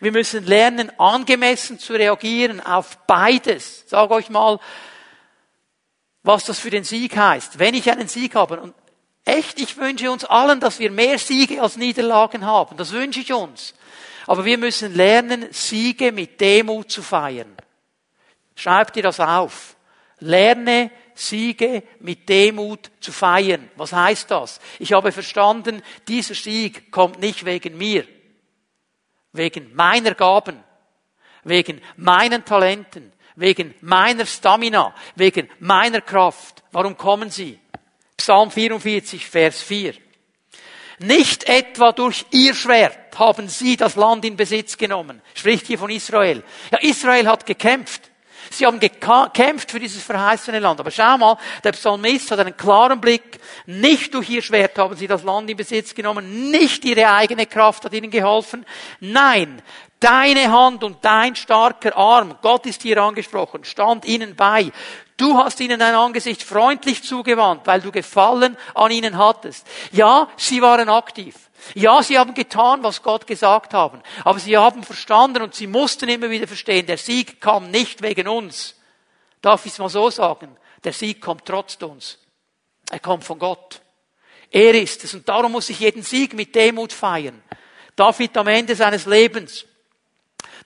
Wir 0.00 0.12
müssen 0.12 0.46
lernen, 0.46 0.90
angemessen 0.98 1.78
zu 1.78 1.92
reagieren 1.92 2.60
auf 2.60 2.96
beides. 3.06 3.84
Sage 3.86 4.14
euch 4.14 4.30
mal, 4.30 4.58
was 6.22 6.44
das 6.44 6.58
für 6.58 6.70
den 6.70 6.84
Sieg 6.84 7.16
heißt. 7.16 7.58
Wenn 7.58 7.74
ich 7.74 7.90
einen 7.90 8.08
Sieg 8.08 8.34
habe, 8.34 8.60
und 8.60 8.74
echt, 9.30 9.60
ich 9.60 9.76
wünsche 9.76 10.10
uns 10.10 10.24
allen, 10.24 10.60
dass 10.60 10.78
wir 10.78 10.90
mehr 10.90 11.18
Siege 11.18 11.62
als 11.62 11.76
Niederlagen 11.76 12.44
haben. 12.44 12.76
Das 12.76 12.92
wünsche 12.92 13.20
ich 13.20 13.32
uns. 13.32 13.74
Aber 14.26 14.44
wir 14.44 14.58
müssen 14.58 14.94
lernen, 14.94 15.48
Siege 15.50 16.12
mit 16.12 16.40
Demut 16.40 16.90
zu 16.90 17.02
feiern. 17.02 17.56
Schreib 18.54 18.92
dir 18.92 19.02
das 19.02 19.20
auf. 19.20 19.76
Lerne 20.18 20.90
Siege 21.14 21.82
mit 22.00 22.28
Demut 22.28 22.90
zu 23.00 23.12
feiern. 23.12 23.70
Was 23.76 23.92
heißt 23.92 24.30
das? 24.30 24.60
Ich 24.78 24.92
habe 24.92 25.12
verstanden, 25.12 25.82
dieser 26.06 26.34
Sieg 26.34 26.90
kommt 26.90 27.20
nicht 27.20 27.44
wegen 27.44 27.76
mir, 27.76 28.06
wegen 29.32 29.74
meiner 29.74 30.14
Gaben, 30.14 30.62
wegen 31.44 31.80
meinen 31.96 32.44
Talenten, 32.44 33.12
wegen 33.36 33.74
meiner 33.80 34.26
Stamina, 34.26 34.94
wegen 35.14 35.48
meiner 35.58 36.00
Kraft. 36.00 36.62
Warum 36.72 36.96
kommen 36.96 37.30
sie? 37.30 37.58
Psalm 38.20 38.50
44, 38.50 39.26
Vers 39.26 39.62
4. 39.62 39.94
Nicht 40.98 41.48
etwa 41.48 41.92
durch 41.92 42.26
ihr 42.30 42.54
Schwert 42.54 43.18
haben 43.18 43.48
sie 43.48 43.78
das 43.78 43.96
Land 43.96 44.26
in 44.26 44.36
Besitz 44.36 44.76
genommen. 44.76 45.22
Spricht 45.32 45.66
hier 45.66 45.78
von 45.78 45.90
Israel. 45.90 46.44
Ja, 46.70 46.78
Israel 46.80 47.26
hat 47.26 47.46
gekämpft. 47.46 48.10
Sie 48.50 48.66
haben 48.66 48.78
gekämpft 48.78 49.70
für 49.70 49.80
dieses 49.80 50.02
verheißene 50.02 50.58
Land. 50.58 50.80
Aber 50.80 50.90
schau 50.90 51.16
mal, 51.16 51.38
der 51.64 51.72
Psalmist 51.72 52.30
hat 52.30 52.40
einen 52.40 52.56
klaren 52.58 53.00
Blick. 53.00 53.40
Nicht 53.64 54.12
durch 54.12 54.28
ihr 54.28 54.42
Schwert 54.42 54.76
haben 54.76 54.96
sie 54.96 55.06
das 55.06 55.22
Land 55.22 55.48
in 55.48 55.56
Besitz 55.56 55.94
genommen. 55.94 56.50
Nicht 56.50 56.84
ihre 56.84 57.10
eigene 57.10 57.46
Kraft 57.46 57.86
hat 57.86 57.94
ihnen 57.94 58.10
geholfen. 58.10 58.66
Nein, 59.00 59.62
deine 59.98 60.52
Hand 60.52 60.84
und 60.84 61.02
dein 61.02 61.36
starker 61.36 61.96
Arm, 61.96 62.36
Gott 62.42 62.66
ist 62.66 62.82
hier 62.82 62.98
angesprochen, 62.98 63.64
stand 63.64 64.04
ihnen 64.04 64.34
bei. 64.36 64.72
Du 65.20 65.36
hast 65.36 65.60
ihnen 65.60 65.78
dein 65.78 65.94
Angesicht 65.94 66.42
freundlich 66.42 67.02
zugewandt, 67.02 67.66
weil 67.66 67.82
du 67.82 67.92
Gefallen 67.92 68.56
an 68.74 68.90
ihnen 68.90 69.18
hattest. 69.18 69.66
Ja, 69.92 70.30
sie 70.38 70.62
waren 70.62 70.88
aktiv. 70.88 71.36
Ja, 71.74 72.02
sie 72.02 72.18
haben 72.18 72.32
getan, 72.32 72.82
was 72.82 73.02
Gott 73.02 73.26
gesagt 73.26 73.74
haben. 73.74 74.00
Aber 74.24 74.38
sie 74.38 74.56
haben 74.56 74.82
verstanden 74.82 75.42
und 75.42 75.54
sie 75.54 75.66
mussten 75.66 76.08
immer 76.08 76.30
wieder 76.30 76.46
verstehen, 76.46 76.86
der 76.86 76.96
Sieg 76.96 77.38
kam 77.38 77.70
nicht 77.70 78.00
wegen 78.00 78.28
uns. 78.28 78.76
Darf 79.42 79.66
ich 79.66 79.72
es 79.72 79.78
mal 79.78 79.90
so 79.90 80.08
sagen? 80.08 80.56
Der 80.84 80.94
Sieg 80.94 81.20
kommt 81.20 81.44
trotz 81.44 81.76
uns. 81.82 82.16
Er 82.90 83.00
kommt 83.00 83.24
von 83.24 83.38
Gott. 83.38 83.82
Er 84.50 84.74
ist 84.74 85.04
es. 85.04 85.12
Und 85.12 85.28
darum 85.28 85.52
muss 85.52 85.68
ich 85.68 85.80
jeden 85.80 86.02
Sieg 86.02 86.32
mit 86.32 86.54
Demut 86.54 86.94
feiern. 86.94 87.42
David 87.94 88.34
am 88.38 88.46
Ende 88.46 88.74
seines 88.74 89.04
Lebens 89.04 89.66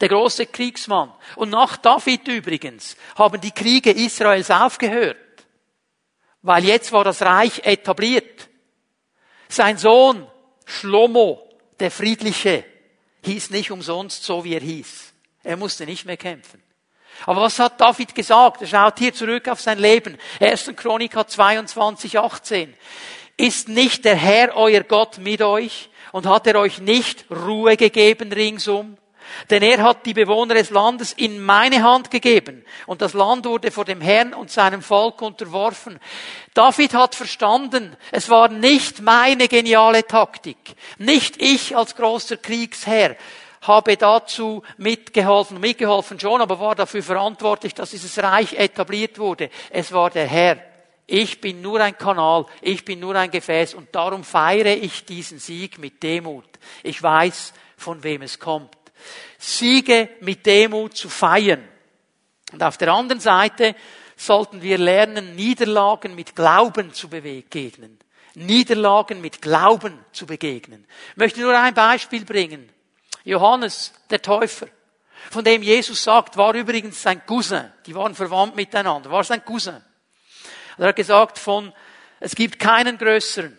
der 0.00 0.08
große 0.08 0.46
Kriegsmann. 0.46 1.12
Und 1.36 1.50
nach 1.50 1.76
David 1.76 2.26
übrigens 2.28 2.96
haben 3.16 3.40
die 3.40 3.50
Kriege 3.50 3.90
Israels 3.90 4.50
aufgehört, 4.50 5.16
weil 6.42 6.64
jetzt 6.64 6.92
war 6.92 7.04
das 7.04 7.22
Reich 7.22 7.64
etabliert. 7.64 8.48
Sein 9.48 9.78
Sohn 9.78 10.26
Schlomo, 10.64 11.42
der 11.78 11.90
Friedliche, 11.90 12.64
hieß 13.24 13.50
nicht 13.50 13.70
umsonst 13.70 14.24
so, 14.24 14.44
wie 14.44 14.54
er 14.54 14.60
hieß. 14.60 15.12
Er 15.42 15.56
musste 15.56 15.84
nicht 15.84 16.04
mehr 16.04 16.16
kämpfen. 16.16 16.62
Aber 17.26 17.42
was 17.42 17.58
hat 17.58 17.80
David 17.80 18.14
gesagt? 18.14 18.62
Er 18.62 18.66
schaut 18.66 18.98
hier 18.98 19.14
zurück 19.14 19.48
auf 19.48 19.60
sein 19.60 19.78
Leben. 19.78 20.18
1. 20.40 20.72
Chronika 20.76 21.26
22, 21.26 22.18
18. 22.18 22.74
Ist 23.36 23.68
nicht 23.68 24.04
der 24.04 24.16
Herr 24.16 24.56
euer 24.56 24.82
Gott 24.82 25.18
mit 25.18 25.42
euch 25.42 25.90
und 26.12 26.26
hat 26.26 26.46
er 26.46 26.58
euch 26.58 26.78
nicht 26.80 27.24
Ruhe 27.30 27.76
gegeben 27.76 28.32
ringsum? 28.32 28.96
Denn 29.50 29.62
er 29.62 29.82
hat 29.82 30.06
die 30.06 30.14
Bewohner 30.14 30.54
des 30.54 30.70
Landes 30.70 31.12
in 31.12 31.42
meine 31.42 31.82
Hand 31.82 32.10
gegeben. 32.10 32.64
Und 32.86 33.02
das 33.02 33.14
Land 33.14 33.44
wurde 33.44 33.70
vor 33.70 33.84
dem 33.84 34.00
Herrn 34.00 34.34
und 34.34 34.50
seinem 34.50 34.82
Volk 34.82 35.22
unterworfen. 35.22 35.98
David 36.54 36.94
hat 36.94 37.14
verstanden, 37.14 37.96
es 38.12 38.28
war 38.28 38.48
nicht 38.48 39.00
meine 39.02 39.48
geniale 39.48 40.06
Taktik. 40.06 40.58
Nicht 40.98 41.40
ich 41.40 41.76
als 41.76 41.94
großer 41.96 42.36
Kriegsherr 42.36 43.16
habe 43.66 43.96
dazu 43.96 44.62
mitgeholfen, 44.76 45.58
mitgeholfen 45.58 46.20
schon, 46.20 46.40
aber 46.40 46.60
war 46.60 46.74
dafür 46.74 47.02
verantwortlich, 47.02 47.74
dass 47.74 47.90
dieses 47.90 48.22
Reich 48.22 48.54
etabliert 48.54 49.18
wurde. 49.18 49.50
Es 49.70 49.92
war 49.92 50.10
der 50.10 50.26
Herr. 50.26 50.58
Ich 51.06 51.40
bin 51.40 51.60
nur 51.60 51.80
ein 51.80 51.98
Kanal, 51.98 52.46
ich 52.62 52.84
bin 52.84 53.00
nur 53.00 53.14
ein 53.14 53.30
Gefäß 53.30 53.74
und 53.74 53.94
darum 53.94 54.24
feiere 54.24 54.74
ich 54.74 55.04
diesen 55.04 55.38
Sieg 55.38 55.78
mit 55.78 56.02
Demut. 56.02 56.48
Ich 56.82 57.02
weiß, 57.02 57.52
von 57.76 58.02
wem 58.02 58.22
es 58.22 58.38
kommt. 58.38 58.74
Siege 59.38 60.10
mit 60.20 60.44
Demut 60.46 60.96
zu 60.96 61.08
feiern. 61.08 61.66
Und 62.52 62.62
auf 62.62 62.76
der 62.76 62.92
anderen 62.92 63.20
Seite 63.20 63.74
sollten 64.16 64.62
wir 64.62 64.78
lernen, 64.78 65.34
Niederlagen 65.34 66.14
mit 66.14 66.36
Glauben 66.36 66.92
zu 66.92 67.08
begegnen. 67.08 67.98
Niederlagen 68.34 69.20
mit 69.20 69.42
Glauben 69.42 69.98
zu 70.12 70.26
begegnen. 70.26 70.86
Ich 71.12 71.16
möchte 71.16 71.40
nur 71.40 71.58
ein 71.58 71.74
Beispiel 71.74 72.24
bringen. 72.24 72.70
Johannes, 73.24 73.92
der 74.10 74.20
Täufer, 74.22 74.66
von 75.30 75.44
dem 75.44 75.62
Jesus 75.62 76.02
sagt, 76.02 76.36
war 76.36 76.54
übrigens 76.54 77.00
sein 77.02 77.24
Cousin. 77.26 77.72
Die 77.86 77.94
waren 77.94 78.14
verwandt 78.14 78.56
miteinander, 78.56 79.10
war 79.10 79.24
sein 79.24 79.44
Cousin. 79.44 79.82
Er 80.76 80.88
hat 80.88 80.96
gesagt 80.96 81.38
von, 81.38 81.72
es 82.20 82.34
gibt 82.34 82.58
keinen 82.58 82.98
größeren 82.98 83.56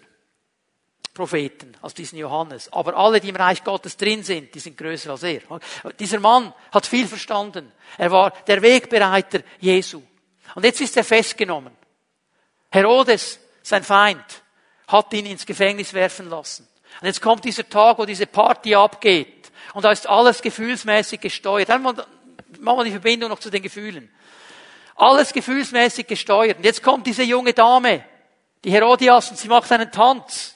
Propheten 1.15 1.75
als 1.81 1.93
diesen 1.93 2.19
Johannes. 2.19 2.71
Aber 2.73 2.95
alle, 2.95 3.21
die 3.21 3.29
im 3.29 3.37
Reich 3.37 3.63
Gottes 3.63 3.95
drin 3.95 4.21
sind, 4.21 4.53
die 4.53 4.59
sind 4.59 4.77
größer 4.77 5.11
als 5.11 5.23
er. 5.23 5.41
Dieser 5.97 6.19
Mann 6.19 6.53
hat 6.71 6.85
viel 6.85 7.07
verstanden. 7.07 7.71
Er 7.97 8.11
war 8.11 8.31
der 8.45 8.61
Wegbereiter 8.61 9.39
Jesu. 9.59 10.03
Und 10.53 10.65
jetzt 10.65 10.81
ist 10.81 10.97
er 10.97 11.05
festgenommen. 11.05 11.73
Herodes, 12.69 13.39
sein 13.63 13.83
Feind, 13.83 14.25
hat 14.89 15.13
ihn 15.13 15.25
ins 15.25 15.45
Gefängnis 15.45 15.93
werfen 15.93 16.29
lassen. 16.29 16.67
Und 16.99 17.07
jetzt 17.07 17.21
kommt 17.21 17.45
dieser 17.45 17.67
Tag, 17.67 17.97
wo 17.97 18.05
diese 18.05 18.27
Party 18.27 18.75
abgeht. 18.75 19.51
Und 19.73 19.85
da 19.85 19.91
ist 19.91 20.07
alles 20.07 20.41
gefühlsmäßig 20.41 21.21
gesteuert. 21.21 21.69
Dann 21.69 21.81
machen 21.81 22.05
wir 22.59 22.83
die 22.83 22.91
Verbindung 22.91 23.29
noch 23.29 23.39
zu 23.39 23.49
den 23.49 23.63
Gefühlen. 23.63 24.13
Alles 24.97 25.31
gefühlsmäßig 25.31 26.07
gesteuert. 26.07 26.57
Und 26.57 26.65
jetzt 26.65 26.83
kommt 26.83 27.07
diese 27.07 27.23
junge 27.23 27.53
Dame, 27.53 28.03
die 28.65 28.71
Herodias, 28.71 29.31
und 29.31 29.37
sie 29.37 29.47
macht 29.47 29.71
einen 29.71 29.91
Tanz. 29.91 30.54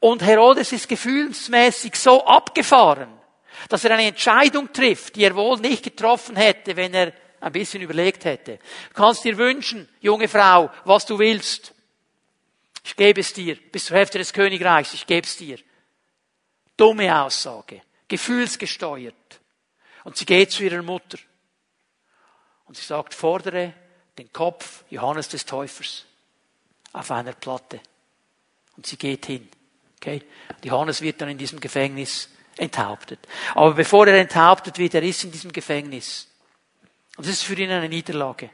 Und 0.00 0.22
Herodes 0.22 0.72
ist 0.72 0.88
gefühlsmäßig 0.88 1.94
so 1.94 2.24
abgefahren, 2.24 3.12
dass 3.68 3.84
er 3.84 3.92
eine 3.92 4.08
Entscheidung 4.08 4.72
trifft, 4.72 5.16
die 5.16 5.24
er 5.24 5.36
wohl 5.36 5.58
nicht 5.60 5.84
getroffen 5.84 6.36
hätte, 6.36 6.74
wenn 6.74 6.94
er 6.94 7.12
ein 7.40 7.52
bisschen 7.52 7.82
überlegt 7.82 8.24
hätte. 8.24 8.58
Du 8.88 8.94
kannst 8.94 9.24
dir 9.24 9.36
wünschen, 9.36 9.88
junge 10.00 10.28
Frau, 10.28 10.70
was 10.84 11.04
du 11.04 11.18
willst. 11.18 11.74
Ich 12.84 12.96
gebe 12.96 13.20
es 13.20 13.32
dir. 13.32 13.56
Bis 13.56 13.86
zur 13.86 13.98
Hälfte 13.98 14.18
des 14.18 14.32
Königreichs, 14.32 14.94
ich 14.94 15.06
gebe 15.06 15.26
es 15.26 15.36
dir. 15.36 15.58
Dumme 16.76 17.22
Aussage. 17.22 17.82
Gefühlsgesteuert. 18.08 19.14
Und 20.04 20.16
sie 20.16 20.24
geht 20.24 20.50
zu 20.50 20.64
ihrer 20.64 20.82
Mutter. 20.82 21.18
Und 22.64 22.76
sie 22.76 22.84
sagt, 22.84 23.12
fordere 23.12 23.74
den 24.16 24.32
Kopf 24.32 24.84
Johannes 24.88 25.28
des 25.28 25.44
Täufers 25.44 26.06
auf 26.92 27.10
einer 27.10 27.32
Platte. 27.32 27.80
Und 28.76 28.86
sie 28.86 28.96
geht 28.96 29.26
hin. 29.26 29.48
Okay? 30.00 30.22
Und 30.48 30.64
Johannes 30.64 31.02
wird 31.02 31.20
dann 31.20 31.28
in 31.28 31.38
diesem 31.38 31.60
Gefängnis 31.60 32.30
enthauptet. 32.56 33.20
Aber 33.54 33.74
bevor 33.74 34.06
er 34.06 34.18
enthauptet 34.18 34.78
wird, 34.78 34.94
er 34.94 35.02
ist 35.02 35.24
in 35.24 35.32
diesem 35.32 35.52
Gefängnis. 35.52 36.26
Und 37.16 37.26
das 37.26 37.34
ist 37.34 37.42
für 37.42 37.54
ihn 37.54 37.70
eine 37.70 37.88
Niederlage. 37.88 38.50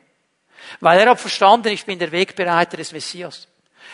Weil 0.80 1.00
er 1.00 1.10
hat 1.10 1.20
verstanden, 1.20 1.68
ich 1.68 1.86
bin 1.86 1.98
der 1.98 2.10
Wegbereiter 2.10 2.76
des 2.76 2.92
Messias. 2.92 3.46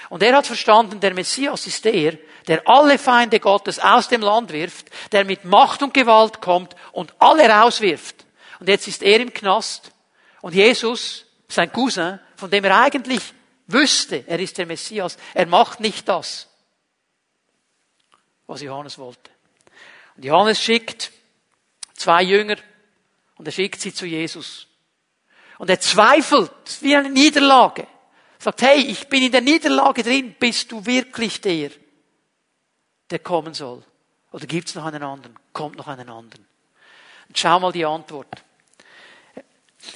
Und 0.09 0.23
er 0.23 0.35
hat 0.37 0.47
verstanden, 0.47 1.01
der 1.01 1.13
Messias 1.13 1.67
ist 1.67 1.85
der, 1.85 2.17
der 2.49 2.67
alle 2.67 2.99
Feinde 2.99 3.39
Gottes 3.39 3.79
aus 3.79 4.09
dem 4.09 4.23
Land 4.23 4.53
wirft, 4.53 4.87
der 5.13 5.25
mit 5.25 5.45
Macht 5.45 5.83
und 5.83 5.93
Gewalt 5.93 6.41
kommt 6.41 6.75
und 6.93 7.15
alle 7.19 7.49
rauswirft. 7.49 8.25
Und 8.61 8.69
jetzt 8.69 8.89
ist 8.89 9.03
er 9.03 9.21
im 9.21 9.33
Knast. 9.33 9.93
Und 10.41 10.55
Jesus, 10.55 11.27
sein 11.49 11.71
Cousin, 11.71 12.19
von 12.37 12.51
dem 12.51 12.65
er 12.65 12.81
eigentlich 12.81 13.23
wüsste, 13.67 14.25
er 14.27 14.39
ist 14.39 14.57
der 14.57 14.67
Messias, 14.67 15.19
er 15.35 15.47
macht 15.47 15.81
nicht 15.81 16.09
das, 16.09 16.49
was 18.53 18.63
Johannes 18.63 18.99
wollte. 18.99 19.31
Und 20.17 20.25
Johannes 20.25 20.63
schickt 20.63 21.11
zwei 21.95 22.23
Jünger 22.23 22.57
und 23.37 23.49
er 23.49 23.53
schickt 23.53 23.81
sie 23.81 23.95
zu 23.95 24.07
Jesus. 24.07 24.67
Und 25.59 25.71
er 25.71 25.81
zweifelt, 25.81 26.53
wie 26.81 26.95
eine 26.95 27.11
Niederlage. 27.11 27.87
Sagt, 28.39 28.63
hey, 28.63 28.81
ich 28.81 29.09
bin 29.09 29.23
in 29.23 29.33
der 29.33 29.41
Niederlage 29.41 30.03
drin, 30.03 30.35
bist 30.39 30.71
du 30.71 30.85
wirklich 30.85 31.41
der, 31.41 31.71
der 33.11 33.21
kommen 33.21 33.55
soll? 33.55 33.83
Oder 34.33 34.47
gibt's 34.47 34.75
noch 34.75 34.85
einen 34.85 35.03
anderen? 35.03 35.39
Kommt 35.53 35.77
noch 35.77 35.87
einen 35.87 36.09
anderen? 36.09 36.47
Und 37.29 37.39
schau 37.39 37.61
mal 37.61 37.73
die 37.73 37.85
Antwort. 37.85 38.45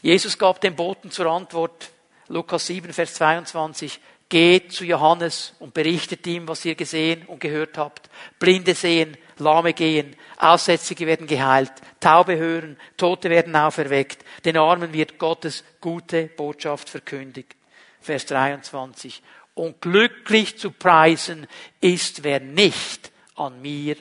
Jesus 0.02 0.38
gab 0.38 0.60
dem 0.60 0.76
Boten 0.76 1.10
zur 1.10 1.26
Antwort, 1.26 1.90
Lukas 2.28 2.66
7, 2.66 2.92
Vers 2.92 3.14
22, 3.14 4.00
geht 4.28 4.72
zu 4.72 4.84
Johannes 4.84 5.54
und 5.60 5.74
berichtet 5.74 6.26
ihm, 6.26 6.48
was 6.48 6.64
ihr 6.64 6.74
gesehen 6.74 7.24
und 7.26 7.38
gehört 7.38 7.78
habt. 7.78 8.10
Blinde 8.38 8.74
sehen, 8.74 9.16
Lahme 9.38 9.72
gehen, 9.72 10.16
Aussätzige 10.38 11.06
werden 11.06 11.26
geheilt, 11.26 11.72
Taube 12.00 12.36
hören, 12.36 12.76
Tote 12.96 13.30
werden 13.30 13.54
auferweckt, 13.54 14.24
den 14.44 14.56
Armen 14.56 14.92
wird 14.92 15.18
Gottes 15.18 15.64
gute 15.80 16.26
Botschaft 16.26 16.88
verkündigt. 16.88 17.54
Vers 18.00 18.26
23. 18.26 19.22
Und 19.54 19.80
glücklich 19.80 20.58
zu 20.58 20.70
preisen 20.70 21.46
ist, 21.80 22.24
wer 22.24 22.40
nicht 22.40 23.12
an 23.36 23.62
mir 23.62 23.96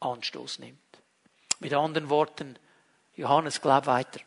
Anstoß 0.00 0.58
nimmt. 0.58 0.78
Mit 1.60 1.72
anderen 1.72 2.10
Worten, 2.10 2.58
Johannes, 3.14 3.60
glaub 3.60 3.86
weiter. 3.86 4.20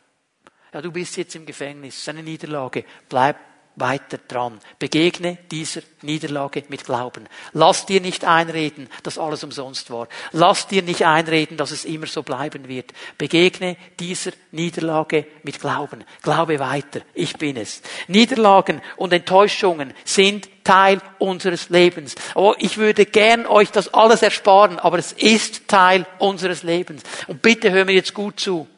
Ja, 0.76 0.82
du 0.82 0.92
bist 0.92 1.16
jetzt 1.16 1.34
im 1.34 1.46
Gefängnis, 1.46 2.04
seine 2.04 2.22
Niederlage. 2.22 2.84
Bleib 3.08 3.36
weiter 3.76 4.18
dran. 4.28 4.60
Begegne 4.78 5.38
dieser 5.50 5.80
Niederlage 6.02 6.64
mit 6.68 6.84
Glauben. 6.84 7.26
Lass 7.54 7.86
dir 7.86 8.02
nicht 8.02 8.26
einreden, 8.26 8.90
dass 9.02 9.16
alles 9.16 9.42
umsonst 9.42 9.90
war. 9.90 10.06
Lass 10.32 10.66
dir 10.66 10.82
nicht 10.82 11.06
einreden, 11.06 11.56
dass 11.56 11.70
es 11.70 11.86
immer 11.86 12.06
so 12.06 12.22
bleiben 12.22 12.68
wird. 12.68 12.92
Begegne 13.16 13.78
dieser 13.98 14.32
Niederlage 14.52 15.26
mit 15.44 15.60
Glauben. 15.60 16.04
Glaube 16.20 16.58
weiter. 16.58 17.00
Ich 17.14 17.38
bin 17.38 17.56
es. 17.56 17.80
Niederlagen 18.06 18.82
und 18.96 19.14
Enttäuschungen 19.14 19.94
sind 20.04 20.46
Teil 20.62 21.00
unseres 21.18 21.70
Lebens. 21.70 22.16
Oh, 22.34 22.52
ich 22.58 22.76
würde 22.76 23.06
gern 23.06 23.46
euch 23.46 23.70
das 23.70 23.94
alles 23.94 24.20
ersparen, 24.20 24.78
aber 24.78 24.98
es 24.98 25.12
ist 25.12 25.68
Teil 25.68 26.04
unseres 26.18 26.64
Lebens. 26.64 27.02
Und 27.28 27.40
bitte 27.40 27.70
hör 27.70 27.86
mir 27.86 27.94
jetzt 27.94 28.12
gut 28.12 28.38
zu. 28.38 28.68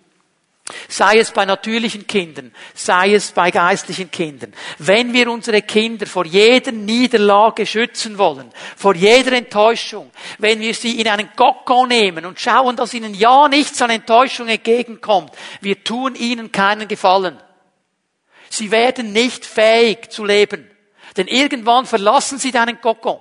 Sei 0.88 1.18
es 1.18 1.30
bei 1.30 1.44
natürlichen 1.44 2.06
Kindern, 2.06 2.54
sei 2.74 3.14
es 3.14 3.32
bei 3.32 3.50
geistlichen 3.50 4.10
Kindern. 4.10 4.52
Wenn 4.78 5.12
wir 5.12 5.30
unsere 5.30 5.62
Kinder 5.62 6.06
vor 6.06 6.26
jeder 6.26 6.72
Niederlage 6.72 7.64
schützen 7.64 8.18
wollen, 8.18 8.50
vor 8.76 8.94
jeder 8.94 9.32
Enttäuschung, 9.32 10.10
wenn 10.38 10.60
wir 10.60 10.74
sie 10.74 11.00
in 11.00 11.08
einen 11.08 11.30
Kokon 11.34 11.88
nehmen 11.88 12.26
und 12.26 12.38
schauen, 12.38 12.76
dass 12.76 12.94
ihnen 12.94 13.14
ja 13.14 13.48
nichts 13.48 13.80
an 13.80 13.90
Enttäuschung 13.90 14.48
entgegenkommt, 14.48 15.32
wir 15.60 15.82
tun 15.82 16.14
ihnen 16.14 16.52
keinen 16.52 16.86
Gefallen. 16.86 17.38
Sie 18.50 18.70
werden 18.70 19.12
nicht 19.12 19.44
fähig 19.46 20.10
zu 20.10 20.24
leben. 20.24 20.70
Denn 21.16 21.26
irgendwann 21.26 21.86
verlassen 21.86 22.38
sie 22.38 22.52
deinen 22.52 22.80
Kokon. 22.80 23.20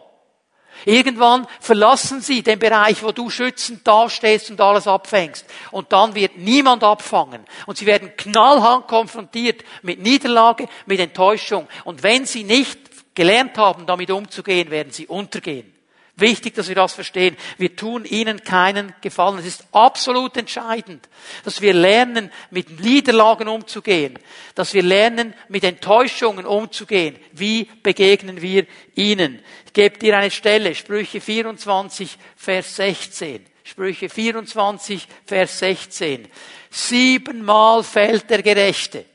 Irgendwann 0.88 1.46
verlassen 1.60 2.22
sie 2.22 2.42
den 2.44 2.60
Bereich, 2.60 3.04
wo 3.04 3.12
du 3.12 3.30
schützend 3.30 3.86
dastehst 3.86 4.52
und 4.52 4.62
alles 4.62 4.88
abfängst. 4.88 5.46
Und 5.72 5.92
dann 5.92 6.16
wird 6.16 6.38
niemand 6.38 6.82
abfangen. 6.82 7.44
Und 7.66 7.78
sie 7.78 7.86
werden 7.86 8.16
knallhart 8.16 8.88
konfrontiert 8.88 9.66
mit 9.82 10.00
Niederlage, 10.00 10.70
mit 10.86 11.02
Enttäuschung. 11.02 11.68
Und 11.84 12.04
wenn 12.04 12.26
sie 12.26 12.46
nicht 12.46 12.80
gelernt 13.16 13.58
haben, 13.58 13.86
damit 13.86 14.10
umzugehen, 14.12 14.72
werden 14.72 14.94
sie 14.94 15.08
untergehen. 15.08 15.77
Wichtig, 16.20 16.56
dass 16.56 16.68
wir 16.68 16.74
das 16.74 16.96
verstehen. 16.96 17.38
Wir 17.60 17.76
tun 17.76 18.04
ihnen 18.04 18.44
keinen 18.44 18.92
Gefallen. 19.02 19.38
Es 19.38 19.46
ist 19.46 19.66
absolut 19.72 20.36
entscheidend, 20.36 21.08
dass 21.44 21.62
wir 21.62 21.76
lernen, 21.76 22.32
mit 22.50 22.80
Niederlagen 22.80 23.48
umzugehen, 23.48 24.18
dass 24.56 24.74
wir 24.74 24.82
lernen, 24.82 25.36
mit 25.48 25.64
Enttäuschungen 25.64 26.48
umzugehen. 26.48 27.18
Wie 27.34 27.66
begegnen 27.84 28.42
wir 28.42 28.66
ihnen? 28.96 29.44
Ich 29.68 29.74
gebe 29.74 30.00
dir 30.00 30.18
eine 30.18 30.32
Stelle, 30.32 30.74
Sprüche 30.74 31.22
24, 31.22 32.18
Vers 32.36 32.76
16. 32.78 33.46
Sprüche 33.64 34.10
24, 34.10 35.08
Vers 35.24 35.60
16. 35.60 36.28
Siebenmal 36.72 37.84
fällt 37.84 38.28
der 38.32 38.42
Gerechte. 38.42 39.06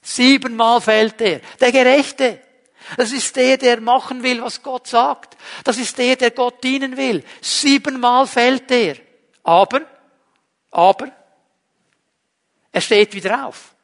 Siebenmal 0.00 0.80
fällt 0.80 1.20
er. 1.20 1.40
Der 1.60 1.72
Gerechte. 1.72 2.45
Das 2.96 3.12
ist 3.12 3.34
der, 3.36 3.56
der 3.56 3.80
machen 3.80 4.22
will, 4.22 4.42
was 4.42 4.62
Gott 4.62 4.86
sagt. 4.86 5.36
Das 5.64 5.78
ist 5.78 5.98
der, 5.98 6.16
der 6.16 6.30
Gott 6.30 6.62
dienen 6.62 6.96
will. 6.96 7.24
Siebenmal 7.40 8.26
fällt 8.26 8.70
er. 8.70 8.96
Aber, 9.42 9.82
aber, 10.70 11.10
er 12.72 12.80
steht 12.80 13.14
wieder 13.14 13.46
auf. 13.46 13.74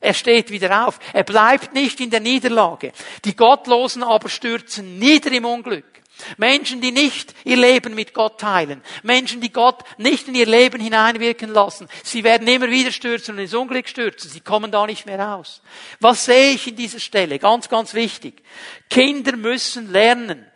Er 0.00 0.14
steht 0.14 0.50
wieder 0.50 0.88
auf. 0.88 0.98
Er 1.12 1.22
bleibt 1.22 1.72
nicht 1.74 2.00
in 2.00 2.10
der 2.10 2.20
Niederlage. 2.20 2.92
Die 3.24 3.36
Gottlosen 3.36 4.02
aber 4.02 4.28
stürzen 4.28 4.98
nieder 4.98 5.30
im 5.30 5.44
Unglück. 5.44 6.01
Menschen, 6.36 6.80
die 6.80 6.92
nicht 6.92 7.34
ihr 7.44 7.56
Leben 7.56 7.94
mit 7.94 8.14
Gott 8.14 8.40
teilen. 8.40 8.82
Menschen, 9.02 9.40
die 9.40 9.52
Gott 9.52 9.82
nicht 9.98 10.28
in 10.28 10.34
ihr 10.34 10.46
Leben 10.46 10.80
hineinwirken 10.80 11.50
lassen. 11.50 11.88
Sie 12.04 12.24
werden 12.24 12.46
immer 12.46 12.70
wieder 12.70 12.92
stürzen 12.92 13.34
und 13.34 13.40
ins 13.40 13.54
Unglück 13.54 13.88
stürzen. 13.88 14.30
Sie 14.30 14.40
kommen 14.40 14.70
da 14.70 14.86
nicht 14.86 15.06
mehr 15.06 15.18
raus. 15.18 15.62
Was 16.00 16.24
sehe 16.24 16.52
ich 16.52 16.66
in 16.68 16.76
dieser 16.76 17.00
Stelle? 17.00 17.38
Ganz, 17.38 17.68
ganz 17.68 17.94
wichtig. 17.94 18.42
Kinder 18.88 19.36
müssen 19.36 19.90
lernen. 19.90 20.46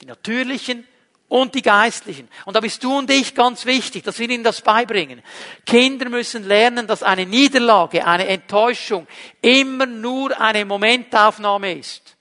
Die 0.00 0.06
natürlichen 0.06 0.86
und 1.28 1.54
die 1.54 1.62
geistlichen. 1.62 2.28
Und 2.44 2.56
da 2.56 2.60
bist 2.60 2.84
du 2.84 2.98
und 2.98 3.10
ich 3.10 3.34
ganz 3.34 3.64
wichtig, 3.64 4.04
dass 4.04 4.18
wir 4.18 4.28
ihnen 4.28 4.44
das 4.44 4.60
beibringen. 4.60 5.22
Kinder 5.64 6.10
müssen 6.10 6.46
lernen, 6.46 6.86
dass 6.86 7.02
eine 7.02 7.24
Niederlage, 7.24 8.06
eine 8.06 8.26
Enttäuschung 8.28 9.06
immer 9.40 9.86
nur 9.86 10.38
eine 10.38 10.66
Momentaufnahme 10.66 11.78
ist. 11.78 12.16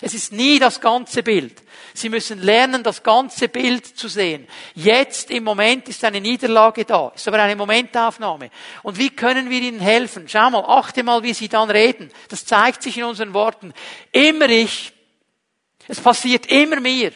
Es 0.00 0.14
ist 0.14 0.32
nie 0.32 0.60
das 0.60 0.80
ganze 0.80 1.24
Bild. 1.24 1.63
Sie 1.96 2.08
müssen 2.08 2.42
lernen, 2.42 2.82
das 2.82 3.04
ganze 3.04 3.48
Bild 3.48 3.86
zu 3.86 4.08
sehen. 4.08 4.48
Jetzt 4.74 5.30
im 5.30 5.44
Moment 5.44 5.88
ist 5.88 6.02
eine 6.02 6.20
Niederlage 6.20 6.84
da, 6.84 7.12
ist 7.14 7.28
aber 7.28 7.40
eine 7.40 7.54
Momentaufnahme. 7.54 8.50
Und 8.82 8.98
wie 8.98 9.10
können 9.10 9.48
wir 9.48 9.62
ihnen 9.62 9.78
helfen? 9.78 10.28
Schau 10.28 10.50
mal, 10.50 10.64
achte 10.66 11.04
mal, 11.04 11.22
wie 11.22 11.32
sie 11.32 11.48
dann 11.48 11.70
reden. 11.70 12.10
Das 12.28 12.44
zeigt 12.44 12.82
sich 12.82 12.98
in 12.98 13.04
unseren 13.04 13.32
Worten. 13.32 13.72
Immer 14.10 14.48
ich. 14.48 14.92
Es 15.86 16.00
passiert 16.00 16.46
immer 16.46 16.80
mir. 16.80 17.12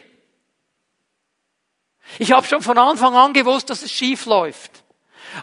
Ich 2.21 2.31
habe 2.31 2.47
schon 2.47 2.63
von 2.63 2.79
Anfang 2.79 3.17
an 3.17 3.33
gewusst, 3.33 3.71
dass 3.71 3.83
es 3.83 3.91
schief 3.91 4.27
läuft. 4.27 4.85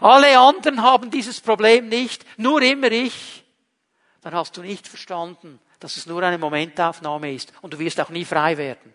Alle 0.00 0.38
anderen 0.38 0.80
haben 0.80 1.10
dieses 1.10 1.42
Problem 1.42 1.90
nicht, 1.90 2.24
nur 2.38 2.62
immer 2.62 2.90
ich. 2.90 3.44
Dann 4.22 4.34
hast 4.34 4.56
du 4.56 4.62
nicht 4.62 4.88
verstanden, 4.88 5.60
dass 5.78 5.98
es 5.98 6.06
nur 6.06 6.22
eine 6.22 6.38
Momentaufnahme 6.38 7.34
ist 7.34 7.52
und 7.60 7.74
du 7.74 7.78
wirst 7.78 8.00
auch 8.00 8.08
nie 8.08 8.24
frei 8.24 8.56
werden. 8.56 8.94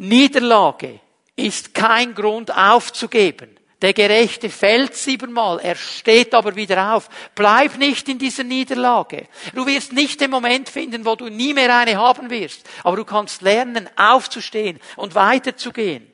Niederlage 0.00 0.98
ist 1.36 1.74
kein 1.74 2.14
Grund 2.14 2.56
aufzugeben. 2.56 3.54
Der 3.82 3.92
Gerechte 3.92 4.48
fällt 4.48 4.94
siebenmal, 4.94 5.60
er 5.60 5.74
steht 5.74 6.34
aber 6.34 6.56
wieder 6.56 6.94
auf. 6.94 7.10
Bleib 7.34 7.76
nicht 7.76 8.08
in 8.08 8.18
dieser 8.18 8.44
Niederlage. 8.44 9.26
Du 9.54 9.66
wirst 9.66 9.92
nicht 9.92 10.20
den 10.22 10.30
Moment 10.30 10.70
finden, 10.70 11.04
wo 11.04 11.16
du 11.16 11.28
nie 11.28 11.52
mehr 11.52 11.76
eine 11.76 11.98
haben 11.98 12.30
wirst. 12.30 12.66
Aber 12.82 12.96
du 12.96 13.04
kannst 13.04 13.42
lernen, 13.42 13.90
aufzustehen 13.96 14.80
und 14.96 15.14
weiterzugehen. 15.14 16.10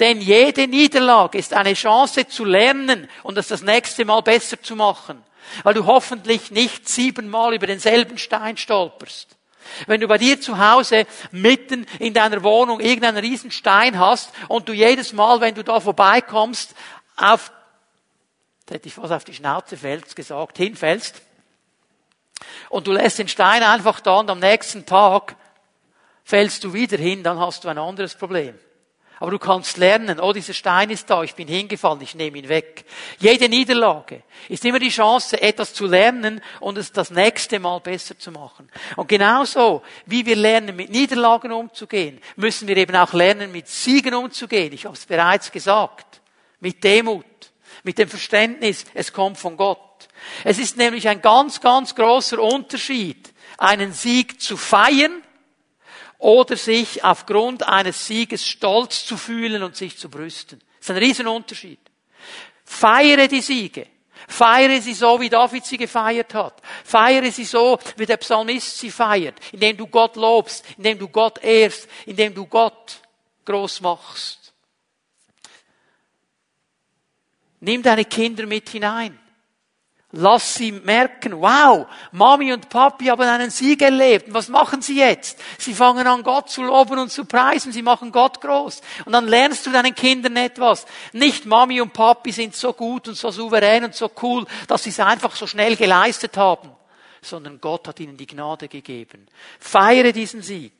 Denn 0.00 0.20
jede 0.20 0.66
Niederlage 0.66 1.38
ist 1.38 1.54
eine 1.54 1.74
Chance 1.74 2.26
zu 2.26 2.44
lernen 2.44 3.08
und 3.22 3.38
es 3.38 3.48
das 3.48 3.62
nächste 3.62 4.04
Mal 4.04 4.22
besser 4.22 4.60
zu 4.60 4.74
machen. 4.74 5.22
Weil 5.62 5.74
du 5.74 5.86
hoffentlich 5.86 6.50
nicht 6.50 6.88
siebenmal 6.88 7.54
über 7.54 7.68
denselben 7.68 8.18
Stein 8.18 8.56
stolperst. 8.56 9.36
Wenn 9.86 10.00
du 10.00 10.08
bei 10.08 10.18
dir 10.18 10.40
zu 10.40 10.58
Hause 10.58 11.06
mitten 11.30 11.86
in 11.98 12.14
deiner 12.14 12.42
Wohnung 12.42 12.80
irgendeinen 12.80 13.18
riesen 13.18 13.50
Stein 13.50 13.98
hast 13.98 14.32
und 14.48 14.68
du 14.68 14.72
jedes 14.72 15.12
Mal, 15.12 15.40
wenn 15.40 15.54
du 15.54 15.64
da 15.64 15.80
vorbeikommst, 15.80 16.74
auf, 17.16 17.52
hätte 18.68 18.88
ich 18.88 18.94
fast 18.94 19.12
auf 19.12 19.24
die 19.24 19.34
Schnauze 19.34 19.76
fällst, 19.76 20.16
gesagt, 20.16 20.58
hinfällst, 20.58 21.22
und 22.68 22.86
du 22.86 22.92
lässt 22.92 23.18
den 23.18 23.28
Stein 23.28 23.62
einfach 23.62 24.00
da 24.00 24.18
und 24.18 24.30
am 24.30 24.40
nächsten 24.40 24.84
Tag 24.86 25.36
fällst 26.24 26.64
du 26.64 26.72
wieder 26.72 26.96
hin, 26.96 27.22
dann 27.22 27.38
hast 27.38 27.64
du 27.64 27.68
ein 27.68 27.78
anderes 27.78 28.14
Problem. 28.14 28.58
Aber 29.22 29.30
du 29.30 29.38
kannst 29.38 29.76
lernen, 29.76 30.18
oh, 30.18 30.32
dieser 30.32 30.52
Stein 30.52 30.90
ist 30.90 31.08
da, 31.08 31.22
ich 31.22 31.36
bin 31.36 31.46
hingefallen, 31.46 32.00
ich 32.00 32.16
nehme 32.16 32.38
ihn 32.38 32.48
weg. 32.48 32.84
Jede 33.20 33.48
Niederlage 33.48 34.24
ist 34.48 34.64
immer 34.64 34.80
die 34.80 34.88
Chance, 34.88 35.40
etwas 35.40 35.74
zu 35.74 35.86
lernen 35.86 36.40
und 36.58 36.76
es 36.76 36.90
das 36.90 37.12
nächste 37.12 37.60
Mal 37.60 37.78
besser 37.78 38.18
zu 38.18 38.32
machen. 38.32 38.68
Und 38.96 39.08
genauso, 39.08 39.82
wie 40.06 40.26
wir 40.26 40.34
lernen, 40.34 40.74
mit 40.74 40.90
Niederlagen 40.90 41.52
umzugehen, 41.52 42.20
müssen 42.34 42.66
wir 42.66 42.76
eben 42.76 42.96
auch 42.96 43.12
lernen, 43.12 43.52
mit 43.52 43.68
Siegen 43.68 44.12
umzugehen. 44.12 44.72
Ich 44.72 44.86
habe 44.86 44.96
es 44.96 45.06
bereits 45.06 45.52
gesagt. 45.52 46.20
Mit 46.58 46.82
Demut, 46.82 47.24
mit 47.84 47.98
dem 47.98 48.08
Verständnis, 48.08 48.86
es 48.92 49.12
kommt 49.12 49.38
von 49.38 49.56
Gott. 49.56 50.08
Es 50.42 50.58
ist 50.58 50.76
nämlich 50.76 51.06
ein 51.06 51.22
ganz, 51.22 51.60
ganz 51.60 51.94
großer 51.94 52.40
Unterschied, 52.40 53.32
einen 53.56 53.92
Sieg 53.92 54.42
zu 54.42 54.56
feiern 54.56 55.21
oder 56.22 56.56
sich 56.56 57.02
aufgrund 57.02 57.64
eines 57.64 58.06
Sieges 58.06 58.46
stolz 58.46 59.04
zu 59.04 59.16
fühlen 59.16 59.64
und 59.64 59.74
sich 59.74 59.98
zu 59.98 60.08
brüsten. 60.08 60.60
Das 60.78 60.88
ist 60.88 60.90
ein 60.90 61.02
Riesenunterschied. 61.02 61.80
Feiere 62.64 63.26
die 63.26 63.40
Siege. 63.40 63.88
Feiere 64.28 64.80
sie 64.80 64.94
so, 64.94 65.20
wie 65.20 65.28
David 65.28 65.66
sie 65.66 65.76
gefeiert 65.76 66.32
hat. 66.34 66.62
Feiere 66.84 67.32
sie 67.32 67.44
so, 67.44 67.76
wie 67.96 68.06
der 68.06 68.18
Psalmist 68.18 68.78
sie 68.78 68.92
feiert, 68.92 69.34
indem 69.50 69.76
du 69.76 69.88
Gott 69.88 70.14
lobst, 70.14 70.64
indem 70.76 70.96
du 70.96 71.08
Gott 71.08 71.42
ehrst, 71.42 71.88
indem 72.06 72.32
du 72.32 72.46
Gott 72.46 73.00
groß 73.44 73.80
machst. 73.80 74.52
Nimm 77.58 77.82
deine 77.82 78.04
Kinder 78.04 78.46
mit 78.46 78.68
hinein. 78.68 79.18
Lass 80.14 80.56
sie 80.56 80.72
merken, 80.72 81.40
wow, 81.40 81.86
Mami 82.10 82.52
und 82.52 82.68
Papi 82.68 83.06
haben 83.06 83.22
einen 83.22 83.48
Sieg 83.48 83.80
erlebt. 83.80 84.26
Was 84.34 84.48
machen 84.48 84.82
sie 84.82 84.98
jetzt? 84.98 85.38
Sie 85.56 85.72
fangen 85.72 86.06
an, 86.06 86.22
Gott 86.22 86.50
zu 86.50 86.62
loben 86.62 86.98
und 86.98 87.10
zu 87.10 87.24
preisen. 87.24 87.72
Sie 87.72 87.80
machen 87.80 88.12
Gott 88.12 88.38
groß. 88.42 88.82
Und 89.06 89.12
dann 89.12 89.26
lernst 89.26 89.64
du 89.64 89.70
deinen 89.70 89.94
Kindern 89.94 90.36
etwas. 90.36 90.84
Nicht 91.14 91.46
Mami 91.46 91.80
und 91.80 91.94
Papi 91.94 92.30
sind 92.30 92.54
so 92.54 92.74
gut 92.74 93.08
und 93.08 93.14
so 93.14 93.30
souverän 93.30 93.84
und 93.84 93.94
so 93.94 94.10
cool, 94.20 94.44
dass 94.68 94.82
sie 94.82 94.90
es 94.90 95.00
einfach 95.00 95.34
so 95.34 95.46
schnell 95.46 95.76
geleistet 95.76 96.36
haben, 96.36 96.70
sondern 97.22 97.58
Gott 97.58 97.88
hat 97.88 97.98
ihnen 97.98 98.18
die 98.18 98.26
Gnade 98.26 98.68
gegeben. 98.68 99.26
Feiere 99.58 100.12
diesen 100.12 100.42
Sieg. 100.42 100.74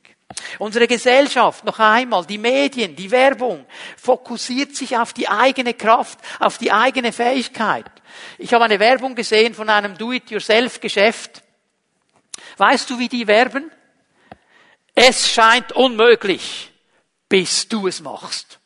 Unsere 0.59 0.87
Gesellschaft, 0.87 1.63
noch 1.65 1.79
einmal, 1.79 2.23
die 2.25 2.37
Medien, 2.37 2.95
die 2.95 3.09
Werbung, 3.09 3.65
fokussiert 3.97 4.75
sich 4.75 4.95
auf 4.95 5.13
die 5.13 5.27
eigene 5.27 5.73
Kraft, 5.73 6.19
auf 6.39 6.59
die 6.59 6.71
eigene 6.71 7.11
Fähigkeit. 7.11 7.91
Ich 8.37 8.53
habe 8.53 8.65
eine 8.65 8.79
Werbung 8.79 9.15
gesehen 9.15 9.53
von 9.53 9.69
einem 9.69 9.97
Do-it-yourself-Geschäft. 9.97 11.43
Weißt 12.57 12.89
du, 12.89 12.99
wie 12.99 13.09
die 13.09 13.27
werben? 13.27 13.71
Es 14.95 15.31
scheint 15.31 15.71
unmöglich, 15.71 16.71
bis 17.27 17.67
du 17.67 17.87
es 17.87 18.01
machst. 18.01 18.59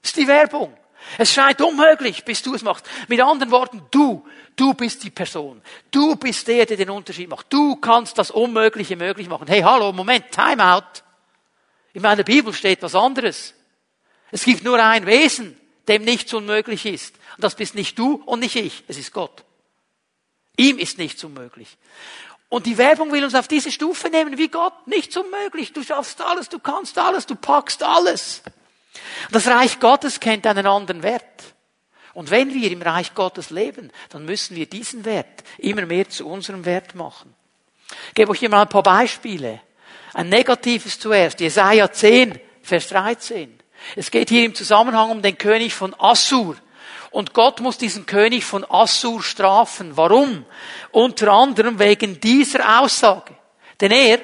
Das 0.00 0.10
ist 0.10 0.16
die 0.16 0.28
Werbung. 0.28 0.76
Es 1.18 1.32
scheint 1.32 1.60
unmöglich, 1.60 2.24
bis 2.24 2.42
du 2.42 2.54
es 2.54 2.62
machst. 2.62 2.86
Mit 3.08 3.20
anderen 3.20 3.50
Worten, 3.50 3.82
du, 3.90 4.24
du 4.54 4.74
bist 4.74 5.02
die 5.02 5.10
Person. 5.10 5.60
Du 5.90 6.16
bist 6.16 6.46
der, 6.46 6.66
der 6.66 6.76
den 6.76 6.90
Unterschied 6.90 7.28
macht. 7.28 7.52
Du 7.52 7.76
kannst 7.76 8.18
das 8.18 8.30
Unmögliche 8.30 8.96
möglich 8.96 9.28
machen. 9.28 9.48
Hey, 9.48 9.62
hallo, 9.62 9.92
Moment, 9.92 10.30
Time 10.30 10.64
out. 10.64 11.02
In 11.92 12.02
meiner 12.02 12.22
Bibel 12.22 12.52
steht 12.52 12.82
was 12.82 12.94
anderes. 12.94 13.54
Es 14.30 14.44
gibt 14.44 14.62
nur 14.62 14.82
ein 14.82 15.06
Wesen, 15.06 15.58
dem 15.88 16.04
nichts 16.04 16.32
unmöglich 16.34 16.86
ist. 16.86 17.14
Und 17.36 17.44
das 17.44 17.54
bist 17.54 17.74
nicht 17.74 17.98
du 17.98 18.22
und 18.26 18.40
nicht 18.40 18.56
ich. 18.56 18.84
Es 18.88 18.98
ist 18.98 19.12
Gott. 19.12 19.44
Ihm 20.56 20.78
ist 20.78 20.98
nichts 20.98 21.24
unmöglich. 21.24 21.76
Und 22.48 22.66
die 22.66 22.78
Werbung 22.78 23.12
will 23.12 23.24
uns 23.24 23.34
auf 23.34 23.48
diese 23.48 23.70
Stufe 23.70 24.08
nehmen 24.08 24.36
wie 24.36 24.48
Gott. 24.48 24.86
Nichts 24.86 25.16
unmöglich. 25.16 25.72
Du 25.72 25.82
schaffst 25.82 26.20
alles, 26.20 26.48
du 26.48 26.58
kannst 26.58 26.98
alles, 26.98 27.26
du 27.26 27.36
packst 27.36 27.82
alles. 27.82 28.42
Das 29.30 29.46
Reich 29.46 29.78
Gottes 29.78 30.18
kennt 30.18 30.46
einen 30.46 30.66
anderen 30.66 31.02
Wert. 31.02 31.24
Und 32.12 32.30
wenn 32.30 32.52
wir 32.52 32.70
im 32.72 32.82
Reich 32.82 33.14
Gottes 33.14 33.50
leben, 33.50 33.92
dann 34.08 34.24
müssen 34.24 34.56
wir 34.56 34.66
diesen 34.66 35.04
Wert 35.04 35.44
immer 35.58 35.86
mehr 35.86 36.08
zu 36.08 36.26
unserem 36.26 36.64
Wert 36.64 36.96
machen. 36.96 37.34
Ich 38.08 38.14
gebe 38.14 38.32
euch 38.32 38.40
hier 38.40 38.50
mal 38.50 38.62
ein 38.62 38.68
paar 38.68 38.82
Beispiele. 38.82 39.60
Ein 40.12 40.28
negatives 40.28 40.98
zuerst. 40.98 41.38
Jesaja 41.38 41.90
10, 41.90 42.38
Vers 42.62 42.88
13. 42.88 43.59
Es 43.96 44.10
geht 44.10 44.28
hier 44.28 44.44
im 44.44 44.54
Zusammenhang 44.54 45.10
um 45.10 45.22
den 45.22 45.38
König 45.38 45.74
von 45.74 45.94
Assur. 45.98 46.56
Und 47.10 47.34
Gott 47.34 47.60
muss 47.60 47.78
diesen 47.78 48.06
König 48.06 48.44
von 48.44 48.64
Assur 48.68 49.22
strafen. 49.22 49.96
Warum? 49.96 50.44
Unter 50.92 51.32
anderem 51.32 51.78
wegen 51.78 52.20
dieser 52.20 52.80
Aussage. 52.80 53.34
Denn 53.80 53.90
er, 53.90 54.20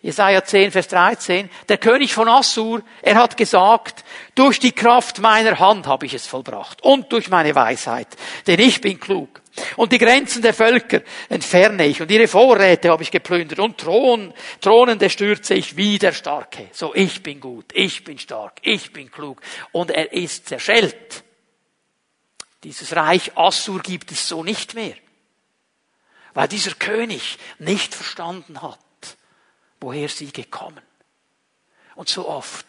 Jesaja 0.00 0.44
10, 0.44 0.70
Vers 0.70 0.88
13, 0.88 1.50
der 1.68 1.78
König 1.78 2.14
von 2.14 2.28
Assur, 2.28 2.82
er 3.02 3.16
hat 3.16 3.36
gesagt, 3.36 4.04
durch 4.34 4.60
die 4.60 4.72
Kraft 4.72 5.18
meiner 5.18 5.58
Hand 5.58 5.86
habe 5.86 6.06
ich 6.06 6.14
es 6.14 6.26
vollbracht 6.26 6.82
und 6.82 7.12
durch 7.12 7.28
meine 7.28 7.54
Weisheit, 7.54 8.08
denn 8.46 8.60
ich 8.60 8.80
bin 8.80 9.00
klug. 9.00 9.42
Und 9.76 9.92
die 9.92 9.98
Grenzen 9.98 10.42
der 10.42 10.54
Völker 10.54 11.02
entferne 11.28 11.86
ich 11.86 12.00
und 12.00 12.10
ihre 12.10 12.28
Vorräte 12.28 12.90
habe 12.90 13.02
ich 13.02 13.10
geplündert 13.10 13.58
und 13.58 13.78
Thron, 13.78 14.34
Thronende 14.60 15.08
stürze 15.08 15.54
ich 15.54 15.76
wie 15.76 15.98
der 15.98 16.12
Starke. 16.12 16.68
So, 16.72 16.94
ich 16.94 17.22
bin 17.22 17.40
gut, 17.40 17.66
ich 17.72 18.04
bin 18.04 18.18
stark, 18.18 18.60
ich 18.62 18.92
bin 18.92 19.10
klug. 19.10 19.40
Und 19.72 19.90
er 19.90 20.12
ist 20.12 20.48
zerschellt. 20.48 21.24
Dieses 22.64 22.94
Reich 22.96 23.36
Assur 23.36 23.80
gibt 23.80 24.12
es 24.12 24.28
so 24.28 24.42
nicht 24.42 24.74
mehr. 24.74 24.94
Weil 26.34 26.48
dieser 26.48 26.74
König 26.74 27.38
nicht 27.58 27.94
verstanden 27.94 28.60
hat, 28.60 28.78
woher 29.80 30.08
sie 30.08 30.32
gekommen. 30.32 30.82
Und 31.94 32.08
so 32.08 32.28
oft 32.28 32.66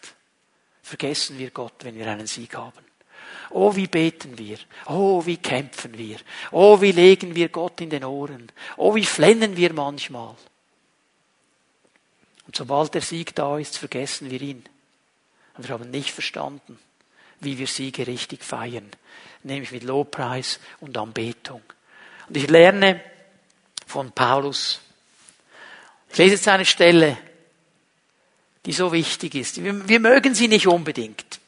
vergessen 0.82 1.38
wir 1.38 1.52
Gott, 1.52 1.74
wenn 1.84 1.96
wir 1.96 2.08
einen 2.08 2.28
Sieg 2.28 2.56
haben. 2.56 2.87
Oh, 3.50 3.76
wie 3.76 3.88
beten 3.88 4.38
wir. 4.38 4.58
Oh, 4.86 5.26
wie 5.26 5.38
kämpfen 5.38 5.98
wir. 5.98 6.18
Oh, 6.52 6.82
wie 6.82 6.92
legen 6.92 7.36
wir 7.36 7.50
Gott 7.50 7.82
in 7.82 7.90
den 7.90 8.04
Ohren. 8.04 8.52
Oh, 8.76 8.96
wie 8.96 9.06
flennen 9.06 9.56
wir 9.56 9.74
manchmal. 9.74 10.36
Und 12.46 12.56
sobald 12.56 12.94
der 12.94 13.02
Sieg 13.02 13.36
da 13.36 13.58
ist, 13.58 13.78
vergessen 13.78 14.32
wir 14.32 14.42
ihn. 14.42 14.64
Und 15.58 15.68
wir 15.68 15.74
haben 15.74 15.90
nicht 15.90 16.12
verstanden, 16.12 16.80
wie 17.40 17.58
wir 17.58 17.68
Siege 17.68 18.08
richtig 18.08 18.44
feiern. 18.44 18.90
Nämlich 19.44 19.72
mit 19.72 19.84
Lobpreis 19.84 20.60
und 20.80 20.98
Anbetung. 20.98 21.62
Und 22.28 22.38
ich 22.38 22.50
lerne 22.50 23.02
von 23.86 24.12
Paulus. 24.12 24.82
Ich 26.12 26.18
lese 26.18 26.36
jetzt 26.36 26.48
eine 26.48 26.66
Stelle, 26.66 27.18
die 28.66 28.74
so 28.74 28.92
wichtig 28.92 29.36
ist. 29.36 29.64
Wir, 29.64 29.88
wir 29.88 30.00
mögen 30.00 30.36
sie 30.36 30.48
nicht 30.48 30.68
unbedingt. 30.68 31.40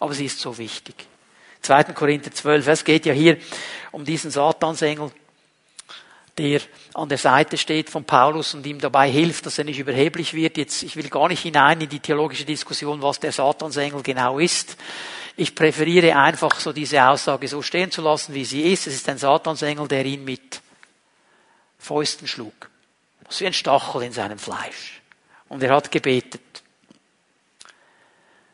Aber 0.00 0.14
sie 0.14 0.26
ist 0.26 0.40
so 0.40 0.56
wichtig. 0.58 0.94
2. 1.62 1.84
Korinther 1.84 2.32
12, 2.32 2.66
es 2.68 2.84
geht 2.84 3.06
ja 3.06 3.12
hier 3.12 3.36
um 3.92 4.04
diesen 4.04 4.30
Satansengel. 4.30 5.10
der 6.36 6.60
an 6.94 7.08
der 7.08 7.18
Seite 7.18 7.58
steht 7.58 7.90
von 7.90 8.04
Paulus 8.04 8.54
und 8.54 8.64
ihm 8.64 8.78
dabei 8.78 9.10
hilft, 9.10 9.46
dass 9.46 9.58
er 9.58 9.64
nicht 9.64 9.78
überheblich 9.78 10.34
wird. 10.34 10.56
Jetzt, 10.56 10.82
ich 10.82 10.94
will 10.96 11.08
gar 11.08 11.28
nicht 11.28 11.42
hinein 11.42 11.80
in 11.80 11.88
die 11.88 12.00
theologische 12.00 12.44
Diskussion, 12.44 13.02
was 13.02 13.18
der 13.18 13.32
Satansengel 13.32 14.02
genau 14.02 14.38
ist. 14.38 14.76
Ich 15.36 15.54
präferiere 15.54 16.16
einfach 16.16 16.58
so 16.58 16.72
diese 16.72 17.04
Aussage 17.04 17.46
so 17.48 17.62
stehen 17.62 17.90
zu 17.90 18.02
lassen, 18.02 18.34
wie 18.34 18.44
sie 18.44 18.72
ist. 18.72 18.86
Es 18.86 18.94
ist 18.94 19.08
ein 19.08 19.18
Satansengel, 19.18 19.86
der 19.86 20.04
ihn 20.04 20.24
mit 20.24 20.60
Fäusten 21.78 22.26
schlug. 22.26 22.70
Das 23.24 23.40
wie 23.40 23.46
ein 23.46 23.52
Stachel 23.52 24.02
in 24.02 24.12
seinem 24.12 24.38
Fleisch. 24.38 25.00
Und 25.48 25.62
er 25.62 25.74
hat 25.74 25.90
gebetet. 25.90 26.62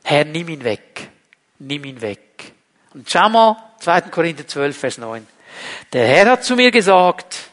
Herr, 0.02 0.24
nimm 0.24 0.48
ihn 0.48 0.64
weg. 0.64 1.10
Nimm 1.66 1.84
ihn 1.84 2.00
weg. 2.00 2.52
Und 2.92 3.08
schau 3.10 3.28
mal, 3.28 3.56
2. 3.80 4.02
Korinther 4.02 4.46
12, 4.46 4.76
Vers 4.76 4.98
9. 4.98 5.26
Der 5.92 6.06
Herr 6.06 6.32
hat 6.32 6.44
zu 6.44 6.56
mir 6.56 6.70
gesagt, 6.70 7.50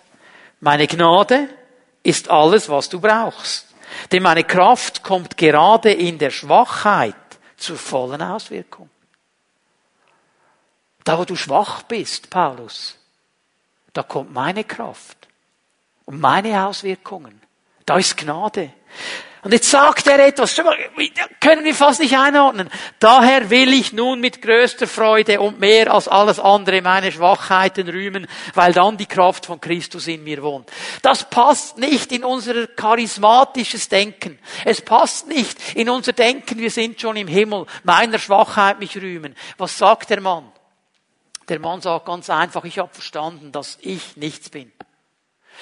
meine 0.59 0.86
Gnade 0.86 1.47
ist 2.03 2.30
alles, 2.30 2.68
was 2.68 2.89
du 2.89 2.99
brauchst. 2.99 3.68
Denn 4.12 4.24
meine 4.24 4.43
Kraft 4.43 5.03
kommt 5.03 5.38
gerade 5.38 5.91
in 5.93 6.18
der 6.18 6.30
Schwachheit 6.30 7.16
zur 7.57 7.78
vollen 7.78 8.22
Auswirkung. 8.22 8.89
Da 11.03 11.18
wo 11.18 11.26
du 11.26 11.36
schwach 11.36 11.84
bist, 11.84 12.30
Paulus, 12.30 12.97
da 13.93 14.03
kommt 14.03 14.34
meine 14.34 14.64
Kraft 14.64 15.28
und 16.05 16.20
meine 16.20 16.66
Auswirkungen. 16.66 17.41
Da 17.86 17.97
ist 17.97 18.18
Gnade. 18.18 18.72
Und 19.44 19.54
jetzt 19.54 19.72
sagt 19.72 20.06
er 20.06 20.20
etwas, 20.20 20.56
können 21.39 21.66
wir 21.66 21.74
fast 21.74 22.00
nicht 22.00 22.16
einordnen. 22.16 22.70
Daher 23.00 23.50
will 23.50 23.74
ich 23.74 23.92
nun 23.92 24.20
mit 24.20 24.39
größter 24.39 24.86
Freude 24.86 25.42
und 25.42 25.60
mehr 25.60 25.92
als 25.92 26.08
alles 26.08 26.39
andere 26.39 26.84
meine 26.84 27.12
Schwachheiten 27.12 27.89
rühmen, 27.89 28.28
weil 28.54 28.72
dann 28.72 28.98
die 28.98 29.08
Kraft 29.08 29.48
von 29.48 29.60
Christus 29.60 30.06
in 30.08 30.24
mir 30.24 30.44
wohnt. 30.44 30.70
Das 31.02 31.28
passt 31.28 31.80
nicht 31.80 32.12
in 32.12 32.24
unser 32.24 32.68
charismatisches 32.68 33.89
Denken. 33.89 34.38
Es 34.64 34.82
passt 34.82 35.28
nicht 35.28 35.76
in 35.76 35.89
unser 35.89 36.14
Denken, 36.14 36.60
wir 36.60 36.70
sind 36.70 37.02
schon 37.02 37.16
im 37.16 37.28
Himmel, 37.28 37.66
meiner 37.84 38.20
Schwachheit 38.20 38.80
mich 38.80 38.96
rühmen. 38.96 39.36
Was 39.58 39.76
sagt 39.76 40.12
der 40.12 40.22
Mann? 40.22 40.52
Der 41.50 41.60
Mann 41.60 41.82
sagt 41.82 42.06
ganz 42.06 42.30
einfach, 42.30 42.64
ich 42.64 42.78
habe 42.78 42.94
verstanden, 42.94 43.52
dass 43.52 43.80
ich 43.82 44.16
nichts 44.18 44.52
bin. 44.52 44.72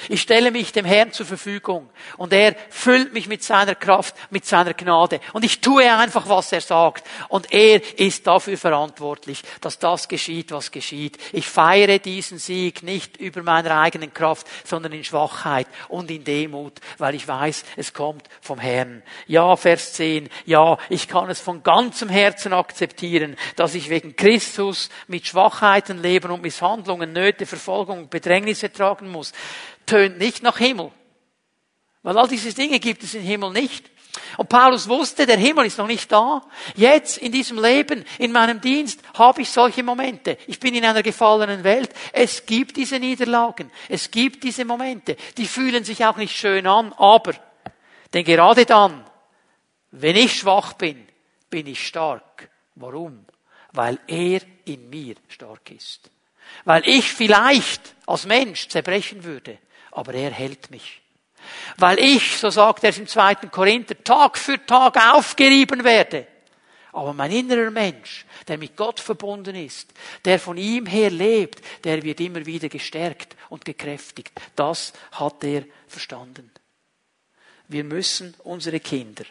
Ich 0.08 0.22
stelle 0.22 0.52
mich 0.52 0.72
dem 0.72 0.86
Herrn 0.86 1.12
zur 1.12 1.26
Verfügung 1.26 1.90
und 2.18 2.32
er 2.32 2.56
füllt 2.70 3.14
mich 3.14 3.28
mit 3.28 3.44
seiner 3.44 3.76
Kraft, 3.76 4.16
mit 4.30 4.46
seiner 4.46 4.74
Gnade 4.74 5.20
und 5.34 5.44
ich 5.44 5.60
tue 5.62 5.92
einfach, 5.92 6.30
was 6.30 6.52
er 6.52 6.62
sagt 6.62 7.06
und 7.28 7.52
er 7.52 7.82
ist 8.00 8.26
dafür 8.26 8.58
verantwortlich, 8.58 9.44
dass 9.62 9.80
das 9.80 10.08
geschieht, 10.08 10.52
was 10.52 10.72
geschieht. 10.72 11.18
Ich 11.34 11.48
feiere 11.48 12.00
diesen 12.00 12.38
Sieg 12.38 12.84
nicht 12.84 13.18
über 13.18 13.44
meiner 13.44 13.80
eigenen 13.80 14.14
Kraft, 14.14 14.48
sondern 14.64 14.94
in 14.94 15.04
Schwachheit 15.04 15.68
und 15.90 16.10
in 16.10 16.24
Demut, 16.24 16.80
weil 16.98 17.16
ich 17.16 17.28
weiß, 17.28 17.66
es 17.76 17.94
kommt 17.94 18.30
vom 18.42 18.60
Herrn. 18.60 19.04
Ja, 19.28 19.56
Vers 19.56 19.94
10, 19.94 20.30
ja, 20.46 20.78
ich 20.90 21.08
kann 21.08 21.30
es 21.30 21.40
von 21.40 21.64
ganzem 21.64 22.10
Herzen 22.10 22.54
akzeptieren, 22.54 23.36
dass 23.56 23.76
ich 23.76 23.90
wegen 23.90 24.16
Christus 24.16 24.90
mit 25.08 25.28
Schwachheiten 25.28 26.02
leben 26.02 26.32
und 26.32 26.42
Misshandlungen, 26.42 27.12
Nöte, 27.12 27.46
Verfolgung, 27.46 28.10
Bedrängnisse 28.10 28.72
tragen 28.72 29.10
muss 29.12 29.34
tönt 29.90 30.20
nicht 30.20 30.44
nach 30.44 30.58
Himmel. 30.58 30.92
Weil 32.04 32.18
all 32.18 32.28
diese 32.28 32.54
Dinge 32.54 32.80
gibt 32.80 33.04
es 33.04 33.14
im 33.16 33.24
Himmel 33.24 33.52
nicht. 33.52 33.90
Und 34.38 34.50
Paulus 34.50 34.88
wusste, 34.88 35.26
der 35.26 35.38
Himmel 35.38 35.66
ist 35.66 35.78
noch 35.78 35.88
nicht 35.88 36.12
da. 36.12 36.42
Jetzt 36.76 37.18
in 37.18 37.32
diesem 37.32 37.62
Leben, 37.62 38.06
in 38.18 38.32
meinem 38.32 38.62
Dienst, 38.62 39.02
habe 39.18 39.42
ich 39.42 39.50
solche 39.50 39.84
Momente. 39.84 40.38
Ich 40.48 40.60
bin 40.60 40.74
in 40.74 40.86
einer 40.86 41.04
gefallenen 41.04 41.64
Welt. 41.64 41.94
Es 42.14 42.46
gibt 42.46 42.78
diese 42.78 43.00
Niederlagen. 43.00 43.72
Es 43.88 44.10
gibt 44.10 44.44
diese 44.44 44.66
Momente. 44.66 45.18
Die 45.38 45.46
fühlen 45.46 45.84
sich 45.84 46.06
auch 46.06 46.18
nicht 46.18 46.36
schön 46.36 46.66
an, 46.68 46.94
aber, 46.94 47.34
denn 48.14 48.24
gerade 48.24 48.66
dann, 48.66 49.06
wenn 49.92 50.16
ich 50.16 50.40
schwach 50.40 50.74
bin, 50.74 51.08
bin 51.50 51.68
ich 51.68 51.86
stark. 51.86 52.50
Warum? 52.76 53.26
Weil 53.74 54.00
er 54.08 54.42
in 54.66 54.90
mir 54.90 55.16
stark 55.28 55.72
ist. 55.72 56.10
Weil 56.66 56.88
ich 56.88 57.12
vielleicht 57.12 57.96
als 58.08 58.26
Mensch 58.26 58.70
zerbrechen 58.70 59.24
würde 59.24 59.60
aber 59.92 60.14
er 60.14 60.32
hält 60.32 60.72
mich. 60.72 61.02
Weil 61.78 62.00
ich, 62.00 62.38
so 62.38 62.50
sagt 62.50 62.84
er 62.84 62.90
es 62.90 62.98
im 62.98 63.08
zweiten 63.08 63.50
Korinther, 63.50 63.96
Tag 64.04 64.38
für 64.38 64.64
Tag 64.66 64.98
aufgerieben 65.14 65.84
werde. 65.84 66.28
Aber 66.92 67.14
mein 67.14 67.32
innerer 67.32 67.70
Mensch, 67.70 68.26
der 68.48 68.58
mit 68.58 68.76
Gott 68.76 69.00
verbunden 69.00 69.56
ist, 69.56 69.94
der 70.26 70.40
von 70.40 70.58
ihm 70.58 70.86
her 70.86 71.12
lebt, 71.12 71.62
der 71.84 72.02
wird 72.04 72.20
immer 72.20 72.46
wieder 72.46 72.68
gestärkt 72.68 73.36
und 73.50 73.64
gekräftigt. 73.64 74.32
Das 74.56 74.94
hat 75.12 75.44
er 75.44 75.66
verstanden. 75.88 76.52
Wir 77.68 77.84
müssen 77.84 78.34
unsere 78.44 78.80
Kinder, 78.80 79.24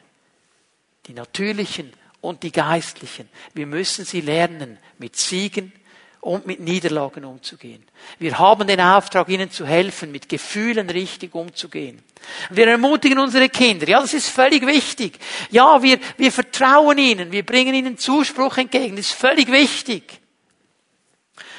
die 1.06 1.12
natürlichen 1.12 1.92
und 2.20 2.44
die 2.44 2.52
geistlichen, 2.52 3.28
wir 3.54 3.66
müssen 3.66 4.04
sie 4.04 4.20
lernen, 4.20 4.78
mit 4.98 5.16
Siegen 5.16 5.72
und 6.20 6.46
mit 6.46 6.60
Niederlagen 6.60 7.24
umzugehen. 7.24 7.84
Wir 8.18 8.38
haben 8.38 8.66
den 8.66 8.80
Auftrag, 8.80 9.28
ihnen 9.28 9.50
zu 9.50 9.66
helfen, 9.66 10.10
mit 10.10 10.28
Gefühlen 10.28 10.90
richtig 10.90 11.34
umzugehen. 11.34 12.02
Wir 12.50 12.66
ermutigen 12.66 13.18
unsere 13.18 13.48
Kinder. 13.48 13.88
Ja, 13.88 14.00
das 14.00 14.14
ist 14.14 14.28
völlig 14.28 14.66
wichtig. 14.66 15.18
Ja, 15.50 15.82
wir, 15.82 15.98
wir 16.16 16.32
vertrauen 16.32 16.98
ihnen. 16.98 17.30
Wir 17.30 17.46
bringen 17.46 17.74
ihnen 17.74 17.98
Zuspruch 17.98 18.56
entgegen. 18.56 18.96
Das 18.96 19.06
ist 19.06 19.14
völlig 19.14 19.50
wichtig. 19.50 20.20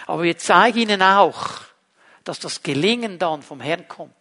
Aber 0.07 0.23
wir 0.23 0.37
zeigen 0.37 0.79
ihnen 0.79 1.01
auch, 1.01 1.61
dass 2.25 2.39
das 2.39 2.61
Gelingen 2.61 3.17
dann 3.17 3.41
vom 3.41 3.61
Herrn 3.61 3.87
kommt 3.87 4.13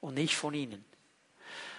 und 0.00 0.14
nicht 0.14 0.36
von 0.36 0.52
ihnen. 0.52 0.84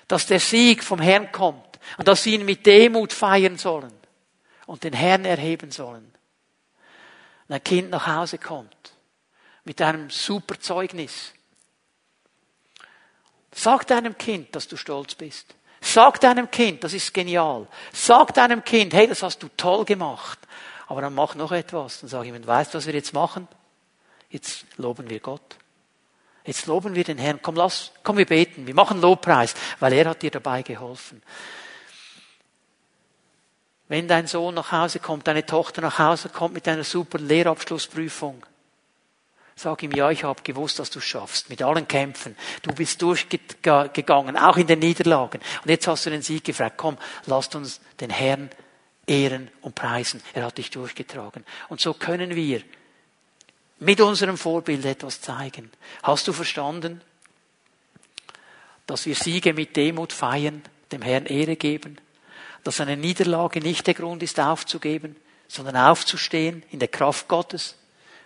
Dass 0.07 0.25
der 0.25 0.39
Sieg 0.39 0.83
vom 0.83 0.99
Herrn 0.99 1.31
kommt 1.31 1.79
und 1.97 2.07
dass 2.07 2.23
sie 2.23 2.33
ihn 2.33 2.45
mit 2.45 2.65
Demut 2.65 3.13
feiern 3.13 3.57
sollen 3.57 3.93
und 4.65 4.83
den 4.83 4.93
Herrn 4.93 5.25
erheben 5.25 5.71
sollen 5.71 6.11
ein 7.51 7.63
Kind 7.63 7.89
nach 7.89 8.07
Hause 8.07 8.37
kommt 8.37 8.93
mit 9.63 9.81
einem 9.81 10.09
super 10.09 10.59
Zeugnis. 10.59 11.33
Sag 13.53 13.85
deinem 13.87 14.17
Kind, 14.17 14.55
dass 14.55 14.67
du 14.67 14.77
stolz 14.77 15.15
bist. 15.15 15.55
Sag 15.81 16.19
deinem 16.21 16.49
Kind, 16.49 16.83
das 16.83 16.93
ist 16.93 17.13
genial. 17.13 17.67
Sag 17.91 18.33
deinem 18.33 18.63
Kind, 18.63 18.93
hey, 18.93 19.07
das 19.07 19.23
hast 19.23 19.41
du 19.43 19.49
toll 19.57 19.83
gemacht. 19.83 20.39
Aber 20.87 21.01
dann 21.01 21.15
mach 21.15 21.35
noch 21.35 21.51
etwas. 21.51 22.01
Dann 22.01 22.23
ich 22.23 22.29
ihm, 22.29 22.47
weißt 22.47 22.73
du, 22.73 22.77
was 22.77 22.85
wir 22.85 22.93
jetzt 22.93 23.13
machen? 23.13 23.47
Jetzt 24.29 24.65
loben 24.77 25.09
wir 25.09 25.19
Gott. 25.19 25.57
Jetzt 26.45 26.65
loben 26.65 26.95
wir 26.95 27.03
den 27.03 27.17
Herrn. 27.17 27.41
Komm, 27.41 27.55
lass, 27.55 27.91
komm, 28.03 28.17
wir 28.17 28.25
beten. 28.25 28.65
Wir 28.67 28.73
machen 28.73 29.01
Lobpreis, 29.01 29.53
weil 29.79 29.93
er 29.93 30.09
hat 30.09 30.21
dir 30.21 30.31
dabei 30.31 30.61
geholfen. 30.61 31.21
Wenn 33.91 34.07
dein 34.07 34.25
Sohn 34.25 34.55
nach 34.55 34.71
Hause 34.71 34.99
kommt, 34.99 35.27
deine 35.27 35.45
Tochter 35.45 35.81
nach 35.81 35.99
Hause 35.99 36.29
kommt 36.29 36.53
mit 36.53 36.65
einer 36.65 36.85
super 36.85 37.19
Lehrabschlussprüfung, 37.19 38.41
sag 39.53 39.83
ihm, 39.83 39.91
ja, 39.91 40.09
ich 40.09 40.23
habe 40.23 40.41
gewusst, 40.43 40.79
dass 40.79 40.89
du 40.91 41.01
schaffst, 41.01 41.49
mit 41.49 41.61
allen 41.61 41.85
Kämpfen. 41.89 42.37
Du 42.61 42.73
bist 42.73 43.01
durchgegangen, 43.01 44.37
auch 44.37 44.55
in 44.55 44.67
den 44.67 44.79
Niederlagen. 44.79 45.41
Und 45.61 45.69
jetzt 45.69 45.89
hast 45.89 46.05
du 46.05 46.09
den 46.09 46.21
Sieg 46.21 46.45
gefragt, 46.45 46.77
komm, 46.77 46.97
lasst 47.25 47.53
uns 47.53 47.81
den 47.99 48.11
Herrn 48.11 48.49
ehren 49.07 49.51
und 49.59 49.75
preisen. 49.75 50.23
Er 50.33 50.45
hat 50.45 50.57
dich 50.57 50.69
durchgetragen. 50.69 51.43
Und 51.67 51.81
so 51.81 51.93
können 51.93 52.33
wir 52.33 52.61
mit 53.79 53.99
unserem 53.99 54.37
Vorbild 54.37 54.85
etwas 54.85 55.19
zeigen. 55.19 55.69
Hast 56.01 56.29
du 56.29 56.31
verstanden, 56.31 57.01
dass 58.87 59.05
wir 59.05 59.15
Siege 59.15 59.53
mit 59.53 59.75
Demut 59.75 60.13
feiern, 60.13 60.61
dem 60.93 61.01
Herrn 61.01 61.25
Ehre 61.25 61.57
geben? 61.57 61.97
Dass 62.63 62.79
eine 62.79 62.97
Niederlage 62.97 63.59
nicht 63.59 63.87
der 63.87 63.93
Grund 63.93 64.23
ist, 64.23 64.39
aufzugeben, 64.39 65.15
sondern 65.47 65.75
aufzustehen 65.75 66.63
in 66.71 66.79
der 66.79 66.87
Kraft 66.87 67.27
Gottes, 67.27 67.75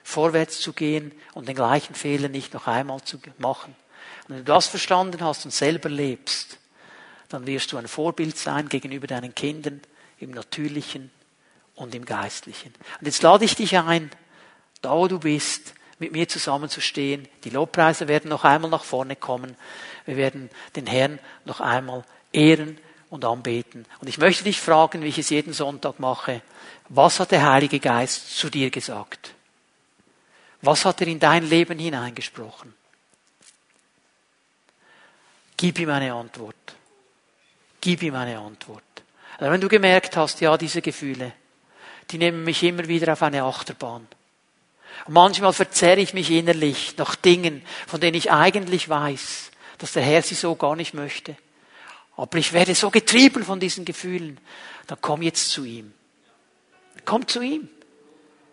vorwärts 0.03 0.59
zu 0.59 0.73
gehen 0.73 1.11
und 1.33 1.47
den 1.47 1.55
gleichen 1.55 1.95
Fehler 1.95 2.29
nicht 2.29 2.53
noch 2.53 2.67
einmal 2.67 3.01
zu 3.01 3.17
machen. 3.37 3.75
Und 4.27 4.35
wenn 4.35 4.45
du 4.45 4.53
das 4.53 4.67
verstanden 4.67 5.21
hast 5.21 5.45
und 5.45 5.51
selber 5.51 5.89
lebst, 5.89 6.59
dann 7.29 7.47
wirst 7.47 7.71
du 7.71 7.77
ein 7.77 7.87
Vorbild 7.87 8.37
sein 8.37 8.69
gegenüber 8.69 9.07
deinen 9.07 9.33
Kindern 9.33 9.81
im 10.19 10.31
Natürlichen 10.31 11.11
und 11.73 11.95
im 11.95 12.05
Geistlichen. 12.05 12.73
Und 12.99 13.07
jetzt 13.07 13.23
lade 13.23 13.45
ich 13.45 13.55
dich 13.55 13.77
ein, 13.77 14.11
da 14.81 14.91
wo 14.91 15.07
du 15.07 15.19
bist, 15.19 15.73
mit 15.97 16.11
mir 16.11 16.27
zusammenzustehen. 16.27 17.27
Die 17.43 17.49
Lobpreise 17.49 18.07
werden 18.07 18.29
noch 18.29 18.43
einmal 18.43 18.69
nach 18.69 18.83
vorne 18.83 19.15
kommen. 19.15 19.55
Wir 20.05 20.17
werden 20.17 20.49
den 20.75 20.87
Herrn 20.87 21.19
noch 21.45 21.61
einmal 21.61 22.03
ehren 22.31 22.77
und 23.15 23.25
anbeten. 23.25 23.85
Und 23.99 24.07
ich 24.07 24.17
möchte 24.17 24.43
dich 24.43 24.61
fragen, 24.61 25.01
wie 25.01 25.07
ich 25.07 25.17
es 25.17 25.29
jeden 25.29 25.53
Sonntag 25.53 25.99
mache, 25.99 26.41
was 26.89 27.19
hat 27.19 27.31
der 27.31 27.49
Heilige 27.49 27.79
Geist 27.79 28.37
zu 28.37 28.49
dir 28.49 28.69
gesagt? 28.69 29.33
Was 30.61 30.85
hat 30.85 31.01
er 31.01 31.07
in 31.07 31.19
dein 31.19 31.47
Leben 31.47 31.79
hineingesprochen? 31.79 32.73
Gib 35.57 35.79
ihm 35.79 35.89
eine 35.89 36.13
Antwort. 36.13 36.55
Gib 37.81 38.03
ihm 38.03 38.15
eine 38.15 38.39
Antwort. 38.39 38.83
Also 39.37 39.51
wenn 39.51 39.61
du 39.61 39.67
gemerkt 39.67 40.17
hast, 40.17 40.41
ja, 40.41 40.57
diese 40.57 40.81
Gefühle, 40.81 41.33
die 42.11 42.17
nehmen 42.17 42.43
mich 42.43 42.63
immer 42.63 42.87
wieder 42.87 43.13
auf 43.13 43.23
eine 43.23 43.43
Achterbahn. 43.43 44.07
Und 45.05 45.13
manchmal 45.13 45.53
verzerre 45.53 45.99
ich 45.99 46.13
mich 46.13 46.31
innerlich 46.31 46.97
nach 46.97 47.15
Dingen, 47.15 47.63
von 47.87 47.99
denen 47.99 48.15
ich 48.15 48.31
eigentlich 48.31 48.89
weiß, 48.89 49.51
dass 49.77 49.93
der 49.93 50.03
Herr 50.03 50.21
sie 50.21 50.35
so 50.35 50.55
gar 50.55 50.75
nicht 50.75 50.93
möchte. 50.93 51.35
Aber 52.17 52.37
ich 52.37 52.53
werde 52.53 52.75
so 52.75 52.89
getrieben 52.89 53.43
von 53.43 53.59
diesen 53.59 53.85
Gefühlen. 53.85 54.39
Dann 54.87 54.97
komm 55.01 55.21
jetzt 55.21 55.49
zu 55.49 55.65
ihm. 55.65 55.93
Komm 57.03 57.27
zu 57.27 57.41
ihm. 57.41 57.69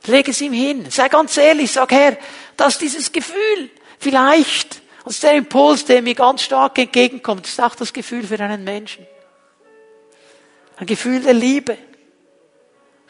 Leg 0.07 0.29
es 0.29 0.41
ihm 0.41 0.53
hin. 0.53 0.91
Sei 0.91 1.09
ganz 1.09 1.37
ehrlich. 1.37 1.71
Sag, 1.71 1.93
Herr, 1.93 2.17
dass 2.57 2.79
dieses 2.79 3.13
Gefühl 3.13 3.71
vielleicht, 3.99 4.83
und 5.05 5.23
der 5.23 5.33
Impuls, 5.35 5.85
der 5.85 6.03
mir 6.03 6.15
ganz 6.15 6.43
stark 6.43 6.79
entgegenkommt, 6.79 7.47
ist 7.47 7.61
auch 7.61 7.75
das 7.75 7.93
Gefühl 7.93 8.25
für 8.27 8.39
einen 8.39 8.65
Menschen. 8.65 9.07
Ein 10.77 10.87
Gefühl 10.87 11.23
der 11.23 11.35
Liebe. 11.35 11.77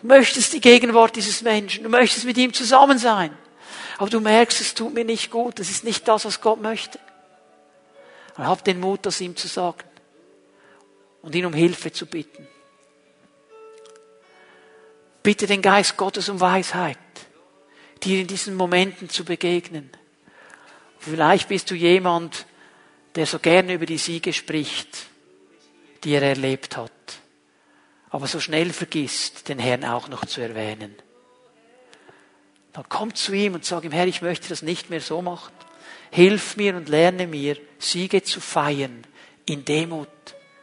Du 0.01 0.07
möchtest 0.07 0.53
die 0.53 0.61
Gegenwart 0.61 1.17
dieses 1.17 1.43
Menschen. 1.43 1.85
Du 1.85 1.91
möchtest 1.91 2.25
mit 2.25 2.37
ihm 2.37 2.53
zusammen 2.53 2.99
sein. 2.99 3.37
Aber 3.99 4.11
du 4.11 4.21
merkst, 4.21 4.61
es 4.61 4.75
tut 4.75 4.93
mir 4.93 5.05
nicht 5.05 5.31
gut. 5.31 5.59
Das 5.59 5.71
ist 5.71 5.85
nicht 5.85 6.09
das, 6.09 6.25
was 6.25 6.41
Gott 6.41 6.61
möchte. 6.61 6.99
Und 8.37 8.47
hab 8.47 8.65
den 8.65 8.81
Mut, 8.81 9.07
das 9.07 9.21
ihm 9.21 9.37
zu 9.37 9.49
sagen. 9.49 9.79
Und 11.23 11.35
ihn 11.35 11.47
um 11.47 11.55
Hilfe 11.55 11.93
zu 11.93 12.07
bitten. 12.07 12.47
Bitte 15.23 15.47
den 15.47 15.63
Geist 15.63 15.97
Gottes 15.97 16.29
um 16.29 16.41
Weisheit, 16.41 16.99
dir 18.03 18.21
in 18.21 18.27
diesen 18.27 18.57
Momenten 18.57 19.09
zu 19.09 19.25
begegnen. 19.25 19.91
Vielleicht 20.99 21.49
bist 21.49 21.71
du 21.71 21.75
jemand, 21.75 22.47
der 23.15 23.27
so 23.27 23.39
gerne 23.39 23.75
über 23.75 23.87
die 23.87 23.99
Siege 23.99 24.33
spricht, 24.33 25.07
die 26.03 26.15
er 26.15 26.23
erlebt 26.23 26.77
hat 26.77 26.93
aber 28.13 28.27
so 28.27 28.41
schnell 28.41 28.75
vergisst, 28.75 29.49
den 29.49 29.59
Herrn 29.59 29.87
auch 29.87 30.07
noch 30.09 30.27
zu 30.27 30.43
erwähnen. 30.43 30.95
Dann 32.75 32.85
komm 32.91 33.15
zu 33.15 33.33
ihm 33.33 33.55
und 33.55 33.65
sag 33.65 33.85
ihm, 33.85 33.93
Herr, 33.93 34.07
ich 34.07 34.21
möchte 34.21 34.51
das 34.51 34.61
nicht 34.61 34.91
mehr 34.91 35.01
so 35.01 35.23
machen. 35.23 35.53
Hilf 36.11 36.57
mir 36.59 36.77
und 36.77 36.91
lerne 36.91 37.27
mir, 37.27 37.57
Siege 37.79 38.23
zu 38.23 38.41
feiern 38.43 39.07
in 39.47 39.65
Demut 39.65 40.09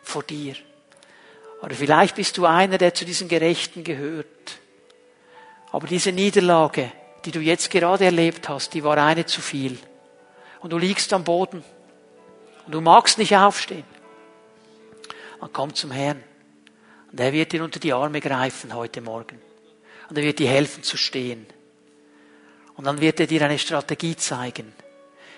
vor 0.10 0.24
dir. 0.24 0.56
Oder 1.62 1.76
vielleicht 1.76 2.16
bist 2.16 2.38
du 2.38 2.46
einer, 2.46 2.78
der 2.78 2.94
zu 2.94 3.06
diesen 3.06 3.28
Gerechten 3.28 3.84
gehört. 3.84 4.28
Aber 5.72 5.88
diese 5.88 6.12
Niederlage, 6.12 6.92
die 7.26 7.32
du 7.32 7.40
jetzt 7.40 7.70
gerade 7.70 8.06
erlebt 8.06 8.50
hast, 8.50 8.74
die 8.74 8.84
war 8.84 8.98
eine 8.98 9.26
zu 9.26 9.42
viel. 9.42 9.78
Und 10.62 10.72
du 10.72 10.78
liegst 10.78 11.14
am 11.14 11.24
Boden. 11.24 11.64
Und 12.66 12.72
du 12.74 12.82
magst 12.82 13.18
nicht 13.18 13.36
aufstehen. 13.36 13.84
Dann 15.40 15.54
komm 15.54 15.74
zum 15.74 15.92
Herrn. 15.92 16.24
Und 17.12 17.20
er 17.20 17.34
wird 17.34 17.52
dir 17.52 17.64
unter 17.64 17.80
die 17.80 17.94
Arme 17.94 18.20
greifen 18.20 18.74
heute 18.74 19.02
Morgen. 19.02 19.42
Und 20.10 20.18
er 20.18 20.24
wird 20.24 20.40
dir 20.40 20.50
helfen 20.50 20.84
zu 20.84 20.98
stehen. 20.98 21.46
Und 22.76 22.86
dann 22.86 23.02
wird 23.02 23.20
er 23.20 23.28
dir 23.28 23.42
eine 23.42 23.60
Strategie 23.60 24.16
zeigen, 24.16 24.74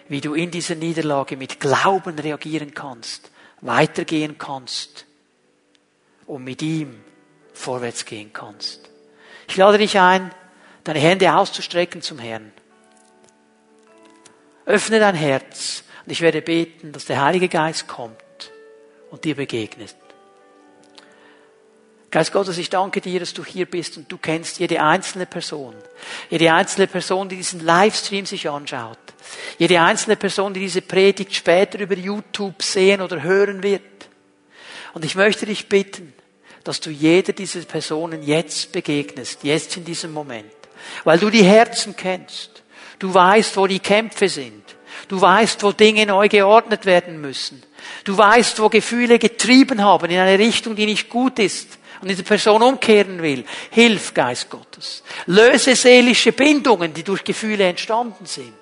wie 0.07 0.21
du 0.21 0.33
in 0.33 0.51
dieser 0.51 0.75
Niederlage 0.75 1.37
mit 1.37 1.59
Glauben 1.59 2.19
reagieren 2.19 2.73
kannst, 2.73 3.31
weitergehen 3.61 4.37
kannst 4.37 5.05
und 6.25 6.43
mit 6.43 6.61
ihm 6.61 7.03
vorwärts 7.53 8.05
gehen 8.05 8.33
kannst. 8.33 8.89
Ich 9.47 9.57
lade 9.57 9.77
dich 9.77 9.99
ein, 9.99 10.33
deine 10.83 10.99
Hände 10.99 11.35
auszustrecken 11.35 12.01
zum 12.01 12.19
Herrn. 12.19 12.51
Öffne 14.65 14.99
dein 14.99 15.15
Herz 15.15 15.83
und 16.05 16.11
ich 16.11 16.21
werde 16.21 16.41
beten, 16.41 16.91
dass 16.91 17.05
der 17.05 17.21
Heilige 17.21 17.49
Geist 17.49 17.87
kommt 17.87 18.51
und 19.09 19.23
dir 19.23 19.35
begegnet. 19.35 19.95
Geist 22.11 22.33
Gottes, 22.33 22.57
ich 22.57 22.69
danke 22.69 22.99
dir, 22.99 23.21
dass 23.21 23.33
du 23.33 23.45
hier 23.45 23.65
bist 23.65 23.95
und 23.95 24.11
du 24.11 24.17
kennst 24.17 24.59
jede 24.59 24.83
einzelne 24.83 25.25
Person. 25.25 25.73
Jede 26.29 26.51
einzelne 26.51 26.87
Person, 26.87 27.29
die 27.29 27.37
diesen 27.37 27.61
Livestream 27.61 28.25
sich 28.25 28.49
anschaut. 28.49 28.97
Jede 29.57 29.79
einzelne 29.79 30.17
Person, 30.17 30.53
die 30.53 30.59
diese 30.59 30.81
Predigt 30.81 31.33
später 31.33 31.79
über 31.79 31.95
YouTube 31.95 32.61
sehen 32.61 32.99
oder 32.99 33.23
hören 33.23 33.63
wird. 33.63 33.81
Und 34.93 35.05
ich 35.05 35.15
möchte 35.15 35.45
dich 35.45 35.69
bitten, 35.69 36.13
dass 36.65 36.81
du 36.81 36.89
jeder 36.89 37.31
dieser 37.31 37.61
Personen 37.61 38.23
jetzt 38.23 38.73
begegnest, 38.73 39.45
jetzt 39.45 39.77
in 39.77 39.85
diesem 39.85 40.11
Moment. 40.11 40.51
Weil 41.05 41.17
du 41.17 41.29
die 41.29 41.45
Herzen 41.45 41.95
kennst. 41.95 42.61
Du 42.99 43.13
weißt, 43.13 43.55
wo 43.55 43.67
die 43.67 43.79
Kämpfe 43.79 44.27
sind. 44.27 44.63
Du 45.07 45.21
weißt, 45.21 45.63
wo 45.63 45.71
Dinge 45.71 46.05
neu 46.05 46.27
geordnet 46.27 46.85
werden 46.85 47.21
müssen. 47.21 47.63
Du 48.03 48.17
weißt, 48.17 48.59
wo 48.59 48.67
Gefühle 48.67 49.17
getrieben 49.17 49.81
haben 49.81 50.11
in 50.11 50.19
eine 50.19 50.37
Richtung, 50.37 50.75
die 50.75 50.85
nicht 50.85 51.07
gut 51.07 51.39
ist 51.39 51.79
und 52.01 52.07
diese 52.07 52.23
Person 52.23 52.63
umkehren 52.63 53.21
will, 53.21 53.45
hilf 53.69 54.13
Geist 54.13 54.49
Gottes. 54.49 55.03
Löse 55.27 55.75
seelische 55.75 56.31
Bindungen, 56.31 56.93
die 56.93 57.03
durch 57.03 57.23
Gefühle 57.23 57.65
entstanden 57.65 58.25
sind. 58.25 58.53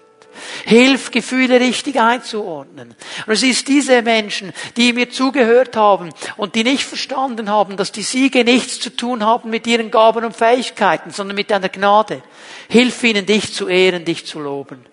Hilf, 0.66 1.12
Gefühle 1.12 1.60
richtig 1.60 2.00
einzuordnen. 2.00 2.96
Und 3.26 3.34
es 3.34 3.44
ist 3.44 3.68
diese 3.68 4.02
Menschen, 4.02 4.54
die 4.78 4.94
mir 4.94 5.10
zugehört 5.10 5.76
haben 5.76 6.12
und 6.38 6.56
die 6.56 6.64
nicht 6.64 6.84
verstanden 6.84 7.50
haben, 7.50 7.78
dass 7.78 7.92
die 7.92 8.04
Siege 8.04 8.44
nichts 8.44 8.80
zu 8.80 8.96
tun 8.96 9.26
haben 9.26 9.50
mit 9.50 9.68
ihren 9.68 9.92
Gaben 9.92 10.24
und 10.26 10.36
Fähigkeiten, 10.36 11.12
sondern 11.12 11.36
mit 11.36 11.52
deiner 11.52 11.70
Gnade. 11.70 12.22
Hilf 12.70 13.04
ihnen, 13.04 13.26
dich 13.26 13.54
zu 13.54 13.68
ehren, 13.68 14.06
dich 14.06 14.26
zu 14.26 14.40
loben. 14.40 14.86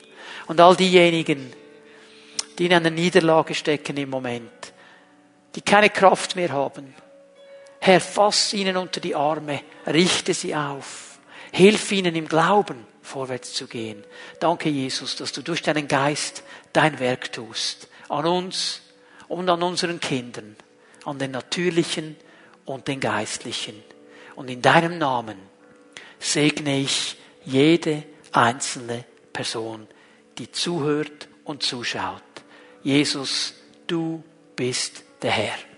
Und 0.47 0.61
all 0.61 0.77
diejenigen, 0.77 1.53
die 2.59 2.67
in 2.67 2.73
einer 2.73 2.91
Niederlage 2.91 3.55
stecken 3.55 3.97
im 3.97 4.11
Moment, 4.11 4.51
die 5.55 5.61
keine 5.61 5.91
Kraft 5.91 6.37
mehr 6.37 6.53
haben, 6.53 6.95
Herr, 7.87 8.01
fass 8.01 8.53
ihnen 8.53 8.77
unter 8.77 8.99
die 8.99 9.15
Arme, 9.15 9.61
richte 9.87 10.35
sie 10.35 10.57
auf, 10.57 11.21
hilf 11.53 11.93
ihnen 11.93 12.17
im 12.17 12.27
Glauben 12.27 12.85
vorwärts 13.01 13.53
zu 13.53 13.69
gehen. 13.69 14.03
Danke, 14.41 14.69
Jesus, 14.69 15.15
dass 15.15 15.31
du 15.31 15.41
durch 15.41 15.63
deinen 15.63 15.87
Geist 15.87 16.43
dein 16.73 16.99
Werk 16.99 17.31
tust. 17.31 17.87
An 18.09 18.27
uns 18.27 18.83
und 19.29 19.49
an 19.49 19.63
unseren 19.63 20.01
Kindern, 20.01 20.57
an 21.05 21.21
den 21.21 21.31
natürlichen 21.31 22.17
und 22.65 22.89
den 22.89 22.99
geistlichen. 22.99 23.81
Und 24.35 24.51
in 24.51 24.63
deinem 24.63 24.99
Namen 24.99 25.39
segne 26.19 26.81
ich 26.81 27.17
jede 27.45 28.03
einzelne 28.33 29.05
Person, 29.33 29.87
die 30.39 30.51
zuhört 30.51 31.29
und 31.45 31.63
zuschaut. 31.63 32.25
Jesus, 32.83 33.55
du 33.87 34.25
bist 34.57 35.05
der 35.23 35.31
Herr. 35.31 35.76